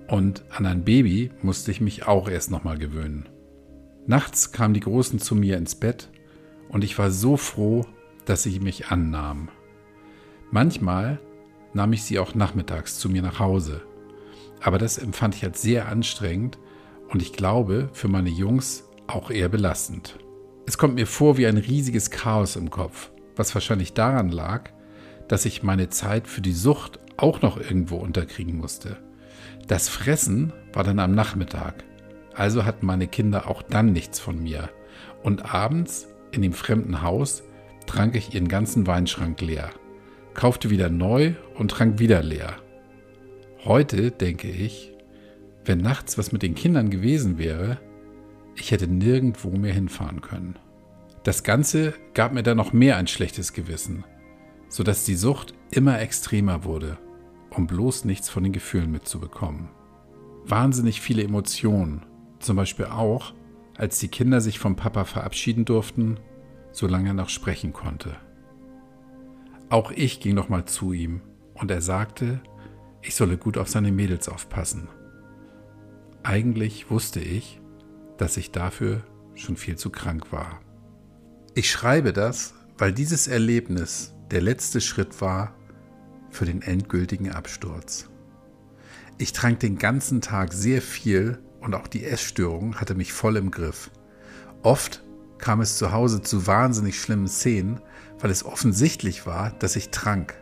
Und 0.10 0.44
an 0.50 0.66
ein 0.66 0.84
Baby 0.84 1.32
musste 1.42 1.72
ich 1.72 1.80
mich 1.80 2.08
auch 2.08 2.28
erst 2.28 2.52
nochmal 2.52 2.78
gewöhnen. 2.78 3.30
Nachts 4.10 4.52
kamen 4.52 4.74
die 4.74 4.80
Großen 4.80 5.20
zu 5.20 5.36
mir 5.36 5.56
ins 5.56 5.76
Bett 5.76 6.10
und 6.68 6.84
ich 6.84 6.98
war 6.98 7.12
so 7.12 7.38
froh, 7.38 7.86
dass 8.26 8.42
sie 8.42 8.60
mich 8.60 8.88
annahmen. 8.88 9.50
Manchmal 10.50 11.20
nahm 11.76 11.94
ich 11.94 12.02
sie 12.02 12.18
auch 12.18 12.34
nachmittags 12.34 12.98
zu 12.98 13.08
mir 13.08 13.22
nach 13.22 13.38
Hause, 13.38 13.84
aber 14.62 14.80
das 14.80 14.98
empfand 14.98 15.36
ich 15.36 15.44
als 15.44 15.62
sehr 15.62 15.88
anstrengend 15.90 16.58
und 17.10 17.22
ich 17.22 17.34
glaube 17.34 17.92
für 17.94 18.08
meine 18.08 18.32
Jungs 18.32 18.86
auch 19.06 19.30
eher 19.30 19.48
belastend. 19.48 20.18
Es 20.66 20.80
kommt 20.80 20.96
mir 20.96 21.06
vor 21.06 21.38
wie 21.38 21.46
ein 21.46 21.58
riesiges 21.58 22.10
Chaos 22.10 22.56
im 22.56 22.72
Kopf, 22.72 23.12
was 23.36 23.54
wahrscheinlich 23.54 23.94
daran 23.94 24.30
lag, 24.30 24.72
dass 25.28 25.46
ich 25.46 25.62
meine 25.62 25.90
Zeit 25.90 26.28
für 26.28 26.42
die 26.42 26.54
Sucht 26.54 27.00
auch 27.16 27.44
noch 27.44 27.58
irgendwo 27.58 27.98
unterkriegen 27.98 28.58
musste. 28.58 28.98
Das 29.68 29.88
Fressen 29.88 30.52
war 30.74 30.84
dann 30.84 30.98
am 30.98 31.14
Nachmittag, 31.14 31.84
also 32.40 32.66
hatten 32.66 32.86
meine 32.86 33.08
Kinder 33.08 33.48
auch 33.48 33.62
dann 33.62 33.92
nichts 33.92 34.20
von 34.20 34.42
mir. 34.42 34.70
Und 35.24 35.54
abends 35.54 36.08
in 36.32 36.42
dem 36.42 36.54
fremden 36.54 37.02
Haus 37.02 37.44
trank 37.86 38.16
ich 38.16 38.34
ihren 38.34 38.48
ganzen 38.48 38.88
Weinschrank 38.88 39.42
leer, 39.42 39.72
kaufte 40.34 40.70
wieder 40.70 40.90
neu 40.90 41.34
und 41.56 41.72
trank 41.72 42.00
wieder 42.00 42.24
leer. 42.24 42.56
Heute 43.66 44.12
denke 44.12 44.50
ich, 44.50 44.94
wenn 45.66 45.80
nachts 45.80 46.18
was 46.18 46.32
mit 46.32 46.42
den 46.42 46.56
Kindern 46.56 46.90
gewesen 46.90 47.38
wäre, 47.38 47.78
Ich 48.56 48.72
hätte 48.72 48.88
nirgendwo 48.88 49.52
mehr 49.52 49.74
hinfahren 49.74 50.20
können. 50.20 50.60
Das 51.24 51.44
Ganze 51.44 51.94
gab 52.14 52.34
mir 52.34 52.44
dann 52.44 52.58
noch 52.58 52.74
mehr 52.74 52.98
ein 52.98 53.08
schlechtes 53.08 53.54
Gewissen, 53.54 54.04
sodass 54.68 55.06
die 55.06 55.16
Sucht 55.16 55.54
immer 55.72 56.02
extremer 56.02 56.66
wurde, 56.66 56.98
um 57.52 57.68
bloß 57.68 58.04
nichts 58.04 58.30
von 58.30 58.44
den 58.44 58.52
Gefühlen 58.52 58.92
mitzubekommen. 58.92 59.70
Wahnsinnig 60.44 61.00
viele 61.00 61.24
Emotionen, 61.24 62.06
zum 62.40 62.56
Beispiel 62.56 62.86
auch, 62.86 63.34
als 63.78 64.00
die 64.00 64.08
Kinder 64.08 64.42
sich 64.42 64.60
vom 64.60 64.76
Papa 64.76 65.06
verabschieden 65.06 65.66
durften, 65.66 66.20
solange 66.72 67.10
er 67.10 67.14
noch 67.14 67.30
sprechen 67.30 67.74
konnte. 67.74 68.16
Auch 69.70 69.92
ich 69.92 70.20
ging 70.20 70.36
nochmal 70.36 70.66
zu 70.66 70.94
ihm 70.94 71.22
und 71.54 71.72
er 71.72 71.82
sagte, 71.82 72.42
ich 73.02 73.16
solle 73.16 73.38
gut 73.38 73.58
auf 73.58 73.70
seine 73.70 73.92
Mädels 73.92 74.28
aufpassen. 74.28 74.90
Eigentlich 76.24 76.90
wusste 76.90 77.20
ich, 77.20 77.62
dass 78.18 78.36
ich 78.36 78.52
dafür 78.52 79.04
schon 79.36 79.56
viel 79.56 79.78
zu 79.78 79.90
krank 79.90 80.32
war. 80.32 80.60
Ich 81.56 81.72
schreibe 81.72 82.14
das, 82.14 82.54
weil 82.78 82.92
dieses 82.92 83.28
Erlebnis 83.28 84.14
der 84.32 84.42
letzte 84.42 84.82
Schritt 84.82 85.22
war 85.22 85.56
für 86.30 86.46
den 86.46 86.62
endgültigen 86.62 87.32
Absturz. 87.32 88.10
Ich 89.18 89.34
trank 89.34 89.60
den 89.60 89.78
ganzen 89.78 90.22
Tag 90.22 90.54
sehr 90.54 90.82
viel 90.82 91.40
und 91.62 91.76
auch 91.76 91.88
die 91.88 92.06
Essstörung 92.06 92.76
hatte 92.76 92.96
mich 92.96 93.14
voll 93.14 93.38
im 93.38 93.52
Griff. 93.52 93.92
Oft 94.64 95.04
kam 95.38 95.62
es 95.62 95.78
zu 95.78 95.92
Hause 95.92 96.22
zu 96.22 96.48
wahnsinnig 96.48 97.00
schlimmen 97.00 97.28
Szenen, 97.28 97.82
weil 98.20 98.32
es 98.32 98.46
offensichtlich 98.46 99.26
war, 99.26 99.52
dass 99.52 99.76
ich 99.76 99.90
trank. 99.90 100.36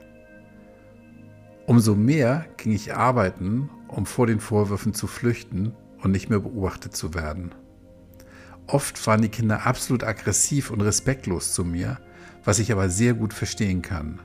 Umso 1.66 1.96
mehr 1.96 2.46
ging 2.58 2.72
ich 2.72 2.96
arbeiten, 2.96 3.70
um 3.88 4.06
vor 4.06 4.28
den 4.28 4.40
Vorwürfen 4.40 4.94
zu 4.94 5.06
flüchten 5.08 5.74
und 6.02 6.12
nicht 6.12 6.30
mehr 6.30 6.40
beobachtet 6.40 6.96
zu 6.96 7.14
werden. 7.14 7.54
Oft 8.68 9.06
waren 9.08 9.22
die 9.22 9.30
Kinder 9.30 9.66
absolut 9.66 10.04
aggressiv 10.04 10.72
und 10.72 10.82
respektlos 10.82 11.54
zu 11.54 11.64
mir, 11.64 12.00
was 12.44 12.60
ich 12.60 12.72
aber 12.72 12.90
sehr 12.90 13.14
gut 13.14 13.34
verstehen 13.34 13.82
kann. 13.82 14.20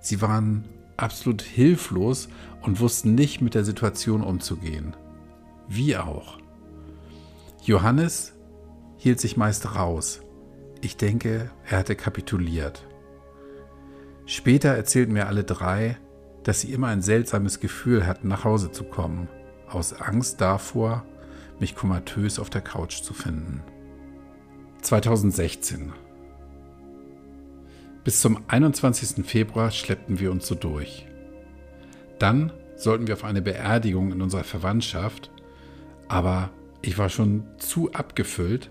Sie 0.00 0.20
waren 0.20 0.64
absolut 0.96 1.42
hilflos 1.42 2.28
und 2.62 2.80
wussten 2.80 3.14
nicht 3.14 3.40
mit 3.40 3.54
der 3.54 3.64
Situation 3.64 4.22
umzugehen. 4.22 4.96
Wie 5.74 5.96
auch. 5.96 6.36
Johannes 7.62 8.34
hielt 8.98 9.18
sich 9.20 9.38
meist 9.38 9.74
raus. 9.74 10.20
Ich 10.82 10.98
denke, 10.98 11.50
er 11.64 11.78
hatte 11.78 11.96
kapituliert. 11.96 12.86
Später 14.26 14.68
erzählten 14.68 15.14
mir 15.14 15.28
alle 15.28 15.44
drei, 15.44 15.96
dass 16.42 16.60
sie 16.60 16.74
immer 16.74 16.88
ein 16.88 17.00
seltsames 17.00 17.58
Gefühl 17.58 18.06
hatten, 18.06 18.28
nach 18.28 18.44
Hause 18.44 18.70
zu 18.70 18.84
kommen, 18.84 19.28
aus 19.66 19.94
Angst 19.94 20.42
davor, 20.42 21.06
mich 21.58 21.74
komatös 21.74 22.38
auf 22.38 22.50
der 22.50 22.60
Couch 22.60 23.00
zu 23.00 23.14
finden. 23.14 23.62
2016 24.82 25.94
Bis 28.04 28.20
zum 28.20 28.44
21. 28.46 29.24
Februar 29.24 29.70
schleppten 29.70 30.20
wir 30.20 30.32
uns 30.32 30.46
so 30.46 30.54
durch. 30.54 31.06
Dann 32.18 32.52
sollten 32.76 33.06
wir 33.06 33.14
auf 33.14 33.24
eine 33.24 33.40
Beerdigung 33.40 34.12
in 34.12 34.20
unserer 34.20 34.44
Verwandtschaft, 34.44 35.30
aber 36.12 36.50
ich 36.82 36.98
war 36.98 37.08
schon 37.08 37.44
zu 37.58 37.92
abgefüllt, 37.92 38.70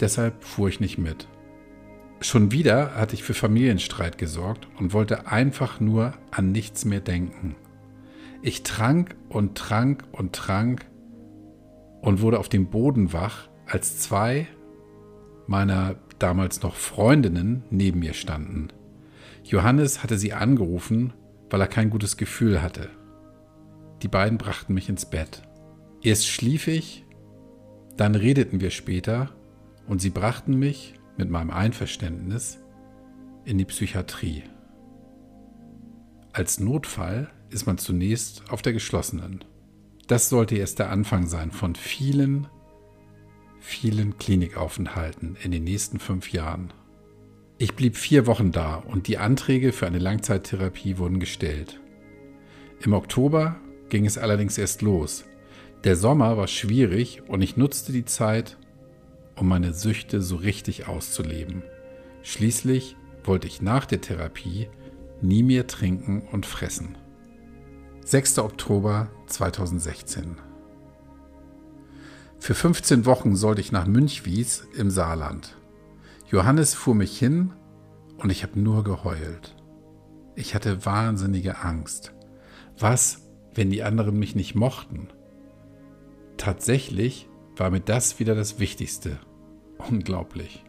Deshalb 0.00 0.44
fuhr 0.44 0.68
ich 0.68 0.80
nicht 0.80 0.98
mit. 0.98 1.28
Schon 2.20 2.52
wieder 2.52 2.94
hatte 2.94 3.14
ich 3.14 3.22
für 3.22 3.34
Familienstreit 3.34 4.18
gesorgt 4.18 4.68
und 4.78 4.92
wollte 4.92 5.28
einfach 5.28 5.80
nur 5.80 6.14
an 6.30 6.52
nichts 6.52 6.84
mehr 6.84 7.00
denken. 7.00 7.54
Ich 8.42 8.62
trank 8.62 9.16
und 9.28 9.56
trank 9.56 10.04
und 10.12 10.34
trank 10.34 10.86
und 12.00 12.20
wurde 12.20 12.38
auf 12.38 12.48
dem 12.48 12.70
Boden 12.70 13.12
wach, 13.12 13.48
als 13.66 13.98
zwei 13.98 14.46
meiner 15.46 15.96
damals 16.18 16.62
noch 16.62 16.74
Freundinnen 16.74 17.64
neben 17.70 18.00
mir 18.00 18.14
standen. 18.14 18.68
Johannes 19.44 20.02
hatte 20.02 20.18
sie 20.18 20.32
angerufen, 20.32 21.12
weil 21.50 21.60
er 21.60 21.68
kein 21.68 21.90
gutes 21.90 22.16
Gefühl 22.16 22.60
hatte. 22.62 22.90
Die 24.02 24.08
beiden 24.08 24.38
brachten 24.38 24.74
mich 24.74 24.88
ins 24.88 25.06
Bett. 25.06 25.47
Erst 26.02 26.28
schlief 26.28 26.68
ich, 26.68 27.04
dann 27.96 28.14
redeten 28.14 28.60
wir 28.60 28.70
später 28.70 29.34
und 29.86 30.00
sie 30.00 30.10
brachten 30.10 30.58
mich 30.58 30.94
mit 31.16 31.30
meinem 31.30 31.50
Einverständnis 31.50 32.60
in 33.44 33.58
die 33.58 33.64
Psychiatrie. 33.64 34.44
Als 36.32 36.60
Notfall 36.60 37.30
ist 37.50 37.66
man 37.66 37.78
zunächst 37.78 38.50
auf 38.50 38.62
der 38.62 38.72
geschlossenen. 38.72 39.44
Das 40.06 40.28
sollte 40.28 40.56
erst 40.56 40.78
der 40.78 40.90
Anfang 40.90 41.26
sein 41.26 41.50
von 41.50 41.74
vielen, 41.74 42.46
vielen 43.58 44.16
Klinikaufenthalten 44.18 45.36
in 45.42 45.50
den 45.50 45.64
nächsten 45.64 45.98
fünf 45.98 46.32
Jahren. 46.32 46.72
Ich 47.58 47.74
blieb 47.74 47.96
vier 47.96 48.26
Wochen 48.26 48.52
da 48.52 48.76
und 48.76 49.08
die 49.08 49.18
Anträge 49.18 49.72
für 49.72 49.86
eine 49.86 49.98
Langzeittherapie 49.98 50.98
wurden 50.98 51.18
gestellt. 51.18 51.80
Im 52.80 52.92
Oktober 52.92 53.56
ging 53.88 54.06
es 54.06 54.16
allerdings 54.16 54.56
erst 54.58 54.82
los. 54.82 55.24
Der 55.84 55.94
Sommer 55.94 56.36
war 56.36 56.48
schwierig 56.48 57.22
und 57.28 57.40
ich 57.40 57.56
nutzte 57.56 57.92
die 57.92 58.04
Zeit, 58.04 58.56
um 59.36 59.46
meine 59.46 59.72
Süchte 59.72 60.20
so 60.22 60.34
richtig 60.36 60.88
auszuleben. 60.88 61.62
Schließlich 62.22 62.96
wollte 63.22 63.46
ich 63.46 63.62
nach 63.62 63.86
der 63.86 64.00
Therapie 64.00 64.68
nie 65.22 65.44
mehr 65.44 65.68
trinken 65.68 66.22
und 66.32 66.46
fressen. 66.46 66.98
6. 68.04 68.40
Oktober 68.40 69.08
2016 69.26 70.36
Für 72.40 72.54
15 72.54 73.06
Wochen 73.06 73.36
sollte 73.36 73.60
ich 73.60 73.70
nach 73.70 73.86
Münchwies 73.86 74.66
im 74.76 74.90
Saarland. 74.90 75.56
Johannes 76.28 76.74
fuhr 76.74 76.96
mich 76.96 77.16
hin 77.16 77.52
und 78.16 78.30
ich 78.30 78.42
habe 78.42 78.58
nur 78.58 78.82
geheult. 78.82 79.54
Ich 80.34 80.56
hatte 80.56 80.84
wahnsinnige 80.84 81.58
Angst. 81.58 82.14
Was, 82.78 83.22
wenn 83.54 83.70
die 83.70 83.84
anderen 83.84 84.18
mich 84.18 84.34
nicht 84.34 84.56
mochten? 84.56 85.08
Tatsächlich 86.38 87.28
war 87.56 87.70
mir 87.70 87.80
das 87.80 88.20
wieder 88.20 88.34
das 88.36 88.60
Wichtigste. 88.60 89.18
Unglaublich. 89.90 90.64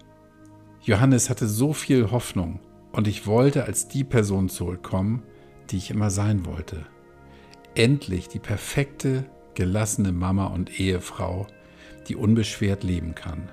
Johannes 0.81 1.29
hatte 1.29 1.47
so 1.47 1.73
viel 1.73 2.09
Hoffnung 2.09 2.59
und 2.91 3.07
ich 3.07 3.27
wollte 3.27 3.65
als 3.65 3.87
die 3.87 4.03
Person 4.03 4.49
zurückkommen, 4.49 5.23
die 5.69 5.77
ich 5.77 5.91
immer 5.91 6.09
sein 6.09 6.45
wollte. 6.45 6.87
Endlich 7.75 8.27
die 8.27 8.39
perfekte, 8.39 9.25
gelassene 9.53 10.11
Mama 10.11 10.47
und 10.47 10.79
Ehefrau, 10.79 11.45
die 12.07 12.15
unbeschwert 12.15 12.83
leben 12.83 13.13
kann. 13.13 13.49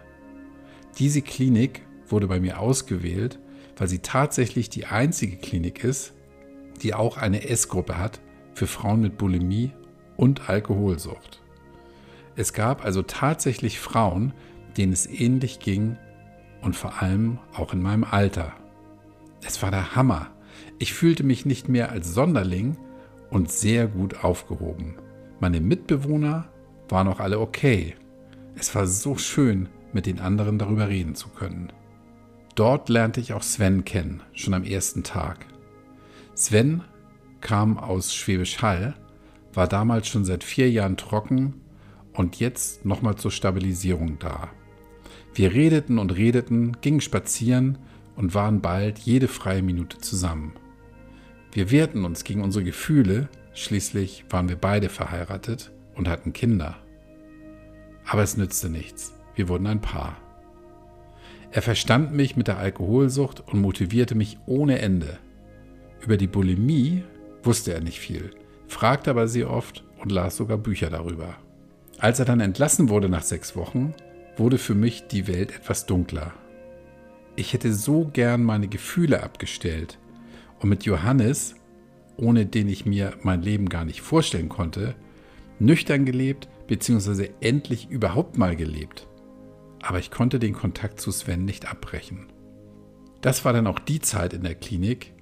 Diese 0.98 1.20
Klinik 1.20 1.82
wurde 2.08 2.28
bei 2.28 2.40
mir 2.40 2.60
ausgewählt, 2.60 3.38
weil 3.76 3.88
sie 3.88 3.98
tatsächlich 3.98 4.70
die 4.70 4.86
einzige 4.86 5.36
Klinik 5.36 5.84
ist, 5.84 6.14
die 6.82 6.94
auch 6.94 7.18
eine 7.18 7.46
S-Gruppe 7.46 7.98
hat 7.98 8.20
für 8.54 8.66
Frauen 8.66 9.02
mit 9.02 9.18
Bulimie 9.18 9.72
und 10.16 10.48
Alkoholsucht. 10.48 11.42
Es 12.36 12.52
gab 12.52 12.84
also 12.84 13.02
tatsächlich 13.02 13.80
Frauen, 13.80 14.34
denen 14.76 14.92
es 14.92 15.06
ähnlich 15.06 15.58
ging 15.58 15.96
und 16.60 16.76
vor 16.76 17.02
allem 17.02 17.38
auch 17.54 17.72
in 17.72 17.80
meinem 17.82 18.04
Alter. 18.04 18.52
Es 19.42 19.62
war 19.62 19.70
der 19.70 19.96
Hammer. 19.96 20.28
Ich 20.78 20.92
fühlte 20.92 21.24
mich 21.24 21.46
nicht 21.46 21.68
mehr 21.68 21.90
als 21.90 22.12
Sonderling 22.12 22.76
und 23.30 23.50
sehr 23.50 23.86
gut 23.86 24.22
aufgehoben. 24.22 24.96
Meine 25.40 25.60
Mitbewohner 25.60 26.48
waren 26.88 27.08
auch 27.08 27.20
alle 27.20 27.40
okay. 27.40 27.96
Es 28.54 28.74
war 28.74 28.86
so 28.86 29.16
schön, 29.16 29.68
mit 29.92 30.06
den 30.06 30.20
anderen 30.20 30.58
darüber 30.58 30.88
reden 30.88 31.14
zu 31.14 31.28
können. 31.28 31.72
Dort 32.54 32.88
lernte 32.88 33.20
ich 33.20 33.32
auch 33.32 33.42
Sven 33.42 33.84
kennen, 33.84 34.22
schon 34.32 34.54
am 34.54 34.64
ersten 34.64 35.02
Tag. 35.02 35.46
Sven 36.34 36.82
kam 37.40 37.78
aus 37.78 38.14
Schwäbisch 38.14 38.60
Hall, 38.62 38.94
war 39.52 39.68
damals 39.68 40.08
schon 40.08 40.24
seit 40.24 40.44
vier 40.44 40.70
Jahren 40.70 40.96
trocken 40.96 41.54
und 42.16 42.40
jetzt 42.40 42.84
nochmal 42.84 43.16
zur 43.16 43.30
Stabilisierung 43.30 44.18
da. 44.18 44.50
Wir 45.34 45.52
redeten 45.52 45.98
und 45.98 46.16
redeten, 46.16 46.78
gingen 46.80 47.00
spazieren 47.00 47.78
und 48.16 48.34
waren 48.34 48.62
bald 48.62 48.98
jede 48.98 49.28
freie 49.28 49.62
Minute 49.62 49.98
zusammen. 49.98 50.54
Wir 51.52 51.70
wehrten 51.70 52.04
uns 52.04 52.24
gegen 52.24 52.42
unsere 52.42 52.64
Gefühle, 52.64 53.28
schließlich 53.52 54.24
waren 54.30 54.48
wir 54.48 54.56
beide 54.56 54.88
verheiratet 54.88 55.72
und 55.94 56.08
hatten 56.08 56.32
Kinder. 56.32 56.76
Aber 58.06 58.22
es 58.22 58.36
nützte 58.36 58.70
nichts, 58.70 59.14
wir 59.34 59.48
wurden 59.48 59.66
ein 59.66 59.80
Paar. 59.80 60.16
Er 61.50 61.62
verstand 61.62 62.12
mich 62.14 62.36
mit 62.36 62.48
der 62.48 62.58
Alkoholsucht 62.58 63.40
und 63.40 63.60
motivierte 63.60 64.14
mich 64.14 64.38
ohne 64.46 64.78
Ende. 64.78 65.18
Über 66.00 66.16
die 66.16 66.26
Bulimie 66.26 67.04
wusste 67.42 67.72
er 67.72 67.80
nicht 67.80 67.98
viel, 67.98 68.30
fragte 68.68 69.10
aber 69.10 69.28
sehr 69.28 69.50
oft 69.50 69.84
und 69.98 70.12
las 70.12 70.36
sogar 70.36 70.58
Bücher 70.58 70.90
darüber. 70.90 71.36
Als 71.98 72.18
er 72.18 72.24
dann 72.24 72.40
entlassen 72.40 72.88
wurde 72.88 73.08
nach 73.08 73.22
sechs 73.22 73.56
Wochen, 73.56 73.94
wurde 74.36 74.58
für 74.58 74.74
mich 74.74 75.06
die 75.08 75.26
Welt 75.26 75.54
etwas 75.54 75.86
dunkler. 75.86 76.32
Ich 77.36 77.52
hätte 77.52 77.72
so 77.72 78.10
gern 78.12 78.42
meine 78.42 78.68
Gefühle 78.68 79.22
abgestellt 79.22 79.98
und 80.60 80.68
mit 80.68 80.84
Johannes, 80.84 81.54
ohne 82.16 82.46
den 82.46 82.68
ich 82.68 82.86
mir 82.86 83.14
mein 83.22 83.42
Leben 83.42 83.68
gar 83.68 83.84
nicht 83.84 84.00
vorstellen 84.02 84.48
konnte, 84.48 84.94
nüchtern 85.58 86.04
gelebt 86.04 86.48
bzw. 86.66 87.30
endlich 87.40 87.88
überhaupt 87.90 88.36
mal 88.36 88.56
gelebt. 88.56 89.06
aber 89.82 89.98
ich 89.98 90.10
konnte 90.10 90.38
den 90.38 90.52
Kontakt 90.52 91.00
zu 91.00 91.12
Sven 91.12 91.44
nicht 91.44 91.70
abbrechen. 91.70 92.26
Das 93.20 93.44
war 93.44 93.52
dann 93.52 93.66
auch 93.66 93.78
die 93.78 94.00
Zeit 94.00 94.32
in 94.32 94.42
der 94.42 94.54
Klinik, 94.54 95.14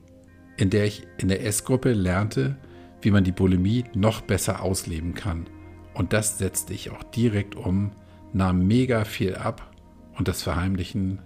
in 0.56 0.70
der 0.70 0.86
ich 0.86 1.06
in 1.18 1.28
der 1.28 1.44
S-Gruppe 1.44 1.92
lernte, 1.92 2.56
wie 3.02 3.10
man 3.10 3.24
die 3.24 3.32
Bulimie 3.32 3.84
noch 3.94 4.22
besser 4.22 4.62
ausleben 4.62 5.14
kann. 5.14 5.46
Und 5.94 6.12
das 6.12 6.38
setzte 6.38 6.74
ich 6.74 6.90
auch 6.90 7.02
direkt 7.04 7.54
um, 7.54 7.92
nahm 8.32 8.66
mega 8.66 9.04
viel 9.04 9.36
ab 9.36 9.70
und 10.16 10.28
das 10.28 10.42
Verheimlichen 10.42 11.22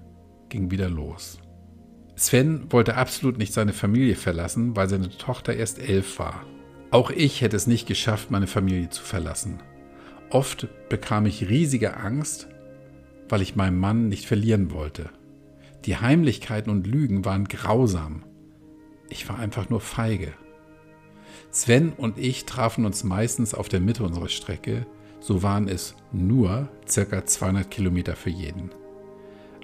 ging 0.49 0.71
wieder 0.71 0.89
los. 0.89 1.39
Sven 2.17 2.71
wollte 2.71 2.97
absolut 2.97 3.39
nicht 3.39 3.53
seine 3.53 3.73
Familie 3.73 4.17
verlassen, 4.17 4.77
weil 4.77 4.89
seine 4.89 5.09
Tochter 5.09 5.55
erst 5.55 5.79
elf 5.79 6.19
war. 6.19 6.45
Auch 6.91 7.11
ich 7.11 7.43
hätte 7.43 7.57
es 7.57 7.67
nicht 7.67 7.87
geschafft, 7.87 8.31
meine 8.31 8.47
Familie 8.47 8.89
zu 8.91 9.03
verlassen. 9.03 9.61
Oft 10.31 10.69
bekam 10.89 11.27
ich 11.27 11.49
riesige 11.49 11.97
Angst, 11.97 12.49
weil 13.29 13.43
ich 13.43 13.57
meinen 13.57 13.79
Mann 13.79 14.09
nicht 14.09 14.27
verlieren 14.27 14.73
wollte. 14.73 15.11
Die 15.85 15.97
Heimlichkeiten 15.97 16.71
und 16.71 16.87
Lügen 16.87 17.25
waren 17.25 17.45
grausam. 17.45 18.25
Ich 19.09 19.29
war 19.29 19.39
einfach 19.39 19.71
nur 19.71 19.81
feige. 19.81 20.33
Sven 21.51 21.93
und 21.97 22.19
ich 22.19 22.45
trafen 22.45 22.85
uns 22.85 23.05
meistens 23.05 23.55
auf 23.55 23.69
der 23.69 23.81
Mitte 23.81 24.05
unserer 24.05 24.29
Strecke, 24.29 24.87
so 25.21 25.43
waren 25.43 25.69
es 25.69 25.95
nur 26.13 26.69
circa 26.87 27.25
200 27.25 27.71
Kilometer 27.71 28.17
für 28.17 28.31
jeden. 28.31 28.71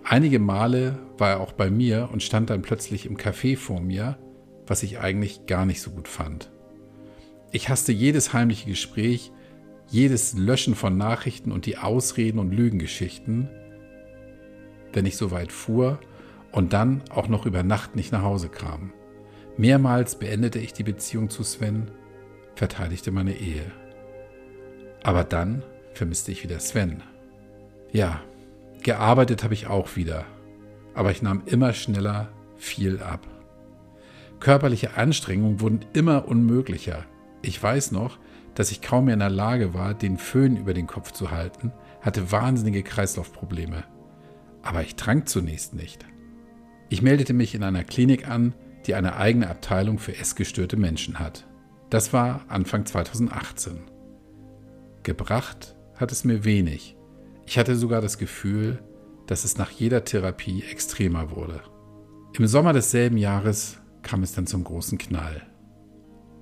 Einige 0.03 0.39
Male 0.39 0.99
war 1.16 1.30
er 1.30 1.41
auch 1.41 1.53
bei 1.53 1.70
mir 1.70 2.09
und 2.12 2.22
stand 2.22 2.51
dann 2.51 2.62
plötzlich 2.62 3.07
im 3.07 3.16
Café 3.16 3.57
vor 3.57 3.80
mir, 3.80 4.18
was 4.66 4.82
ich 4.82 4.99
eigentlich 4.99 5.47
gar 5.47 5.66
nicht 5.66 5.80
so 5.80 5.91
gut 5.91 6.09
fand. 6.09 6.51
Ich 7.53 7.68
hasste 7.68 7.93
jedes 7.93 8.32
heimliche 8.32 8.68
Gespräch, 8.68 9.30
jedes 9.89 10.35
Löschen 10.35 10.74
von 10.74 10.97
Nachrichten 10.97 11.53
und 11.53 11.66
die 11.66 11.78
Ausreden 11.78 12.39
und 12.39 12.53
Lügengeschichten, 12.53 13.49
wenn 14.93 15.07
ich 15.07 15.16
so 15.16 15.30
weit 15.30 15.53
fuhr 15.53 16.01
und 16.53 16.72
dann 16.72 17.03
auch 17.11 17.28
noch 17.28 17.47
über 17.47 17.62
Nacht 17.62 17.97
nicht 17.97 18.12
nach 18.12 18.22
Hause 18.22 18.49
kam. 18.49 18.93
Mehrmals 19.57 20.17
beendete 20.19 20.59
ich 20.59 20.73
die 20.73 20.83
Beziehung 20.83 21.31
zu 21.31 21.45
Sven, 21.45 21.91
verteidigte 22.57 23.13
meine 23.13 23.35
Ehe. 23.35 23.71
Aber 25.03 25.23
dann 25.23 25.63
vermisste 25.93 26.33
ich 26.33 26.43
wieder 26.43 26.59
Sven. 26.59 27.03
Ja, 27.93 28.21
gearbeitet 28.83 29.45
habe 29.45 29.55
ich 29.55 29.69
auch 29.69 29.95
wieder, 29.97 30.25
aber 30.95 31.11
ich 31.11 31.23
nahm 31.23 31.43
immer 31.47 31.73
schneller 31.73 32.33
viel 32.57 33.01
ab. 33.01 33.27
Körperliche 34.41 34.97
Anstrengungen 34.97 35.61
wurden 35.61 35.85
immer 35.93 36.27
unmöglicher. 36.27 37.05
Ich 37.43 37.63
weiß 37.63 37.93
noch, 37.93 38.19
dass 38.55 38.71
ich 38.71 38.83
kaum 38.83 39.07
mehr 39.07 39.15
in 39.15 39.21
der 39.21 39.31
Lage 39.31 39.75
war, 39.75 39.95
den 39.95 40.19
Föhn 40.19 40.57
über 40.57 40.75
den 40.75 40.87
Kopf 40.87 41.13
zu 41.13 41.31
halten, 41.31 41.73
hatte 42.01 42.33
wahnsinnige 42.33 42.83
Kreislaufprobleme. 42.83 43.85
Aber 44.63 44.83
ich 44.83 44.97
trank 44.97 45.29
zunächst 45.29 45.75
nicht. 45.75 46.05
Ich 46.89 47.03
meldete 47.03 47.33
mich 47.33 47.55
in 47.55 47.63
einer 47.63 47.85
Klinik 47.85 48.29
an, 48.29 48.55
die 48.87 48.95
eine 48.95 49.16
eigene 49.16 49.49
Abteilung 49.49 49.99
für 49.99 50.16
essgestörte 50.16 50.76
Menschen 50.76 51.18
hat. 51.18 51.47
Das 51.91 52.12
war 52.12 52.45
Anfang 52.49 52.87
2018. 52.87 53.82
Gebracht 55.03 55.76
hat 55.97 56.12
es 56.12 56.24
mir 56.24 56.45
wenig. 56.45 56.97
Ich 57.47 57.59
hatte 57.59 57.76
sogar 57.76 58.01
das 58.01 58.18
Gefühl, 58.18 58.82
dass 59.26 59.45
es 59.45 59.59
nach 59.59 59.70
jeder 59.70 60.05
Therapie 60.05 60.62
extremer 60.62 61.30
wurde. 61.30 61.61
Im 62.37 62.47
Sommer 62.47 62.72
desselben 62.72 63.16
Jahres 63.16 63.78
kam 64.03 64.22
es 64.22 64.32
dann 64.32 64.47
zum 64.47 64.64
großen 64.64 64.99
Knall. 64.99 65.43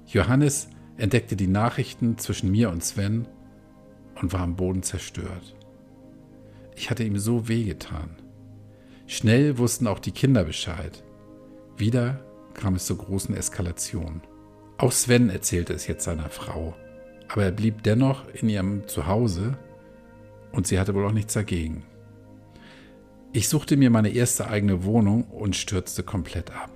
Johannes 0.06 0.68
entdeckte 0.96 1.36
die 1.36 1.46
Nachrichten 1.46 2.18
zwischen 2.18 2.50
mir 2.50 2.70
und 2.70 2.82
Sven 2.82 3.28
und 4.20 4.32
war 4.32 4.40
am 4.40 4.56
Boden 4.56 4.82
zerstört. 4.82 5.54
Ich 6.76 6.90
hatte 6.90 7.04
ihm 7.04 7.18
so 7.18 7.48
wehgetan. 7.48 8.16
Schnell 9.06 9.58
wussten 9.58 9.86
auch 9.86 9.98
die 9.98 10.12
Kinder 10.12 10.44
Bescheid. 10.44 11.04
Wieder 11.76 12.24
kam 12.54 12.74
es 12.74 12.86
zur 12.86 12.98
großen 12.98 13.36
Eskalation. 13.36 14.22
Auch 14.78 14.92
Sven 14.92 15.30
erzählte 15.30 15.72
es 15.74 15.86
jetzt 15.86 16.04
seiner 16.04 16.28
Frau, 16.28 16.74
aber 17.28 17.44
er 17.44 17.52
blieb 17.52 17.82
dennoch 17.82 18.24
in 18.34 18.48
ihrem 18.48 18.88
Zuhause 18.88 19.56
und 20.52 20.66
sie 20.66 20.78
hatte 20.78 20.94
wohl 20.94 21.06
auch 21.06 21.12
nichts 21.12 21.34
dagegen. 21.34 21.84
Ich 23.32 23.48
suchte 23.48 23.76
mir 23.76 23.90
meine 23.90 24.10
erste 24.10 24.48
eigene 24.48 24.84
Wohnung 24.84 25.24
und 25.24 25.56
stürzte 25.56 26.02
komplett 26.02 26.50
ab. 26.50 26.70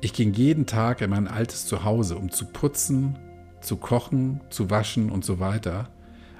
Ich 0.00 0.12
ging 0.12 0.32
jeden 0.32 0.66
Tag 0.66 1.00
in 1.00 1.10
mein 1.10 1.26
altes 1.26 1.66
Zuhause, 1.66 2.16
um 2.16 2.30
zu 2.30 2.46
putzen, 2.46 3.18
zu 3.60 3.76
kochen, 3.76 4.40
zu 4.50 4.70
waschen 4.70 5.10
und 5.10 5.24
so 5.24 5.40
weiter, 5.40 5.88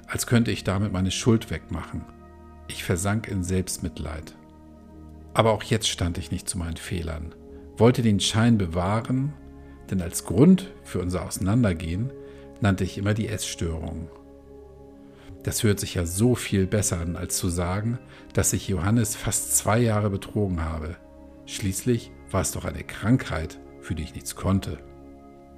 als 0.07 0.27
könnte 0.27 0.51
ich 0.51 0.63
damit 0.63 0.93
meine 0.93 1.11
Schuld 1.11 1.51
wegmachen. 1.51 2.05
Ich 2.69 2.83
versank 2.83 3.27
in 3.27 3.43
Selbstmitleid. 3.43 4.35
Aber 5.33 5.51
auch 5.51 5.63
jetzt 5.63 5.89
stand 5.89 6.17
ich 6.17 6.31
nicht 6.31 6.47
zu 6.47 6.57
meinen 6.57 6.77
Fehlern 6.77 7.33
wollte 7.79 8.01
den 8.01 8.19
Schein 8.19 8.57
bewahren, 8.57 9.33
denn 9.89 10.01
als 10.01 10.25
Grund 10.25 10.71
für 10.83 10.99
unser 10.99 11.25
Auseinandergehen 11.25 12.11
nannte 12.61 12.83
ich 12.83 12.97
immer 12.97 13.13
die 13.13 13.27
Essstörung. 13.27 14.09
Das 15.43 15.63
hört 15.63 15.79
sich 15.79 15.95
ja 15.95 16.05
so 16.05 16.35
viel 16.35 16.67
besser 16.67 16.99
an, 16.99 17.15
als 17.15 17.37
zu 17.37 17.49
sagen, 17.49 17.97
dass 18.33 18.53
ich 18.53 18.67
Johannes 18.67 19.15
fast 19.15 19.55
zwei 19.57 19.79
Jahre 19.79 20.09
betrogen 20.09 20.61
habe. 20.61 20.97
Schließlich 21.45 22.11
war 22.29 22.41
es 22.41 22.51
doch 22.51 22.65
eine 22.65 22.83
Krankheit, 22.83 23.59
für 23.81 23.95
die 23.95 24.03
ich 24.03 24.13
nichts 24.13 24.35
konnte. 24.35 24.79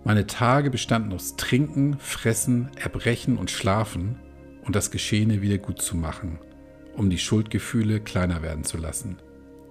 Meine 0.03 0.27
Tage 0.27 0.69
bestanden 0.69 1.13
aus 1.13 1.35
Trinken, 1.35 1.97
Fressen, 1.99 2.69
Erbrechen 2.75 3.37
und 3.37 3.51
Schlafen 3.51 4.19
und 4.63 4.75
das 4.75 4.91
Geschehene 4.91 5.41
wieder 5.41 5.57
gut 5.57 5.81
zu 5.81 5.97
machen, 5.97 6.39
um 6.95 7.09
die 7.09 7.17
Schuldgefühle 7.17 7.99
kleiner 7.99 8.41
werden 8.41 8.63
zu 8.63 8.77
lassen. 8.77 9.17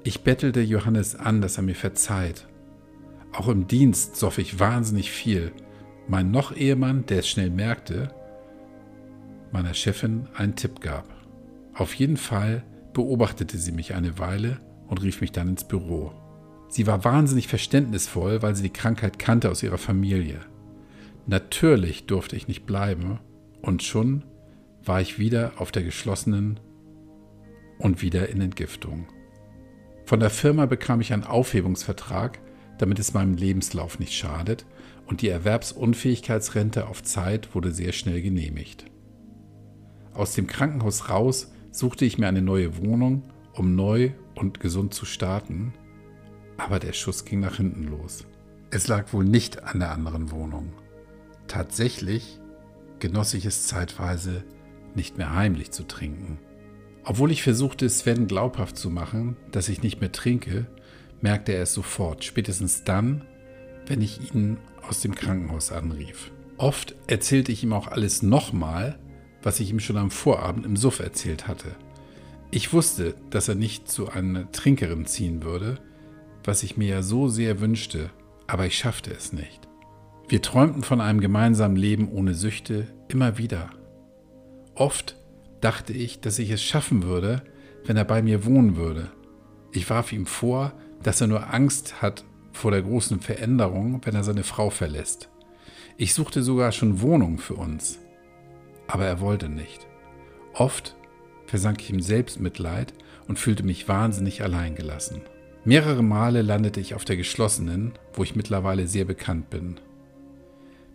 Ich 0.02 0.22
bettelte 0.22 0.62
Johannes 0.62 1.14
an, 1.14 1.42
dass 1.42 1.58
er 1.58 1.62
mir 1.62 1.74
verzeiht. 1.74 2.46
Auch 3.32 3.48
im 3.48 3.66
Dienst 3.66 4.16
soff 4.16 4.38
ich 4.38 4.58
wahnsinnig 4.58 5.10
viel. 5.10 5.52
Mein 6.08 6.30
Noch-Ehemann, 6.30 7.04
der 7.06 7.18
es 7.18 7.28
schnell 7.28 7.50
merkte, 7.50 8.08
meiner 9.52 9.74
Chefin 9.74 10.28
einen 10.34 10.56
Tipp 10.56 10.80
gab. 10.80 11.04
Auf 11.74 11.94
jeden 11.94 12.16
Fall 12.16 12.64
beobachtete 12.94 13.58
sie 13.58 13.72
mich 13.72 13.94
eine 13.94 14.18
Weile 14.18 14.60
und 14.88 15.02
rief 15.02 15.20
mich 15.20 15.32
dann 15.32 15.48
ins 15.48 15.64
Büro. 15.64 16.12
Sie 16.68 16.86
war 16.86 17.04
wahnsinnig 17.04 17.48
verständnisvoll, 17.48 18.42
weil 18.42 18.54
sie 18.56 18.62
die 18.62 18.72
Krankheit 18.72 19.18
kannte 19.18 19.50
aus 19.50 19.62
ihrer 19.62 19.78
Familie. 19.78 20.40
Natürlich 21.26 22.06
durfte 22.06 22.36
ich 22.36 22.48
nicht 22.48 22.64
bleiben 22.64 23.20
und 23.60 23.82
schon 23.82 24.24
war 24.84 25.00
ich 25.00 25.18
wieder 25.18 25.52
auf 25.58 25.72
der 25.72 25.82
geschlossenen 25.82 26.58
und 27.78 28.02
wieder 28.02 28.28
in 28.30 28.40
Entgiftung. 28.40 29.06
Von 30.04 30.20
der 30.20 30.30
Firma 30.30 30.66
bekam 30.66 31.00
ich 31.00 31.12
einen 31.12 31.24
Aufhebungsvertrag, 31.24 32.40
damit 32.78 32.98
es 32.98 33.14
meinem 33.14 33.34
Lebenslauf 33.34 33.98
nicht 33.98 34.14
schadet, 34.14 34.66
und 35.06 35.22
die 35.22 35.28
Erwerbsunfähigkeitsrente 35.28 36.86
auf 36.86 37.02
Zeit 37.02 37.54
wurde 37.54 37.72
sehr 37.72 37.92
schnell 37.92 38.22
genehmigt. 38.22 38.86
Aus 40.14 40.34
dem 40.34 40.46
Krankenhaus 40.46 41.08
raus 41.08 41.52
suchte 41.70 42.04
ich 42.04 42.18
mir 42.18 42.28
eine 42.28 42.42
neue 42.42 42.76
Wohnung, 42.78 43.24
um 43.52 43.74
neu 43.74 44.12
und 44.34 44.60
gesund 44.60 44.94
zu 44.94 45.04
starten, 45.04 45.72
aber 46.56 46.78
der 46.78 46.92
Schuss 46.92 47.24
ging 47.24 47.40
nach 47.40 47.56
hinten 47.56 47.84
los. 47.84 48.26
Es 48.70 48.86
lag 48.86 49.12
wohl 49.12 49.24
nicht 49.24 49.64
an 49.64 49.80
der 49.80 49.90
anderen 49.90 50.30
Wohnung. 50.30 50.72
Tatsächlich 51.48 52.38
genoss 53.00 53.34
ich 53.34 53.46
es 53.46 53.66
zeitweise, 53.66 54.44
nicht 54.94 55.18
mehr 55.18 55.34
heimlich 55.34 55.72
zu 55.72 55.84
trinken. 55.84 56.38
Obwohl 57.04 57.30
ich 57.30 57.42
versuchte, 57.42 57.88
Sven 57.88 58.26
glaubhaft 58.26 58.76
zu 58.76 58.90
machen, 58.90 59.36
dass 59.52 59.68
ich 59.68 59.82
nicht 59.82 60.00
mehr 60.00 60.12
trinke, 60.12 60.66
merkte 61.20 61.52
er 61.52 61.62
es 61.62 61.74
sofort, 61.74 62.24
spätestens 62.24 62.84
dann, 62.84 63.24
wenn 63.86 64.00
ich 64.00 64.34
ihn 64.34 64.58
aus 64.88 65.00
dem 65.00 65.14
Krankenhaus 65.14 65.72
anrief. 65.72 66.30
Oft 66.58 66.94
erzählte 67.06 67.52
ich 67.52 67.62
ihm 67.62 67.72
auch 67.72 67.88
alles 67.88 68.22
nochmal, 68.22 68.98
was 69.42 69.60
ich 69.60 69.70
ihm 69.70 69.80
schon 69.80 69.96
am 69.96 70.10
Vorabend 70.10 70.66
im 70.66 70.76
Suff 70.76 71.00
erzählt 71.00 71.48
hatte. 71.48 71.74
Ich 72.50 72.72
wusste, 72.72 73.14
dass 73.30 73.48
er 73.48 73.54
nicht 73.54 73.90
zu 73.90 74.10
einer 74.10 74.50
Trinkerin 74.52 75.06
ziehen 75.06 75.42
würde, 75.42 75.78
was 76.44 76.62
ich 76.62 76.76
mir 76.76 76.88
ja 76.88 77.02
so 77.02 77.28
sehr 77.28 77.60
wünschte, 77.60 78.10
aber 78.46 78.66
ich 78.66 78.76
schaffte 78.76 79.12
es 79.12 79.32
nicht. 79.32 79.68
Wir 80.28 80.42
träumten 80.42 80.82
von 80.82 81.00
einem 81.00 81.20
gemeinsamen 81.20 81.76
Leben 81.76 82.10
ohne 82.10 82.34
Süchte 82.34 82.86
immer 83.08 83.38
wieder. 83.38 83.70
Oft 84.74 85.16
dachte 85.60 85.92
ich, 85.92 86.20
dass 86.20 86.38
ich 86.38 86.50
es 86.50 86.62
schaffen 86.62 87.02
würde, 87.02 87.42
wenn 87.84 87.96
er 87.96 88.04
bei 88.04 88.22
mir 88.22 88.44
wohnen 88.44 88.76
würde. 88.76 89.10
Ich 89.72 89.88
warf 89.90 90.12
ihm 90.12 90.26
vor, 90.26 90.72
dass 91.02 91.20
er 91.20 91.26
nur 91.26 91.52
Angst 91.52 92.02
hat 92.02 92.24
vor 92.52 92.70
der 92.70 92.82
großen 92.82 93.20
Veränderung, 93.20 94.00
wenn 94.04 94.14
er 94.14 94.24
seine 94.24 94.42
Frau 94.42 94.70
verlässt. 94.70 95.28
Ich 95.96 96.14
suchte 96.14 96.42
sogar 96.42 96.72
schon 96.72 97.00
Wohnungen 97.00 97.38
für 97.38 97.54
uns. 97.54 97.98
Aber 98.86 99.06
er 99.06 99.20
wollte 99.20 99.48
nicht. 99.48 99.86
Oft 100.54 100.96
versank 101.46 101.80
ich 101.82 101.90
im 101.90 102.00
Selbstmitleid 102.00 102.92
und 103.28 103.38
fühlte 103.38 103.62
mich 103.62 103.88
wahnsinnig 103.88 104.42
alleingelassen. 104.42 105.22
Mehrere 105.64 106.02
Male 106.02 106.42
landete 106.42 106.80
ich 106.80 106.94
auf 106.94 107.04
der 107.04 107.16
geschlossenen, 107.16 107.92
wo 108.14 108.22
ich 108.22 108.34
mittlerweile 108.34 108.86
sehr 108.86 109.04
bekannt 109.04 109.50
bin. 109.50 109.78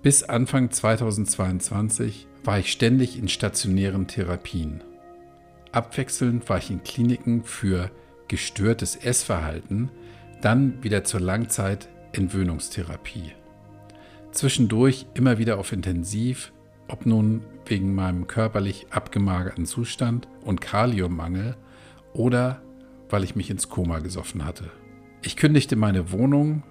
Bis 0.01 0.23
Anfang 0.23 0.71
2022 0.71 2.27
war 2.45 2.59
ich 2.59 2.71
ständig 2.71 3.17
in 3.17 3.27
stationären 3.27 4.07
Therapien. 4.07 4.83
Abwechselnd 5.71 6.47
war 6.47 6.59
ich 6.59 6.69
in 6.69 6.83
Kliniken 6.83 7.43
für 7.43 7.89
gestörtes 8.27 8.95
Essverhalten, 8.95 9.89
dann 10.41 10.83
wieder 10.83 11.03
zur 11.03 11.21
Langzeit-Entwöhnungstherapie. 11.21 13.31
Zwischendurch 14.31 15.05
immer 15.15 15.37
wieder 15.37 15.59
auf 15.59 15.71
Intensiv, 15.71 16.51
ob 16.87 17.05
nun 17.05 17.41
wegen 17.65 17.93
meinem 17.95 18.27
körperlich 18.27 18.87
abgemagerten 18.91 19.65
Zustand 19.65 20.27
und 20.43 20.59
Kaliummangel 20.61 21.55
oder 22.13 22.61
weil 23.09 23.23
ich 23.23 23.35
mich 23.35 23.49
ins 23.49 23.69
Koma 23.69 23.99
gesoffen 23.99 24.45
hatte. 24.45 24.69
Ich 25.23 25.35
kündigte 25.35 25.75
meine 25.75 26.11
Wohnung, 26.11 26.61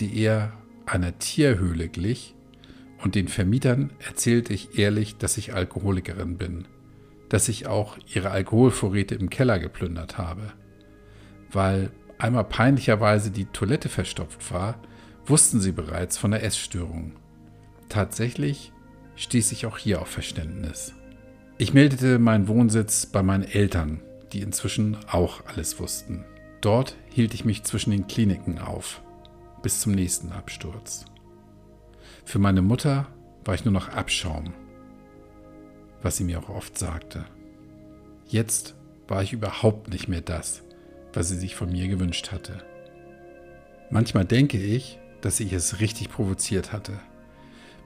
die 0.00 0.18
eher 0.18 0.52
einer 0.86 1.18
Tierhöhle 1.18 1.88
glich, 1.88 2.33
und 3.04 3.14
den 3.14 3.28
Vermietern 3.28 3.90
erzählte 3.98 4.54
ich 4.54 4.78
ehrlich, 4.78 5.16
dass 5.18 5.36
ich 5.36 5.52
Alkoholikerin 5.52 6.38
bin, 6.38 6.64
dass 7.28 7.48
ich 7.50 7.66
auch 7.66 7.98
ihre 8.12 8.30
Alkoholvorräte 8.30 9.14
im 9.14 9.28
Keller 9.28 9.58
geplündert 9.58 10.16
habe. 10.16 10.52
Weil 11.52 11.90
einmal 12.18 12.44
peinlicherweise 12.44 13.30
die 13.30 13.44
Toilette 13.44 13.90
verstopft 13.90 14.50
war, 14.52 14.80
wussten 15.26 15.60
sie 15.60 15.72
bereits 15.72 16.16
von 16.16 16.30
der 16.30 16.42
Essstörung. 16.42 17.12
Tatsächlich 17.90 18.72
stieß 19.16 19.52
ich 19.52 19.66
auch 19.66 19.76
hier 19.76 20.00
auf 20.00 20.08
Verständnis. 20.08 20.94
Ich 21.58 21.74
meldete 21.74 22.18
meinen 22.18 22.48
Wohnsitz 22.48 23.06
bei 23.06 23.22
meinen 23.22 23.44
Eltern, 23.44 24.00
die 24.32 24.40
inzwischen 24.40 24.96
auch 25.10 25.44
alles 25.46 25.78
wussten. 25.78 26.24
Dort 26.62 26.96
hielt 27.10 27.34
ich 27.34 27.44
mich 27.44 27.64
zwischen 27.64 27.90
den 27.90 28.06
Kliniken 28.06 28.58
auf, 28.58 29.02
bis 29.62 29.80
zum 29.80 29.92
nächsten 29.92 30.32
Absturz. 30.32 31.04
Für 32.24 32.38
meine 32.38 32.62
Mutter 32.62 33.06
war 33.44 33.54
ich 33.54 33.64
nur 33.64 33.72
noch 33.72 33.88
Abschaum, 33.90 34.54
was 36.02 36.16
sie 36.16 36.24
mir 36.24 36.38
auch 36.38 36.48
oft 36.48 36.78
sagte. 36.78 37.24
Jetzt 38.26 38.74
war 39.06 39.22
ich 39.22 39.32
überhaupt 39.32 39.90
nicht 39.90 40.08
mehr 40.08 40.22
das, 40.22 40.62
was 41.12 41.28
sie 41.28 41.36
sich 41.36 41.54
von 41.54 41.70
mir 41.70 41.88
gewünscht 41.88 42.32
hatte. 42.32 42.64
Manchmal 43.90 44.24
denke 44.24 44.58
ich, 44.58 44.98
dass 45.20 45.40
ich 45.40 45.52
es 45.52 45.80
richtig 45.80 46.10
provoziert 46.10 46.72
hatte. 46.72 46.98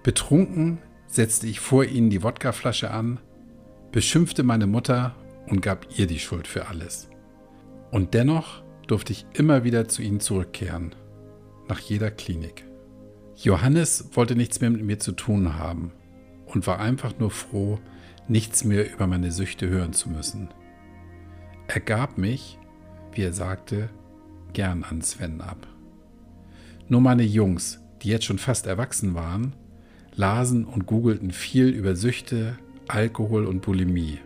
Betrunken 0.02 0.78
setzte 1.06 1.46
ich 1.46 1.60
vor 1.60 1.84
ihnen 1.84 2.10
die 2.10 2.22
Wodkaflasche 2.22 2.90
an, 2.90 3.18
beschimpfte 3.92 4.42
meine 4.42 4.66
Mutter 4.66 5.14
und 5.46 5.60
gab 5.60 5.86
ihr 5.98 6.06
die 6.06 6.18
Schuld 6.18 6.46
für 6.46 6.68
alles. 6.68 7.08
Und 7.90 8.14
dennoch 8.14 8.62
durfte 8.86 9.12
ich 9.12 9.26
immer 9.34 9.64
wieder 9.64 9.88
zu 9.88 10.02
ihnen 10.02 10.20
zurückkehren, 10.20 10.94
nach 11.68 11.80
jeder 11.80 12.10
Klinik. 12.10 12.67
Johannes 13.40 14.08
wollte 14.14 14.34
nichts 14.34 14.60
mehr 14.60 14.70
mit 14.70 14.82
mir 14.82 14.98
zu 14.98 15.12
tun 15.12 15.56
haben 15.56 15.92
und 16.46 16.66
war 16.66 16.80
einfach 16.80 17.16
nur 17.20 17.30
froh, 17.30 17.78
nichts 18.26 18.64
mehr 18.64 18.92
über 18.92 19.06
meine 19.06 19.30
Süchte 19.30 19.68
hören 19.68 19.92
zu 19.92 20.10
müssen. 20.10 20.48
Er 21.68 21.78
gab 21.78 22.18
mich, 22.18 22.58
wie 23.12 23.22
er 23.22 23.32
sagte, 23.32 23.90
gern 24.54 24.82
an 24.82 25.02
Sven 25.02 25.40
ab. 25.40 25.68
Nur 26.88 27.00
meine 27.00 27.22
Jungs, 27.22 27.78
die 28.02 28.08
jetzt 28.08 28.24
schon 28.24 28.38
fast 28.38 28.66
erwachsen 28.66 29.14
waren, 29.14 29.54
lasen 30.16 30.64
und 30.64 30.86
googelten 30.86 31.30
viel 31.30 31.68
über 31.68 31.94
Süchte, 31.94 32.58
Alkohol 32.88 33.46
und 33.46 33.62
Bulimie. 33.62 34.18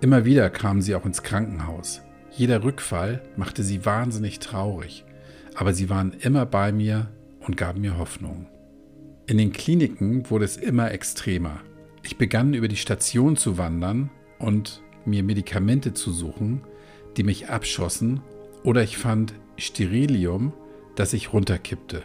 Immer 0.00 0.24
wieder 0.24 0.50
kamen 0.50 0.82
sie 0.82 0.96
auch 0.96 1.06
ins 1.06 1.22
Krankenhaus. 1.22 2.02
Jeder 2.32 2.64
Rückfall 2.64 3.22
machte 3.36 3.62
sie 3.62 3.86
wahnsinnig 3.86 4.40
traurig, 4.40 5.04
aber 5.54 5.72
sie 5.72 5.88
waren 5.88 6.14
immer 6.14 6.46
bei 6.46 6.72
mir 6.72 7.12
und 7.38 7.56
gaben 7.56 7.82
mir 7.82 7.96
Hoffnung. 7.96 8.48
In 9.28 9.38
den 9.38 9.52
Kliniken 9.52 10.30
wurde 10.30 10.44
es 10.44 10.56
immer 10.56 10.92
extremer. 10.92 11.60
Ich 12.04 12.16
begann 12.16 12.54
über 12.54 12.68
die 12.68 12.76
Station 12.76 13.36
zu 13.36 13.58
wandern 13.58 14.08
und 14.38 14.82
mir 15.04 15.24
Medikamente 15.24 15.94
zu 15.94 16.12
suchen, 16.12 16.62
die 17.16 17.24
mich 17.24 17.48
abschossen, 17.48 18.20
oder 18.62 18.84
ich 18.84 18.96
fand 18.96 19.34
Sterilium, 19.56 20.52
das 20.94 21.12
ich 21.12 21.32
runterkippte. 21.32 22.04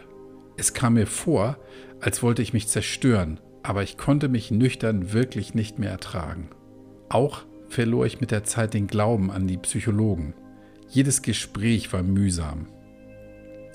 Es 0.56 0.74
kam 0.74 0.94
mir 0.94 1.06
vor, 1.06 1.58
als 2.00 2.24
wollte 2.24 2.42
ich 2.42 2.52
mich 2.52 2.66
zerstören, 2.66 3.38
aber 3.62 3.84
ich 3.84 3.96
konnte 3.96 4.28
mich 4.28 4.50
nüchtern 4.50 5.12
wirklich 5.12 5.54
nicht 5.54 5.78
mehr 5.78 5.90
ertragen. 5.90 6.50
Auch 7.08 7.44
verlor 7.68 8.04
ich 8.04 8.20
mit 8.20 8.32
der 8.32 8.42
Zeit 8.42 8.74
den 8.74 8.88
Glauben 8.88 9.30
an 9.30 9.46
die 9.46 9.58
Psychologen. 9.58 10.34
Jedes 10.88 11.22
Gespräch 11.22 11.92
war 11.92 12.02
mühsam. 12.02 12.66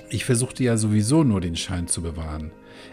Ich 0.09 0.25
versuchte 0.25 0.63
ja 0.63 0.75
sowieso 0.75 1.23
nur 1.23 1.39
den 1.39 1.55
Schein 1.55 1.87
zu 1.87 2.01
bewahren. 2.01 2.51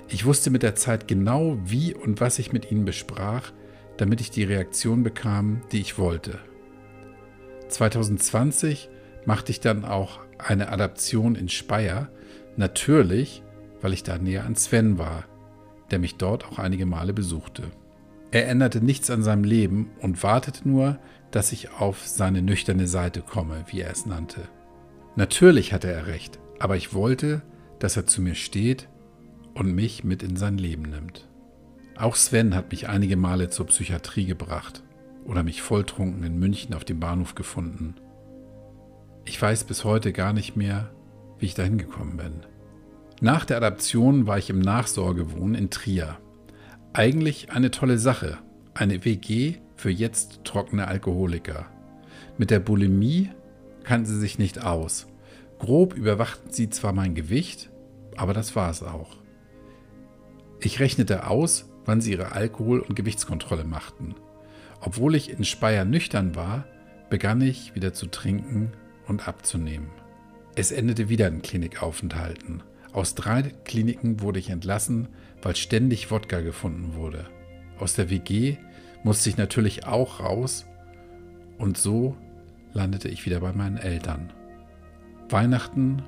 Ich 0.09 0.25
wusste 0.25 0.51
mit 0.51 0.63
der 0.63 0.75
Zeit 0.75 1.09
genau, 1.09 1.59
wie 1.65 1.95
und 1.95 2.21
was 2.21 2.39
ich 2.39 2.53
mit 2.53 2.71
ihnen 2.71 2.85
besprach, 2.85 3.53
damit 3.97 4.21
ich 4.21 4.31
die 4.31 4.45
Reaktion 4.45 5.03
bekam, 5.03 5.63
die 5.73 5.81
ich 5.81 5.99
wollte. 5.99 6.39
2020 7.69 8.91
machte 9.25 9.51
ich 9.51 9.61
dann 9.61 9.85
auch 9.85 10.21
eine 10.39 10.71
Adaption 10.71 11.35
in 11.35 11.49
Speyer, 11.49 12.09
natürlich, 12.57 13.43
weil 13.81 13.93
ich 13.93 14.03
da 14.03 14.19
näher 14.19 14.45
an 14.45 14.57
Sven 14.57 14.99
war, 14.99 15.25
der 15.91 15.99
mich 15.99 16.17
dort 16.17 16.45
auch 16.47 16.59
einige 16.59 16.87
Male 16.87 17.13
besuchte. 17.13 17.65
Er 18.31 18.49
änderte 18.49 18.85
nichts 18.85 19.11
an 19.11 19.23
seinem 19.23 19.45
Leben 19.45 19.91
und 20.01 20.23
wartete 20.23 20.69
nur, 20.69 20.99
dass 21.31 21.53
ich 21.53 21.71
auf 21.73 22.07
seine 22.07 22.43
nüchterne 22.43 22.87
Seite 22.87 23.21
komme, 23.21 23.65
wie 23.69 23.81
er 23.81 23.91
es 23.91 24.07
nannte. 24.07 24.43
Natürlich 25.17 25.73
hatte 25.73 25.91
er 25.91 26.07
recht, 26.07 26.39
aber 26.59 26.77
ich 26.77 26.95
wollte, 26.95 27.43
dass 27.79 27.97
er 27.97 28.07
zu 28.07 28.23
mir 28.23 28.35
steht 28.35 28.89
und 29.55 29.75
mich 29.75 30.05
mit 30.05 30.23
in 30.23 30.37
sein 30.37 30.59
Leben 30.59 30.83
nimmt. 30.83 31.29
Auch 31.97 32.17
Sven 32.17 32.55
hat 32.55 32.73
mich 32.73 32.89
einige 32.89 33.17
Male 33.17 33.51
zur 33.51 33.67
Psychiatrie 33.67 34.27
gebracht 34.27 34.83
oder 35.25 35.43
mich 35.43 35.63
volltrunken 35.63 36.25
in 36.25 36.39
München 36.39 36.75
auf 36.75 36.85
dem 36.85 37.01
Bahnhof 37.01 37.35
gefunden. 37.35 37.95
Ich 39.25 39.41
weiß 39.41 39.65
bis 39.65 39.85
heute 39.85 40.13
gar 40.13 40.33
nicht 40.33 40.57
mehr, 40.57 40.91
wie 41.39 41.47
ich 41.47 41.55
dahin 41.55 41.79
gekommen 41.79 42.17
bin. 42.17 42.33
Nach 43.21 43.45
der 43.45 43.57
Adaption 43.57 44.27
war 44.27 44.39
ich 44.39 44.51
im 44.51 44.59
Nachsorgewohnen 44.59 45.55
in 45.55 45.71
Trier. 45.71 46.19
Eigentlich 46.93 47.53
eine 47.53 47.71
tolle 47.71 47.99
Sache. 47.99 48.39
Eine 48.75 49.05
WG 49.05 49.55
für 49.77 49.91
jetzt 49.91 50.41
trockene 50.45 50.89
Alkoholiker. 50.89 51.67
Mit 52.37 52.51
der 52.51 52.59
Bulimie 52.59 53.31
kannten 53.85 54.07
sie 54.07 54.19
sich 54.19 54.39
nicht 54.39 54.65
aus. 54.65 55.07
Grob 55.59 55.95
überwachten 55.95 56.53
sie 56.53 56.69
zwar 56.71 56.93
mein 56.93 57.15
Gewicht, 57.15 57.71
aber 58.17 58.35
das 58.35 58.57
war 58.57 58.71
es 58.71 58.83
auch. 58.83 59.17
Ich 60.65 60.81
rechnete 60.81 61.27
aus, 61.27 61.69
wann 61.85 62.01
sie 62.01 62.13
ihre 62.13 62.33
Alkohol- 62.33 62.81
und 62.81 62.95
Gewichtskontrolle 62.95 63.65
machten. 63.65 64.15
Obwohl 64.81 65.15
ich 65.15 65.29
in 65.29 65.45
Speyer 65.45 65.85
nüchtern 65.85 66.35
war, 66.35 66.65
begann 67.11 67.43
ich 67.43 67.75
wieder 67.75 67.93
zu 67.93 68.07
trinken 68.07 68.73
und 69.07 69.29
abzunehmen. 69.29 69.91
Es 70.57 70.73
endete 70.73 71.11
wieder 71.11 71.29
in 71.29 71.43
Klinikaufenthalten. 71.43 72.63
Aus 72.95 73.15
drei 73.15 73.43
Kliniken 73.43 74.23
wurde 74.23 74.39
ich 74.39 74.49
entlassen, 74.49 75.09
weil 75.43 75.55
ständig 75.55 76.11
Wodka 76.11 76.41
gefunden 76.41 76.95
wurde. 76.95 77.27
Aus 77.79 77.93
der 77.93 78.09
WG 78.09 78.57
musste 79.03 79.29
ich 79.29 79.37
natürlich 79.37 79.87
auch 79.87 80.21
raus 80.21 80.65
und 81.59 81.77
so 81.77 82.17
landete 82.73 83.09
ich 83.11 83.27
wieder 83.27 83.41
bei 83.41 83.53
meinen 83.53 83.77
Eltern. 83.77 84.33
Weihnachten 85.29 86.03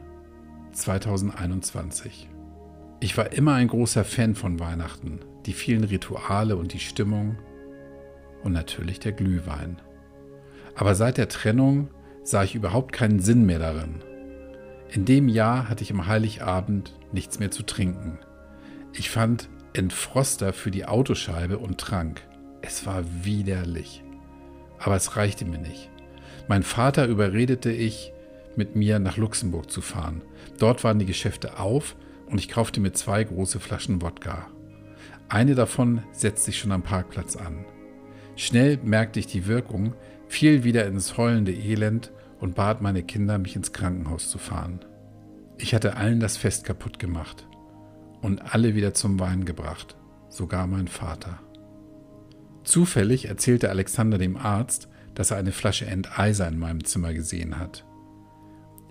2021. 0.73 2.31
Ich 2.99 3.16
war 3.18 3.32
immer 3.32 3.55
ein 3.55 3.68
großer 3.68 4.05
Fan 4.05 4.34
von 4.34 4.59
Weihnachten, 4.59 5.20
die 5.44 5.53
vielen 5.53 5.84
Rituale 5.84 6.57
und 6.57 6.72
die 6.72 6.78
Stimmung 6.78 7.36
und 8.42 8.53
natürlich 8.53 9.01
der 9.01 9.12
Glühwein. 9.12 9.82
Aber 10.74 10.94
seit 10.94 11.18
der 11.18 11.28
Trennung 11.28 11.88
sah 12.22 12.42
ich 12.42 12.55
überhaupt 12.55 12.92
keinen 12.92 13.20
Sinn 13.20 13.44
mehr 13.44 13.59
darin. 13.59 14.03
In 14.90 15.05
dem 15.05 15.28
Jahr 15.28 15.68
hatte 15.68 15.82
ich 15.82 15.92
am 15.92 16.07
Heiligabend 16.07 16.94
nichts 17.12 17.38
mehr 17.38 17.51
zu 17.51 17.64
trinken. 17.64 18.18
Ich 18.94 19.11
fand 19.11 19.51
Entfroster 19.74 20.55
für 20.55 20.70
die 20.70 20.86
Autoscheibe 20.86 21.59
und 21.59 21.78
trank. 21.78 22.22
Es 22.62 22.86
war 22.86 23.05
widerlich. 23.22 24.03
Aber 24.78 24.97
es 24.97 25.16
reichte 25.16 25.44
mir 25.44 25.59
nicht. 25.59 25.90
Mein 26.49 26.62
Vater 26.62 27.07
überredete 27.07 27.70
ich, 27.70 28.12
mit 28.57 28.74
mir 28.74 28.99
nach 28.99 29.18
Luxemburg 29.18 29.70
zu 29.70 29.82
fahren. 29.82 30.22
Dort 30.59 30.82
waren 30.82 30.99
die 30.99 31.05
Geschäfte 31.05 31.59
auf 31.59 31.94
und 32.27 32.39
ich 32.39 32.49
kaufte 32.49 32.81
mir 32.81 32.93
zwei 32.93 33.24
große 33.24 33.61
Flaschen 33.61 34.03
Wodka. 34.03 34.47
Eine 35.29 35.55
davon 35.55 36.03
setzte 36.12 36.51
ich 36.51 36.59
schon 36.59 36.72
am 36.72 36.83
Parkplatz 36.83 37.37
an. 37.37 37.64
Schnell 38.37 38.79
merkte 38.83 39.18
ich 39.18 39.27
die 39.27 39.47
Wirkung, 39.47 39.95
fiel 40.29 40.64
wieder 40.64 40.87
ins 40.87 41.16
heulende 41.16 41.53
Elend 41.53 42.12
und 42.39 42.55
bat 42.55 42.83
meine 42.83 43.03
Kinder, 43.03 43.39
mich 43.39 43.57
ins 43.57 43.72
Krankenhaus 43.72 44.31
zu 44.31 44.39
fahren. 44.39 44.81
Ich 45.59 45.74
hatte 45.74 45.97
allen 45.97 46.20
das 46.20 46.37
Fest 46.37 46.64
kaputt 46.64 46.99
gemacht 46.99 47.47
und 48.20 48.55
alle 48.55 48.74
wieder 48.74 48.93
zum 48.93 49.18
Weinen 49.18 49.45
gebracht, 49.45 49.97
sogar 50.29 50.66
mein 50.66 50.89
Vater. 50.89 51.41
Zufällig 52.62 53.27
erzählte 53.27 53.70
Alexander 53.70 54.18
dem 54.18 54.37
Arzt, 54.37 54.89
dass 55.14 55.31
er 55.31 55.39
eine 55.39 55.53
Flasche 55.53 55.87
Enteiser 55.87 56.47
in 56.47 56.59
meinem 56.59 56.85
Zimmer 56.85 57.14
gesehen 57.14 57.59
hat. 57.59 57.87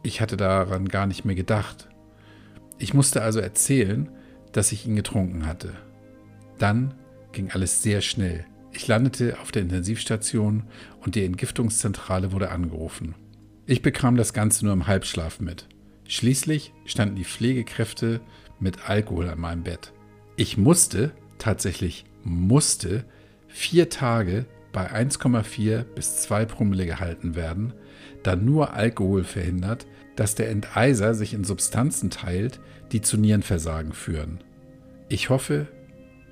Ich 0.01 0.21
hatte 0.21 0.37
daran 0.37 0.87
gar 0.87 1.07
nicht 1.07 1.25
mehr 1.25 1.35
gedacht. 1.35 1.89
Ich 2.77 2.93
musste 2.93 3.21
also 3.21 3.39
erzählen, 3.39 4.09
dass 4.51 4.71
ich 4.71 4.85
ihn 4.85 4.95
getrunken 4.95 5.45
hatte. 5.45 5.73
Dann 6.57 6.93
ging 7.31 7.51
alles 7.51 7.81
sehr 7.81 8.01
schnell. 8.01 8.45
Ich 8.71 8.87
landete 8.87 9.39
auf 9.39 9.51
der 9.51 9.61
Intensivstation 9.61 10.63
und 10.99 11.15
die 11.15 11.23
Entgiftungszentrale 11.23 12.31
wurde 12.31 12.51
angerufen. 12.51 13.15
Ich 13.65 13.81
bekam 13.81 14.17
das 14.17 14.33
Ganze 14.33 14.65
nur 14.65 14.73
im 14.73 14.87
Halbschlaf 14.87 15.39
mit. 15.39 15.67
Schließlich 16.07 16.73
standen 16.85 17.15
die 17.15 17.23
Pflegekräfte 17.23 18.21
mit 18.59 18.89
Alkohol 18.89 19.29
an 19.29 19.39
meinem 19.39 19.63
Bett. 19.63 19.91
Ich 20.35 20.57
musste, 20.57 21.11
tatsächlich 21.37 22.05
musste, 22.23 23.05
vier 23.47 23.89
Tage 23.89 24.45
bei 24.71 24.91
1,4 24.91 25.83
bis 25.83 26.21
2 26.23 26.45
Promille 26.45 26.85
gehalten 26.85 27.35
werden, 27.35 27.73
da 28.23 28.35
nur 28.35 28.73
Alkohol 28.73 29.23
verhindert, 29.23 29.87
dass 30.15 30.35
der 30.35 30.49
Enteiser 30.49 31.13
sich 31.13 31.33
in 31.33 31.43
Substanzen 31.43 32.09
teilt, 32.09 32.59
die 32.91 33.01
zu 33.01 33.17
Nierenversagen 33.17 33.93
führen. 33.93 34.39
Ich 35.09 35.29
hoffe, 35.29 35.67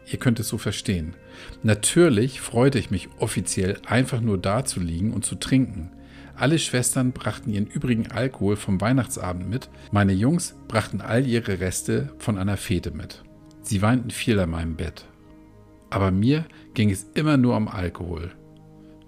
ihr 0.05 0.19
könnt 0.19 0.39
es 0.39 0.47
so 0.47 0.57
verstehen. 0.57 1.15
Natürlich 1.61 2.41
freute 2.41 2.79
ich 2.79 2.91
mich 2.91 3.09
offiziell 3.19 3.77
einfach 3.85 4.21
nur 4.21 4.37
da 4.37 4.65
zu 4.65 4.79
liegen 4.79 5.13
und 5.13 5.25
zu 5.25 5.35
trinken. 5.35 5.91
Alle 6.35 6.57
Schwestern 6.57 7.11
brachten 7.11 7.51
ihren 7.51 7.67
übrigen 7.67 8.09
Alkohol 8.09 8.55
vom 8.55 8.81
Weihnachtsabend 8.81 9.49
mit, 9.49 9.69
meine 9.91 10.13
Jungs 10.13 10.55
brachten 10.67 11.01
all 11.01 11.27
ihre 11.27 11.59
Reste 11.59 12.13
von 12.17 12.37
einer 12.37 12.57
Fete 12.57 12.91
mit. 12.91 13.23
Sie 13.61 13.81
weinten 13.81 14.09
viel 14.09 14.39
an 14.39 14.49
meinem 14.49 14.75
Bett. 14.75 15.05
Aber 15.89 16.09
mir 16.09 16.45
ging 16.73 16.89
es 16.89 17.05
immer 17.13 17.37
nur 17.37 17.55
um 17.55 17.67
Alkohol. 17.67 18.31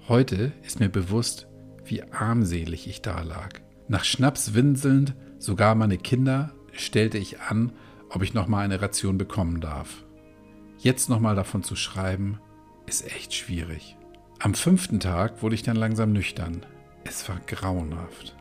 Heute 0.07 0.51
ist 0.63 0.79
mir 0.79 0.89
bewusst, 0.89 1.47
wie 1.83 2.03
armselig 2.03 2.87
ich 2.87 3.01
da 3.01 3.21
lag. 3.21 3.64
Nach 3.87 4.03
Schnaps 4.03 4.53
winselnd, 4.53 5.15
sogar 5.37 5.75
meine 5.75 5.97
Kinder, 5.97 6.53
stellte 6.71 7.17
ich 7.17 7.41
an, 7.41 7.71
ob 8.09 8.23
ich 8.23 8.33
noch 8.33 8.47
mal 8.47 8.63
eine 8.63 8.81
Ration 8.81 9.17
bekommen 9.17 9.61
darf. 9.61 10.03
Jetzt 10.77 11.09
noch 11.09 11.19
mal 11.19 11.35
davon 11.35 11.63
zu 11.63 11.75
schreiben, 11.75 12.39
ist 12.85 13.05
echt 13.05 13.33
schwierig. 13.33 13.97
Am 14.39 14.53
fünften 14.53 14.99
Tag 14.99 15.41
wurde 15.41 15.55
ich 15.55 15.63
dann 15.63 15.75
langsam 15.75 16.11
nüchtern. 16.11 16.65
Es 17.03 17.27
war 17.29 17.39
grauenhaft. 17.47 18.35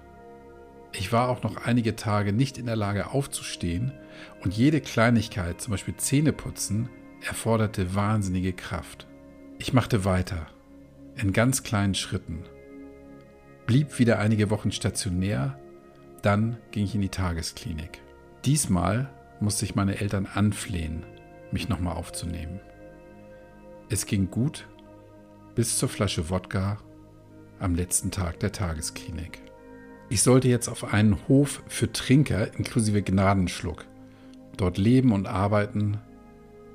Ich 0.92 1.12
war 1.12 1.28
auch 1.28 1.42
noch 1.42 1.56
einige 1.56 1.96
Tage 1.96 2.32
nicht 2.32 2.56
in 2.56 2.66
der 2.66 2.76
Lage 2.76 3.10
aufzustehen 3.10 3.92
und 4.42 4.54
jede 4.54 4.80
Kleinigkeit, 4.80 5.60
zum 5.60 5.72
Beispiel 5.72 5.96
Zähneputzen, 5.96 6.88
erforderte 7.20 7.94
wahnsinnige 7.94 8.52
Kraft. 8.52 9.06
Ich 9.58 9.72
machte 9.72 10.04
weiter, 10.04 10.46
in 11.16 11.32
ganz 11.32 11.62
kleinen 11.62 11.94
Schritten, 11.94 12.44
blieb 13.66 13.98
wieder 13.98 14.18
einige 14.18 14.50
Wochen 14.50 14.72
stationär, 14.72 15.58
dann 16.22 16.58
ging 16.70 16.84
ich 16.84 16.94
in 16.94 17.00
die 17.00 17.08
Tagesklinik. 17.08 18.00
Diesmal 18.44 19.10
musste 19.40 19.64
ich 19.64 19.74
meine 19.74 20.00
Eltern 20.00 20.26
anflehen, 20.26 21.04
mich 21.50 21.68
nochmal 21.68 21.96
aufzunehmen. 21.96 22.60
Es 23.88 24.06
ging 24.06 24.30
gut 24.30 24.66
bis 25.54 25.78
zur 25.78 25.88
Flasche 25.88 26.30
Wodka 26.30 26.78
am 27.60 27.74
letzten 27.74 28.10
Tag 28.10 28.40
der 28.40 28.52
Tagesklinik. 28.52 29.40
Ich 30.08 30.22
sollte 30.22 30.48
jetzt 30.48 30.68
auf 30.68 30.92
einen 30.92 31.28
Hof 31.28 31.62
für 31.68 31.90
Trinker 31.92 32.54
inklusive 32.54 33.02
Gnadenschluck. 33.02 33.84
Dort 34.56 34.78
leben 34.78 35.12
und 35.12 35.26
arbeiten, 35.26 35.98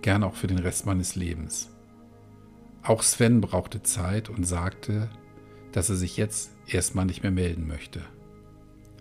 gern 0.01 0.23
auch 0.23 0.35
für 0.35 0.47
den 0.47 0.59
Rest 0.59 0.85
meines 0.85 1.15
Lebens. 1.15 1.69
Auch 2.83 3.03
Sven 3.03 3.41
brauchte 3.41 3.83
Zeit 3.83 4.29
und 4.29 4.45
sagte, 4.45 5.09
dass 5.71 5.89
er 5.89 5.95
sich 5.95 6.17
jetzt 6.17 6.51
erstmal 6.67 7.05
nicht 7.05 7.23
mehr 7.23 7.31
melden 7.31 7.67
möchte. 7.67 8.01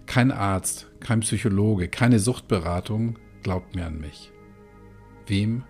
Kein 0.07 0.33
Arzt, 0.33 0.87
kein 1.01 1.21
Psychologe, 1.21 1.89
keine 1.89 2.19
Suchtberatung 2.19 3.19
glaubt 3.43 3.75
mehr 3.75 3.87
an 3.87 4.01
mich. 4.01 4.33
Wem 5.27 5.64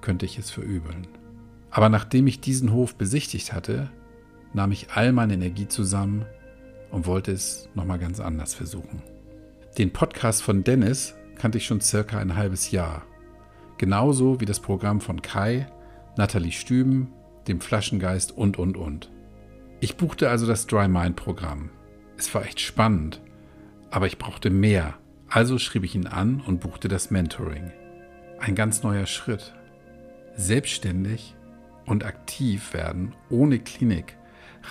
könnte 0.00 0.24
ich 0.24 0.38
es 0.38 0.50
verübeln? 0.50 1.06
Aber 1.70 1.88
nachdem 1.88 2.26
ich 2.26 2.40
diesen 2.40 2.72
Hof 2.72 2.94
besichtigt 2.94 3.52
hatte, 3.52 3.90
nahm 4.52 4.72
ich 4.72 4.90
all 4.92 5.12
meine 5.12 5.34
Energie 5.34 5.68
zusammen 5.68 6.26
und 6.90 7.06
wollte 7.06 7.32
es 7.32 7.68
nochmal 7.74 7.98
ganz 7.98 8.20
anders 8.20 8.54
versuchen. 8.54 9.02
Den 9.78 9.92
Podcast 9.92 10.42
von 10.42 10.64
Dennis 10.64 11.14
kannte 11.36 11.58
ich 11.58 11.66
schon 11.66 11.80
circa 11.80 12.18
ein 12.18 12.36
halbes 12.36 12.70
Jahr. 12.70 13.02
Genauso 13.78 14.40
wie 14.40 14.44
das 14.44 14.60
Programm 14.60 15.00
von 15.00 15.22
Kai, 15.22 15.66
Nathalie 16.16 16.52
Stüben, 16.52 17.12
dem 17.46 17.60
Flaschengeist 17.60 18.32
und, 18.36 18.58
und, 18.58 18.76
und. 18.76 19.10
Ich 19.82 19.96
buchte 19.96 20.28
also 20.28 20.46
das 20.46 20.66
Dry 20.66 20.88
Mind 20.88 21.16
Programm. 21.16 21.70
Es 22.18 22.34
war 22.34 22.44
echt 22.44 22.60
spannend, 22.60 23.22
aber 23.90 24.06
ich 24.06 24.18
brauchte 24.18 24.50
mehr. 24.50 24.98
Also 25.30 25.58
schrieb 25.58 25.84
ich 25.84 25.94
ihn 25.94 26.06
an 26.06 26.42
und 26.46 26.60
buchte 26.60 26.88
das 26.88 27.10
Mentoring. 27.10 27.72
Ein 28.38 28.54
ganz 28.54 28.82
neuer 28.82 29.06
Schritt. 29.06 29.54
Selbstständig 30.36 31.34
und 31.86 32.04
aktiv 32.04 32.74
werden 32.74 33.14
ohne 33.30 33.58
Klinik. 33.58 34.16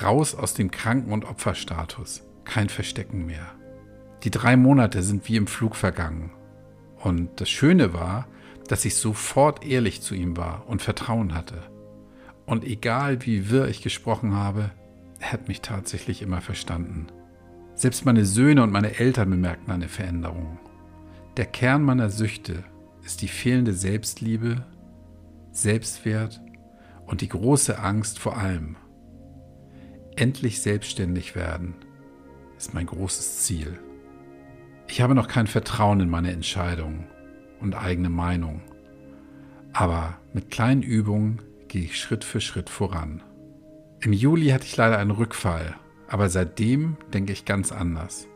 Raus 0.04 0.36
aus 0.36 0.54
dem 0.54 0.70
Kranken- 0.70 1.12
und 1.12 1.26
Opferstatus. 1.26 2.22
Kein 2.44 2.70
Verstecken 2.70 3.26
mehr. 3.26 3.48
Die 4.24 4.32
drei 4.32 4.58
Monate 4.58 5.02
sind 5.02 5.28
wie 5.28 5.38
im 5.38 5.48
Flug 5.48 5.76
vergangen. 5.76 6.30
Und 6.98 7.42
das 7.42 7.50
Schöne 7.50 7.94
war, 7.94 8.28
dass 8.68 8.86
ich 8.86 8.96
sofort 8.96 9.66
ehrlich 9.66 10.02
zu 10.02 10.14
ihm 10.14 10.38
war 10.38 10.68
und 10.68 10.84
Vertrauen 10.84 11.34
hatte. 11.34 11.64
Und 12.46 12.64
egal 12.64 13.26
wie 13.26 13.50
wirr 13.50 13.68
ich 13.70 13.82
gesprochen 13.82 14.36
habe, 14.36 14.72
er 15.20 15.34
hat 15.34 15.48
mich 15.48 15.62
tatsächlich 15.62 16.22
immer 16.22 16.42
verstanden. 16.42 17.08
Selbst 17.76 18.06
meine 18.06 18.26
Söhne 18.26 18.64
und 18.64 18.72
meine 18.72 19.00
Eltern 19.00 19.30
bemerkten 19.30 19.72
eine 19.72 19.88
Veränderung. 19.88 20.60
Der 21.38 21.46
Kern 21.46 21.84
meiner 21.84 22.10
Süchte 22.10 22.64
ist 23.04 23.22
die 23.22 23.28
fehlende 23.28 23.74
Selbstliebe, 23.74 24.66
Selbstwert 25.52 26.42
und 27.06 27.22
die 27.22 27.30
große 27.30 27.80
Angst 27.80 28.20
vor 28.20 28.38
allem. 28.38 28.76
Endlich 30.16 30.62
selbstständig 30.62 31.36
werden 31.36 31.76
ist 32.58 32.74
mein 32.74 32.86
großes 32.88 33.40
Ziel. 33.46 33.80
Ich 34.88 35.02
habe 35.02 35.16
noch 35.16 35.28
kein 35.28 35.48
Vertrauen 35.48 36.02
in 36.02 36.10
meine 36.10 36.32
Entscheidungen 36.32 37.08
und 37.62 37.76
eigene 37.76 38.10
Meinung, 38.10 38.62
aber 39.72 40.18
mit 40.34 40.52
kleinen 40.52 40.84
Übungen 40.84 41.42
gehe 41.68 41.84
ich 41.84 42.00
Schritt 42.00 42.24
für 42.24 42.42
Schritt 42.42 42.70
voran. 42.70 43.24
Im 44.02 44.14
Juli 44.14 44.50
hatte 44.50 44.66
ich 44.66 44.78
leider 44.78 44.98
einen 44.98 45.12
Rückfall, 45.12 45.76
aber 46.08 46.30
seitdem 46.30 46.98
denke 47.14 47.34
ich 47.34 47.46
ganz 47.46 47.72
anders. 47.72 48.28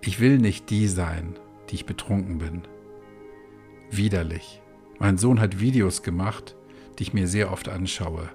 Ich 0.00 0.20
will 0.20 0.38
nicht 0.38 0.70
die 0.70 0.88
sein, 0.88 1.38
die 1.68 1.76
ich 1.76 1.86
betrunken 1.86 2.38
bin. 2.38 2.62
Widerlich. 3.90 4.62
Mein 4.98 5.18
Sohn 5.18 5.40
hat 5.40 5.60
Videos 5.60 6.02
gemacht, 6.02 6.56
die 6.98 7.04
ich 7.04 7.14
mir 7.14 7.28
sehr 7.28 7.52
oft 7.52 7.68
anschaue. 7.68 8.28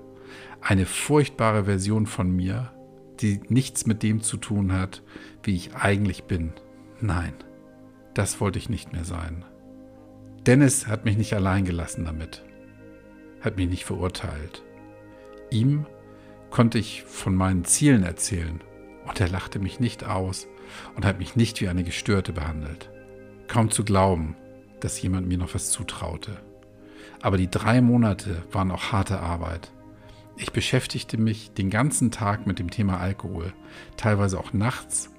Eine 0.61 0.85
furchtbare 0.85 1.65
Version 1.65 2.05
von 2.05 2.33
mir, 2.33 2.71
die 3.19 3.41
nichts 3.49 3.85
mit 3.85 4.01
dem 4.01 4.21
zu 4.21 4.37
tun 4.37 4.71
hat, 4.71 5.03
wie 5.43 5.55
ich 5.55 5.75
eigentlich 5.75 6.23
bin. 6.23 6.53
Nein, 7.01 7.33
das 8.13 8.39
wollte 8.39 8.59
ich 8.59 8.69
nicht 8.69 8.93
mehr 8.93 9.03
sein. 9.03 9.43
Dennis 10.45 10.87
hat 10.87 11.05
mich 11.05 11.17
nicht 11.17 11.33
allein 11.33 11.65
gelassen 11.65 12.05
damit 12.05 12.43
hat 13.43 13.57
mich 13.57 13.69
nicht 13.69 13.85
verurteilt. 13.85 14.63
Ihm 15.51 15.85
konnte 16.53 16.77
ich 16.77 17.01
von 17.05 17.35
meinen 17.35 17.65
Zielen 17.65 18.03
erzählen 18.03 18.61
und 19.07 19.19
er 19.19 19.27
lachte 19.27 19.57
mich 19.57 19.79
nicht 19.79 20.03
aus 20.03 20.45
und 20.95 21.03
hat 21.03 21.17
mich 21.17 21.35
nicht 21.35 21.59
wie 21.61 21.67
eine 21.67 21.83
Gestörte 21.83 22.31
behandelt. 22.31 22.91
Kaum 23.47 23.71
zu 23.71 23.83
glauben, 23.83 24.35
dass 24.79 25.01
jemand 25.01 25.27
mir 25.27 25.39
noch 25.39 25.55
was 25.55 25.71
zutraute. 25.71 26.37
Aber 27.23 27.37
die 27.37 27.49
drei 27.49 27.81
Monate 27.81 28.43
waren 28.51 28.69
auch 28.69 28.91
harte 28.91 29.19
Arbeit. 29.19 29.71
Ich 30.37 30.51
beschäftigte 30.51 31.17
mich 31.17 31.53
den 31.53 31.71
ganzen 31.71 32.11
Tag 32.11 32.45
mit 32.45 32.59
dem 32.59 32.69
Thema 32.69 32.99
Alkohol, 32.99 33.51
teilweise 33.97 34.39
auch 34.39 34.53
nachts 34.53 35.09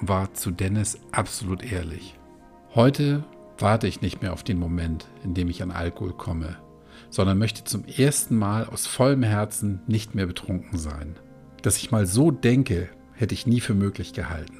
und 0.00 0.08
war 0.08 0.34
zu 0.34 0.52
Dennis 0.52 1.00
absolut 1.10 1.64
ehrlich. 1.64 2.16
Heute 2.76 3.24
warte 3.58 3.88
ich 3.88 4.02
nicht 4.02 4.22
mehr 4.22 4.32
auf 4.32 4.44
den 4.44 4.60
Moment, 4.60 5.08
in 5.24 5.34
dem 5.34 5.48
ich 5.48 5.64
an 5.64 5.72
Alkohol 5.72 6.12
komme 6.12 6.58
sondern 7.10 7.38
möchte 7.38 7.64
zum 7.64 7.84
ersten 7.84 8.36
Mal 8.36 8.64
aus 8.64 8.86
vollem 8.86 9.22
Herzen 9.22 9.82
nicht 9.86 10.14
mehr 10.14 10.26
betrunken 10.26 10.78
sein. 10.78 11.16
Dass 11.62 11.76
ich 11.76 11.90
mal 11.90 12.06
so 12.06 12.30
denke, 12.30 12.88
hätte 13.12 13.34
ich 13.34 13.46
nie 13.46 13.60
für 13.60 13.74
möglich 13.74 14.12
gehalten. 14.12 14.58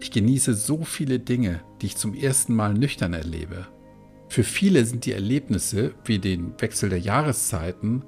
Ich 0.00 0.10
genieße 0.10 0.54
so 0.54 0.84
viele 0.84 1.18
Dinge, 1.18 1.60
die 1.80 1.86
ich 1.86 1.96
zum 1.96 2.14
ersten 2.14 2.54
Mal 2.54 2.74
nüchtern 2.74 3.12
erlebe. 3.12 3.66
Für 4.28 4.44
viele 4.44 4.84
sind 4.84 5.04
die 5.04 5.12
Erlebnisse, 5.12 5.94
wie 6.04 6.18
den 6.18 6.54
Wechsel 6.60 6.88
der 6.88 7.00
Jahreszeiten, 7.00 8.02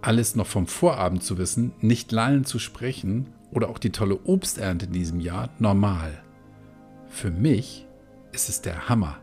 alles 0.00 0.36
noch 0.36 0.46
vom 0.46 0.66
Vorabend 0.66 1.22
zu 1.22 1.38
wissen, 1.38 1.72
nicht 1.80 2.12
lallen 2.12 2.44
zu 2.44 2.58
sprechen 2.58 3.30
oder 3.50 3.68
auch 3.68 3.78
die 3.78 3.90
tolle 3.90 4.18
Obsternte 4.24 4.86
in 4.86 4.92
diesem 4.92 5.20
Jahr 5.20 5.50
normal. 5.58 6.22
Für 7.08 7.30
mich 7.30 7.86
ist 8.32 8.48
es 8.48 8.60
der 8.60 8.88
Hammer. 8.88 9.18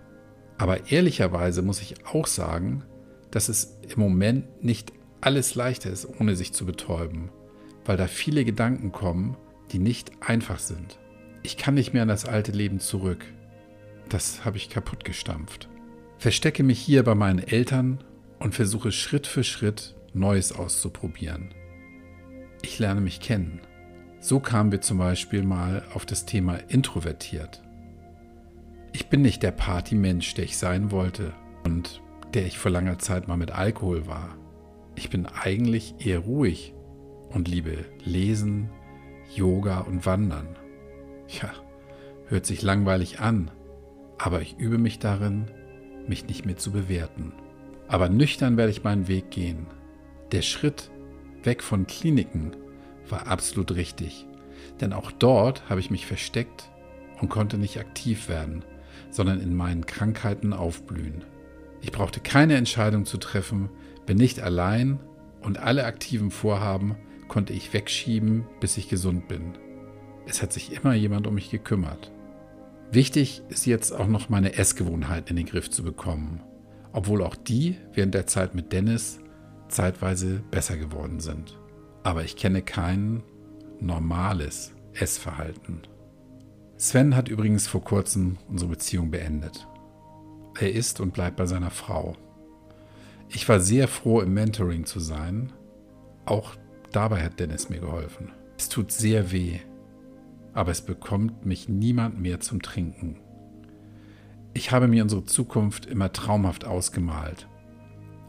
Aber 0.58 0.92
ehrlicherweise 0.92 1.62
muss 1.62 1.82
ich 1.82 2.06
auch 2.06 2.28
sagen, 2.28 2.84
dass 3.32 3.50
es 3.50 3.78
im 3.88 4.00
Moment 4.00 4.64
nicht 4.64 4.94
alles 5.22 5.56
leichter 5.56 5.90
ist, 5.90 6.08
ohne 6.20 6.36
sich 6.36 6.54
zu 6.54 6.66
betäuben, 6.66 7.30
weil 7.86 7.98
da 7.98 8.08
viele 8.08 8.46
Gedanken 8.46 8.92
kommen, 8.92 9.38
die 9.72 9.80
nicht 9.80 10.12
einfach 10.22 10.60
sind. 10.60 11.00
Ich 11.44 11.58
kann 11.58 11.74
nicht 11.74 11.94
mehr 11.94 12.04
an 12.04 12.08
das 12.08 12.26
alte 12.26 12.52
Leben 12.52 12.80
zurück. 12.80 13.26
Das 14.10 14.46
habe 14.46 14.58
ich 14.58 14.70
kaputt 14.70 15.06
gestampft. 15.06 15.70
Verstecke 16.18 16.64
mich 16.64 16.80
hier 16.80 17.04
bei 17.04 17.16
meinen 17.16 17.40
Eltern 17.40 18.04
und 18.40 18.54
versuche 18.54 18.92
Schritt 18.92 19.26
für 19.26 19.44
Schritt 19.44 19.96
Neues 20.14 20.52
auszuprobieren. 20.52 21.54
Ich 22.62 22.78
lerne 22.80 23.02
mich 23.02 23.22
kennen. 23.22 23.62
So 24.20 24.40
kamen 24.40 24.72
wir 24.72 24.82
zum 24.82 24.98
Beispiel 24.98 25.42
mal 25.42 25.84
auf 25.94 26.06
das 26.06 26.26
Thema 26.26 26.58
introvertiert. 26.68 27.64
Ich 28.94 29.08
bin 29.08 29.22
nicht 29.22 29.42
der 29.42 29.52
Partymensch, 29.52 30.34
der 30.34 30.44
ich 30.44 30.58
sein 30.58 30.92
wollte 30.92 31.34
und 31.64 32.02
der 32.34 32.46
ich 32.46 32.58
vor 32.58 32.72
langer 32.72 33.00
Zeit 33.00 33.28
mal 33.28 33.38
mit 33.38 33.52
Alkohol 33.52 34.08
war. 34.08 34.38
Ich 34.96 35.10
bin 35.10 35.26
eigentlich 35.26 35.96
eher 36.06 36.20
ruhig 36.20 36.74
und 37.30 37.48
liebe 37.48 37.86
Lesen, 38.04 38.70
Yoga 39.34 39.80
und 39.82 40.06
Wandern. 40.06 40.58
Ja, 41.28 41.52
hört 42.28 42.46
sich 42.46 42.62
langweilig 42.62 43.20
an, 43.20 43.52
aber 44.18 44.42
ich 44.42 44.58
übe 44.58 44.78
mich 44.78 45.00
darin, 45.00 45.46
mich 46.08 46.28
nicht 46.28 46.46
mehr 46.46 46.58
zu 46.58 46.72
bewerten. 46.72 47.34
Aber 47.88 48.10
nüchtern 48.10 48.58
werde 48.58 48.72
ich 48.72 48.84
meinen 48.84 49.08
Weg 49.08 49.32
gehen. 49.32 49.68
Der 50.32 50.42
Schritt 50.42 50.92
weg 51.44 51.64
von 51.64 51.88
Kliniken 51.88 52.56
war 53.10 53.28
absolut 53.28 53.76
richtig, 53.76 54.26
denn 54.80 54.94
auch 54.94 55.12
dort 55.12 55.70
habe 55.70 55.80
ich 55.80 55.92
mich 55.92 56.06
versteckt 56.06 56.70
und 57.20 57.30
konnte 57.30 57.58
nicht 57.58 57.80
aktiv 57.80 58.30
werden, 58.30 58.64
sondern 59.10 59.40
in 59.42 59.56
meinen 59.56 59.86
Krankheiten 59.86 60.54
aufblühen. 60.54 61.24
Ich 61.82 61.92
brauchte 61.92 62.20
keine 62.20 62.56
Entscheidung 62.56 63.06
zu 63.06 63.18
treffen, 63.18 63.70
bin 64.06 64.18
nicht 64.18 64.40
allein 64.40 65.00
und 65.42 65.58
alle 65.58 65.86
aktiven 65.86 66.32
Vorhaben 66.32 66.96
konnte 67.28 67.54
ich 67.54 67.74
wegschieben, 67.74 68.46
bis 68.60 68.78
ich 68.78 68.90
gesund 68.90 69.28
bin. 69.28 69.54
Es 70.28 70.42
hat 70.42 70.54
sich 70.54 70.74
immer 70.74 70.94
jemand 70.94 71.28
um 71.28 71.36
mich 71.36 71.50
gekümmert. 71.50 72.12
Wichtig 72.92 73.42
ist 73.50 73.66
jetzt 73.66 73.92
auch 73.92 74.08
noch 74.08 74.30
meine 74.30 74.54
Essgewohnheiten 74.54 75.30
in 75.30 75.36
den 75.38 75.46
Griff 75.46 75.70
zu 75.70 75.84
bekommen, 75.84 76.42
obwohl 76.92 77.24
auch 77.24 77.36
die 77.36 77.78
während 77.94 78.14
der 78.14 78.28
Zeit 78.28 78.54
mit 78.54 78.74
Dennis 78.74 79.20
zeitweise 79.70 80.44
besser 80.52 80.78
geworden 80.78 81.20
sind. 81.20 81.58
Aber 82.04 82.24
ich 82.24 82.36
kenne 82.36 82.62
kein 82.62 83.24
normales 83.80 84.74
Essverhalten. 84.94 85.82
Sven 86.76 87.16
hat 87.16 87.30
übrigens 87.30 87.68
vor 87.68 87.84
kurzem 87.84 88.38
unsere 88.50 88.72
Beziehung 88.72 89.10
beendet. 89.10 89.68
Er 90.60 90.74
ist 90.74 91.00
und 91.00 91.14
bleibt 91.14 91.38
bei 91.38 91.46
seiner 91.46 91.72
Frau. 91.72 92.16
Ich 93.30 93.48
war 93.48 93.60
sehr 93.60 93.88
froh, 93.88 94.22
im 94.22 94.34
Mentoring 94.34 94.86
zu 94.86 95.00
sein. 95.00 95.54
Auch 96.26 96.56
dabei 96.92 97.24
hat 97.24 97.40
Dennis 97.40 97.70
mir 97.70 97.80
geholfen. 97.80 98.32
Es 98.58 98.70
tut 98.70 98.92
sehr 98.92 99.32
weh, 99.32 99.60
aber 100.54 100.72
es 100.72 100.82
bekommt 100.82 101.46
mich 101.46 101.70
niemand 101.70 102.20
mehr 102.20 102.40
zum 102.42 102.62
Trinken. 102.62 103.20
Ich 104.54 104.72
habe 104.72 104.88
mir 104.88 105.02
unsere 105.04 105.24
Zukunft 105.24 105.86
immer 105.86 106.12
traumhaft 106.12 106.66
ausgemalt 106.66 107.48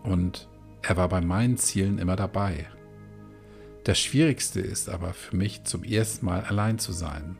und 0.04 0.48
er 0.82 0.96
war 0.96 1.08
bei 1.08 1.20
meinen 1.20 1.56
Zielen 1.56 1.98
immer 1.98 2.16
dabei. 2.16 2.66
Das 3.84 3.98
Schwierigste 3.98 4.60
ist 4.60 4.88
aber 4.88 5.12
für 5.12 5.36
mich 5.36 5.64
zum 5.64 5.82
ersten 5.82 6.26
Mal 6.26 6.42
allein 6.42 6.78
zu 6.78 6.92
sein. 6.92 7.36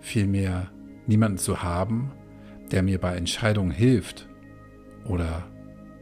Vielmehr 0.00 0.70
niemanden 1.06 1.38
zu 1.38 1.62
haben, 1.62 2.12
der 2.70 2.82
mir 2.82 3.00
bei 3.00 3.16
Entscheidungen 3.16 3.70
hilft 3.70 4.28
oder 5.04 5.44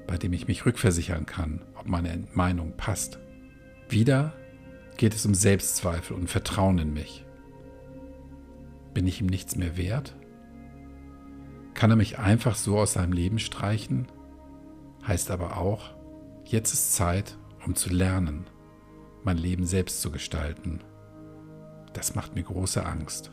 bei 0.07 0.17
dem 0.19 0.33
ich 0.33 0.49
mich 0.49 0.67
rückversichern 0.67 1.27
kann, 1.27 1.63
ob 1.75 1.87
meine 1.87 2.27
Meinung 2.33 2.77
passt. 2.77 3.19
Wieder 3.89 4.35
geht 4.97 5.15
es 5.15 5.27
um 5.27 5.35
Selbstzweifel 5.35 6.17
und 6.17 6.29
Vertrauen 6.29 6.79
in 6.79 6.93
mich. 6.93 7.25
Bin 8.93 9.07
ich 9.07 9.21
ihm 9.21 9.27
nichts 9.27 9.57
mehr 9.57 9.77
wert? 9.77 10.15
Kann 11.75 11.91
er 11.91 11.97
mich 11.97 12.19
einfach 12.19 12.55
so 12.55 12.79
aus 12.79 12.93
seinem 12.95 13.13
Leben 13.13 13.39
streichen? 13.39 14.07
Heißt 15.07 15.31
aber 15.31 15.57
auch, 15.57 15.95
jetzt 16.45 16.73
ist 16.73 16.95
Zeit, 16.95 17.37
um 17.67 17.75
zu 17.75 17.91
lernen, 17.91 18.47
mein 19.25 19.39
Leben 19.39 19.67
selbst 19.67 20.01
zu 20.01 20.11
gestalten. 20.11 20.81
Das 21.93 22.15
macht 22.15 22.35
mir 22.35 22.43
große 22.43 22.85
Angst. 22.85 23.31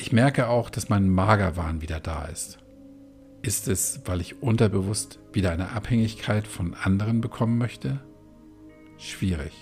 Ich 0.00 0.12
merke 0.12 0.48
auch, 0.48 0.70
dass 0.70 0.88
mein 0.88 1.10
Magerwahn 1.10 1.82
wieder 1.82 2.00
da 2.00 2.24
ist. 2.24 2.58
Ist 3.42 3.68
es, 3.68 4.00
weil 4.06 4.22
ich 4.22 4.42
unterbewusst 4.42 5.18
wieder 5.30 5.50
eine 5.50 5.72
Abhängigkeit 5.72 6.46
von 6.46 6.72
anderen 6.72 7.20
bekommen 7.20 7.58
möchte? 7.58 8.00
Schwierig. 8.96 9.52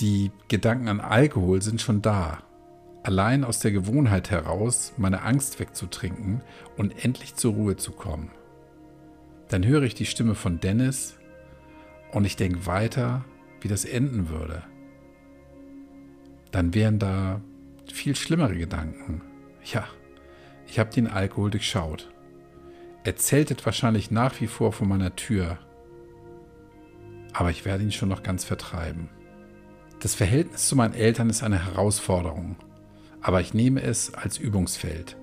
Die 0.00 0.32
Gedanken 0.48 0.88
an 0.88 1.00
Alkohol 1.00 1.60
sind 1.60 1.82
schon 1.82 2.00
da. 2.00 2.38
Allein 3.02 3.44
aus 3.44 3.58
der 3.58 3.70
Gewohnheit 3.70 4.30
heraus, 4.30 4.94
meine 4.96 5.20
Angst 5.20 5.60
wegzutrinken 5.60 6.40
und 6.78 7.04
endlich 7.04 7.34
zur 7.34 7.52
Ruhe 7.52 7.76
zu 7.76 7.92
kommen. 7.92 8.30
Dann 9.48 9.66
höre 9.66 9.82
ich 9.82 9.94
die 9.94 10.06
Stimme 10.06 10.36
von 10.36 10.58
Dennis 10.58 11.18
und 12.12 12.24
ich 12.24 12.36
denke 12.36 12.64
weiter, 12.64 13.26
wie 13.60 13.68
das 13.68 13.84
enden 13.84 14.30
würde. 14.30 14.62
Dann 16.50 16.72
wären 16.72 16.98
da 16.98 17.42
viel 17.92 18.16
schlimmere 18.16 18.56
Gedanken. 18.56 19.22
Ja, 19.64 19.86
ich 20.66 20.78
habe 20.78 20.90
den 20.90 21.06
Alkohol 21.06 21.50
durchschaut. 21.50 22.10
Er 23.04 23.16
zeltet 23.16 23.64
wahrscheinlich 23.64 24.10
nach 24.10 24.40
wie 24.40 24.46
vor 24.46 24.72
vor 24.72 24.86
meiner 24.86 25.16
Tür. 25.16 25.58
Aber 27.32 27.50
ich 27.50 27.64
werde 27.64 27.84
ihn 27.84 27.92
schon 27.92 28.08
noch 28.08 28.22
ganz 28.22 28.44
vertreiben. 28.44 29.08
Das 30.00 30.14
Verhältnis 30.14 30.68
zu 30.68 30.76
meinen 30.76 30.94
Eltern 30.94 31.30
ist 31.30 31.42
eine 31.42 31.64
Herausforderung, 31.64 32.56
aber 33.20 33.40
ich 33.40 33.54
nehme 33.54 33.82
es 33.82 34.14
als 34.14 34.38
Übungsfeld. 34.38 35.16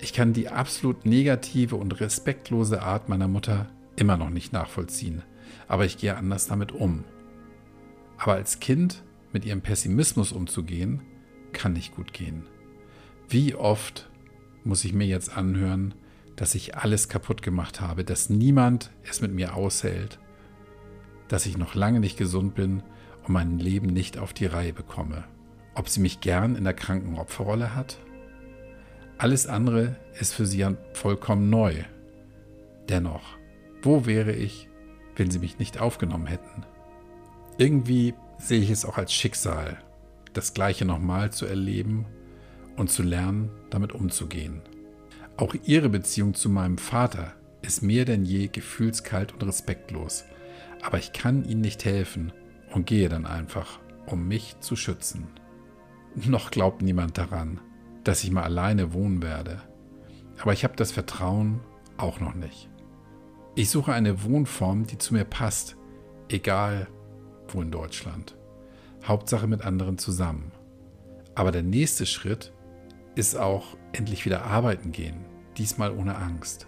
Ich 0.00 0.12
kann 0.12 0.32
die 0.32 0.48
absolut 0.48 1.06
negative 1.06 1.76
und 1.76 2.00
respektlose 2.00 2.82
Art 2.82 3.08
meiner 3.08 3.28
Mutter 3.28 3.68
immer 3.94 4.16
noch 4.16 4.30
nicht 4.30 4.52
nachvollziehen, 4.52 5.22
aber 5.68 5.84
ich 5.84 5.98
gehe 5.98 6.16
anders 6.16 6.48
damit 6.48 6.72
um. 6.72 7.04
Aber 8.18 8.34
als 8.34 8.58
Kind 8.58 9.04
mit 9.32 9.44
ihrem 9.44 9.60
Pessimismus 9.60 10.32
umzugehen, 10.32 11.02
kann 11.52 11.72
nicht 11.74 11.94
gut 11.94 12.12
gehen. 12.12 12.46
Wie 13.28 13.54
oft 13.54 14.10
muss 14.64 14.84
ich 14.84 14.92
mir 14.92 15.06
jetzt 15.06 15.36
anhören, 15.36 15.94
dass 16.36 16.54
ich 16.54 16.76
alles 16.76 17.08
kaputt 17.08 17.42
gemacht 17.42 17.80
habe, 17.80 18.04
dass 18.04 18.30
niemand 18.30 18.90
es 19.08 19.20
mit 19.20 19.32
mir 19.32 19.54
aushält, 19.54 20.18
dass 21.28 21.46
ich 21.46 21.56
noch 21.56 21.74
lange 21.74 22.00
nicht 22.00 22.16
gesund 22.16 22.54
bin 22.54 22.82
und 23.24 23.32
mein 23.32 23.58
Leben 23.58 23.88
nicht 23.88 24.18
auf 24.18 24.32
die 24.32 24.46
Reihe 24.46 24.72
bekomme. 24.72 25.24
Ob 25.74 25.88
sie 25.88 26.00
mich 26.00 26.20
gern 26.20 26.56
in 26.56 26.64
der 26.64 26.74
kranken 26.74 27.18
Opferrolle 27.18 27.74
hat? 27.74 27.98
Alles 29.18 29.46
andere 29.46 29.96
ist 30.18 30.34
für 30.34 30.46
sie 30.46 30.58
ja 30.58 30.74
vollkommen 30.94 31.48
neu. 31.48 31.74
Dennoch, 32.88 33.22
wo 33.82 34.04
wäre 34.04 34.32
ich, 34.32 34.68
wenn 35.16 35.30
sie 35.30 35.38
mich 35.38 35.58
nicht 35.58 35.80
aufgenommen 35.80 36.26
hätten? 36.26 36.64
Irgendwie 37.56 38.14
sehe 38.38 38.60
ich 38.60 38.70
es 38.70 38.84
auch 38.84 38.98
als 38.98 39.12
Schicksal, 39.12 39.78
das 40.32 40.54
Gleiche 40.54 40.84
nochmal 40.84 41.32
zu 41.32 41.46
erleben 41.46 42.06
und 42.76 42.90
zu 42.90 43.02
lernen, 43.02 43.50
damit 43.70 43.92
umzugehen. 43.92 44.62
Auch 45.36 45.54
ihre 45.64 45.88
Beziehung 45.88 46.34
zu 46.34 46.48
meinem 46.48 46.78
Vater 46.78 47.32
ist 47.62 47.82
mehr 47.82 48.04
denn 48.04 48.24
je 48.24 48.48
gefühlskalt 48.48 49.32
und 49.32 49.44
respektlos, 49.44 50.24
aber 50.82 50.98
ich 50.98 51.12
kann 51.12 51.44
ihnen 51.44 51.60
nicht 51.60 51.84
helfen 51.84 52.32
und 52.72 52.86
gehe 52.86 53.08
dann 53.08 53.26
einfach, 53.26 53.78
um 54.06 54.26
mich 54.26 54.56
zu 54.60 54.76
schützen. 54.76 55.28
Noch 56.14 56.50
glaubt 56.50 56.82
niemand 56.82 57.16
daran, 57.16 57.60
dass 58.04 58.24
ich 58.24 58.30
mal 58.30 58.42
alleine 58.42 58.92
wohnen 58.92 59.22
werde, 59.22 59.62
aber 60.40 60.52
ich 60.52 60.64
habe 60.64 60.76
das 60.76 60.92
Vertrauen 60.92 61.60
auch 61.96 62.20
noch 62.20 62.34
nicht. 62.34 62.68
Ich 63.54 63.70
suche 63.70 63.92
eine 63.92 64.24
Wohnform, 64.24 64.86
die 64.86 64.98
zu 64.98 65.14
mir 65.14 65.24
passt, 65.24 65.76
egal 66.28 66.88
wo 67.48 67.62
in 67.62 67.70
Deutschland. 67.70 68.36
Hauptsache 69.04 69.46
mit 69.46 69.62
anderen 69.62 69.98
zusammen. 69.98 70.52
Aber 71.34 71.50
der 71.50 71.62
nächste 71.62 72.06
Schritt 72.06 72.52
ist 73.14 73.36
auch 73.36 73.76
endlich 73.92 74.24
wieder 74.24 74.44
arbeiten 74.44 74.92
gehen, 74.92 75.24
diesmal 75.56 75.90
ohne 75.92 76.16
Angst. 76.16 76.66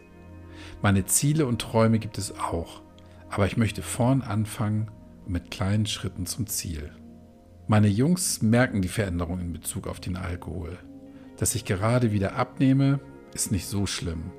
Meine 0.83 1.07
Ziele 1.07 1.47
und 1.47 1.61
Träume 1.61 1.99
gibt 1.99 2.19
es 2.19 2.39
auch, 2.39 2.83
aber 3.31 3.47
ich 3.47 3.57
möchte 3.57 3.83
vorn 3.83 4.23
anfangen 4.23 4.91
mit 5.27 5.51
kleinen 5.51 5.87
Schritten 5.87 6.27
zum 6.27 6.47
Ziel. 6.47 6.91
Meine 7.67 7.89
Jungs 7.89 8.43
merken 8.43 8.83
die 8.83 8.89
Veränderung 8.89 9.41
in 9.41 9.53
Bezug 9.53 9.87
auf 9.87 10.01
den 10.01 10.17
Alkohol. 10.17 10.79
Dass 11.39 11.55
ich 11.55 11.65
gerade 11.65 12.13
wieder 12.13 12.37
abnehme, 12.37 13.01
ist 13.33 13.51
nicht 13.51 13.67
so 13.67 13.87
schlimm, 13.87 14.31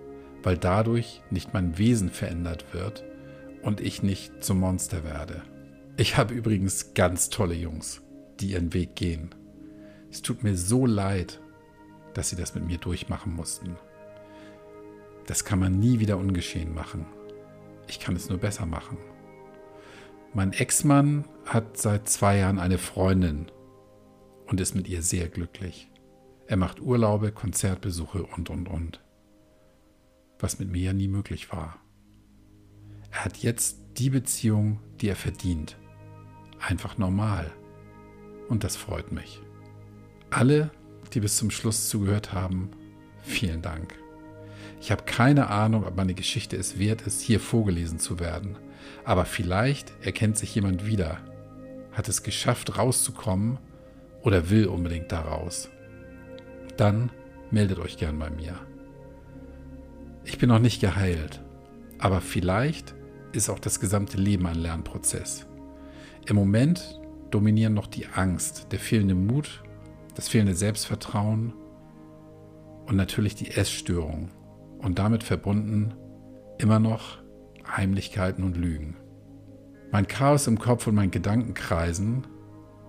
weil 0.44 0.58
dadurch 0.58 1.22
nicht 1.32 1.54
mein 1.54 1.78
Wesen 1.78 2.10
verändert 2.10 2.74
wird 2.74 3.04
und 3.64 3.82
ich 3.82 4.04
nicht 4.04 4.44
zum 4.44 4.60
Monster 4.60 5.04
werde. 5.04 5.42
Ich 5.98 6.18
habe 6.18 6.34
übrigens 6.34 6.94
ganz 6.94 7.30
tolle 7.30 7.56
Jungs, 7.56 8.02
die 8.42 8.52
ihren 8.52 8.74
Weg 8.74 8.96
gehen. 8.96 9.34
Es 10.12 10.22
tut 10.22 10.44
mir 10.44 10.58
so 10.58 10.86
leid, 10.86 11.40
dass 12.14 12.30
sie 12.30 12.36
das 12.36 12.54
mit 12.54 12.66
mir 12.66 12.78
durchmachen 12.78 13.34
mussten. 13.34 13.78
Das 15.26 15.46
kann 15.46 15.60
man 15.60 15.80
nie 15.80 16.00
wieder 16.00 16.18
ungeschehen 16.18 16.74
machen. 16.74 17.06
Ich 17.88 18.02
kann 18.02 18.16
es 18.16 18.28
nur 18.30 18.40
besser 18.40 18.66
machen. 18.66 18.98
Mein 20.34 20.52
Ex-Mann 20.52 21.26
hat 21.46 21.78
seit 21.78 22.10
zwei 22.10 22.40
Jahren 22.40 22.60
eine 22.60 22.78
Freundin 22.78 23.50
und 24.48 24.60
ist 24.60 24.76
mit 24.76 24.90
ihr 24.90 25.02
sehr 25.02 25.30
glücklich. 25.30 25.90
Er 26.46 26.58
macht 26.58 26.82
Urlaube, 26.82 27.32
Konzertbesuche 27.32 28.24
und, 28.24 28.50
und, 28.50 28.68
und. 28.68 29.02
Was 30.40 30.60
mit 30.60 30.70
mir 30.70 30.82
ja 30.82 30.94
nie 30.94 31.08
möglich 31.08 31.54
war. 31.54 31.80
Er 33.12 33.24
hat 33.24 33.38
jetzt 33.38 33.78
die 33.98 34.10
Beziehung, 34.10 34.82
die 35.00 35.08
er 35.08 35.16
verdient. 35.16 35.78
Einfach 36.68 36.98
normal. 36.98 37.52
Und 38.50 38.64
das 38.64 38.76
freut 38.76 39.12
mich. 39.12 39.40
Alle, 40.32 40.72
die 41.14 41.20
bis 41.20 41.38
zum 41.38 41.52
Schluss 41.52 41.90
zugehört 41.90 42.34
haben, 42.34 42.72
vielen 43.22 43.62
Dank. 43.62 43.94
Ich 44.82 44.92
habe 44.92 45.04
keine 45.04 45.50
Ahnung, 45.52 45.86
ob 45.86 45.96
meine 45.96 46.16
Geschichte 46.16 46.58
es 46.58 46.80
wert 46.80 47.04
ist, 47.04 47.22
hier 47.22 47.40
vorgelesen 47.40 48.00
zu 48.00 48.20
werden. 48.20 48.58
Aber 49.04 49.26
vielleicht 49.26 49.94
erkennt 50.02 50.38
sich 50.38 50.56
jemand 50.56 50.88
wieder, 50.88 51.20
hat 51.92 52.10
es 52.10 52.24
geschafft, 52.24 52.80
rauszukommen 52.80 53.60
oder 54.24 54.50
will 54.50 54.66
unbedingt 54.66 55.12
daraus. 55.12 55.70
Dann 56.78 57.12
meldet 57.52 57.78
euch 57.78 57.98
gern 57.98 58.18
bei 58.18 58.32
mir. 58.32 58.56
Ich 60.24 60.40
bin 60.40 60.50
noch 60.50 60.60
nicht 60.60 60.82
geheilt, 60.82 61.44
aber 62.00 62.22
vielleicht 62.22 62.96
ist 63.34 63.50
auch 63.52 63.60
das 63.60 63.80
gesamte 63.80 64.18
Leben 64.18 64.48
ein 64.48 64.58
Lernprozess. 64.58 65.46
Im 66.28 66.36
Moment 66.38 67.00
dominieren 67.30 67.76
noch 67.76 67.86
die 67.86 68.08
Angst, 68.08 68.72
der 68.72 68.80
fehlende 68.80 69.14
Mut, 69.14 69.64
das 70.16 70.28
fehlende 70.28 70.56
Selbstvertrauen 70.56 71.54
und 72.88 72.96
natürlich 72.96 73.36
die 73.36 73.52
Essstörung 73.52 74.32
und 74.80 74.98
damit 74.98 75.24
verbunden 75.24 75.94
immer 76.58 76.80
noch 76.80 77.20
Heimlichkeiten 77.68 78.44
und 78.44 78.58
Lügen. 78.58 78.96
Mein 79.92 80.08
Chaos 80.08 80.48
im 80.48 80.58
Kopf 80.58 80.88
und 80.88 80.96
mein 80.96 81.12
Gedankenkreisen, 81.12 82.26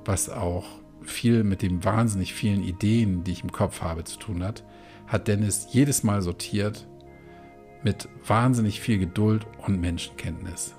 was 0.05 0.31
auch 0.31 0.67
viel 1.03 1.45
mit 1.45 1.61
den 1.61 1.85
wahnsinnig 1.85 2.33
vielen 2.33 2.63
Ideen, 2.63 3.23
die 3.23 3.33
ich 3.33 3.43
im 3.43 3.53
Kopf 3.53 3.83
habe, 3.83 4.05
zu 4.05 4.19
tun 4.19 4.43
hat, 4.43 4.65
hat 5.07 5.29
Dennis 5.29 5.69
jedes 5.71 6.03
Mal 6.05 6.23
sortiert 6.23 6.89
mit 7.83 8.09
wahnsinnig 8.27 8.81
viel 8.81 8.99
Geduld 8.99 9.47
und 9.67 9.81
Menschenkenntnis. 9.81 10.75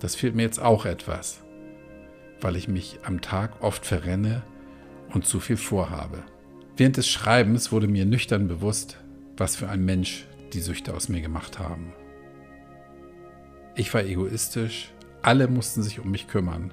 Das 0.00 0.16
fehlt 0.16 0.34
mir 0.34 0.42
jetzt 0.42 0.60
auch 0.60 0.84
etwas, 0.84 1.42
weil 2.40 2.56
ich 2.56 2.68
mich 2.68 3.00
am 3.04 3.20
Tag 3.20 3.62
oft 3.62 3.84
verrenne 3.86 4.42
und 5.12 5.26
zu 5.26 5.40
viel 5.40 5.56
vorhabe. 5.56 6.22
Während 6.76 6.96
des 6.96 7.08
Schreibens 7.08 7.72
wurde 7.72 7.88
mir 7.88 8.04
nüchtern 8.04 8.48
bewusst, 8.48 8.98
was 9.36 9.56
für 9.56 9.68
ein 9.68 9.84
Mensch 9.84 10.26
die 10.52 10.60
Süchte 10.60 10.94
aus 10.94 11.08
mir 11.08 11.20
gemacht 11.20 11.58
haben. 11.58 11.92
Ich 13.74 13.92
war 13.94 14.04
egoistisch, 14.04 14.92
alle 15.22 15.48
mussten 15.48 15.82
sich 15.82 16.00
um 16.00 16.10
mich 16.10 16.28
kümmern 16.28 16.72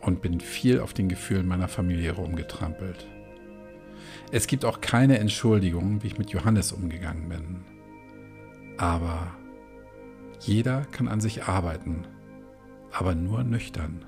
und 0.00 0.22
bin 0.22 0.40
viel 0.40 0.80
auf 0.80 0.92
den 0.92 1.08
Gefühlen 1.08 1.46
meiner 1.46 1.68
Familie 1.68 2.12
rumgetrampelt. 2.12 3.06
Es 4.32 4.46
gibt 4.46 4.64
auch 4.64 4.80
keine 4.80 5.18
Entschuldigung, 5.18 6.02
wie 6.02 6.08
ich 6.08 6.18
mit 6.18 6.30
Johannes 6.30 6.72
umgegangen 6.72 7.28
bin. 7.28 7.64
Aber 8.78 9.34
jeder 10.40 10.86
kann 10.92 11.08
an 11.08 11.20
sich 11.20 11.44
arbeiten, 11.44 12.06
aber 12.92 13.14
nur 13.14 13.44
nüchtern. 13.44 14.04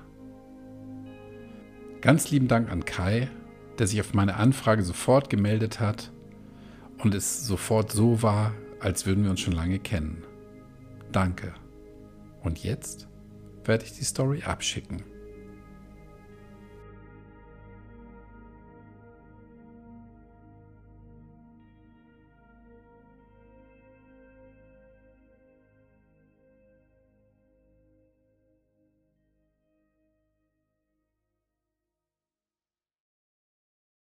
Ganz 2.03 2.31
lieben 2.31 2.49
Dank 2.49 2.69
an 2.69 2.83
Kai, 2.83 3.29
der 3.79 3.87
sich 3.87 4.01
auf 4.01 4.13
meine 4.13 4.35
Anfrage 4.35 4.83
sofort 4.83 5.29
gemeldet 5.29 5.79
hat 5.79 6.11
und 6.97 7.15
es 7.15 7.47
sofort 7.47 7.93
so 7.93 8.21
war, 8.21 8.53
als 8.81 9.05
würden 9.05 9.23
wir 9.23 9.31
uns 9.31 9.39
schon 9.39 9.53
lange 9.53 9.79
kennen. 9.79 10.21
Danke. 11.13 11.53
Und 12.41 12.61
jetzt 12.61 13.07
werde 13.63 13.85
ich 13.85 13.93
die 13.93 14.03
Story 14.03 14.43
abschicken. 14.43 15.03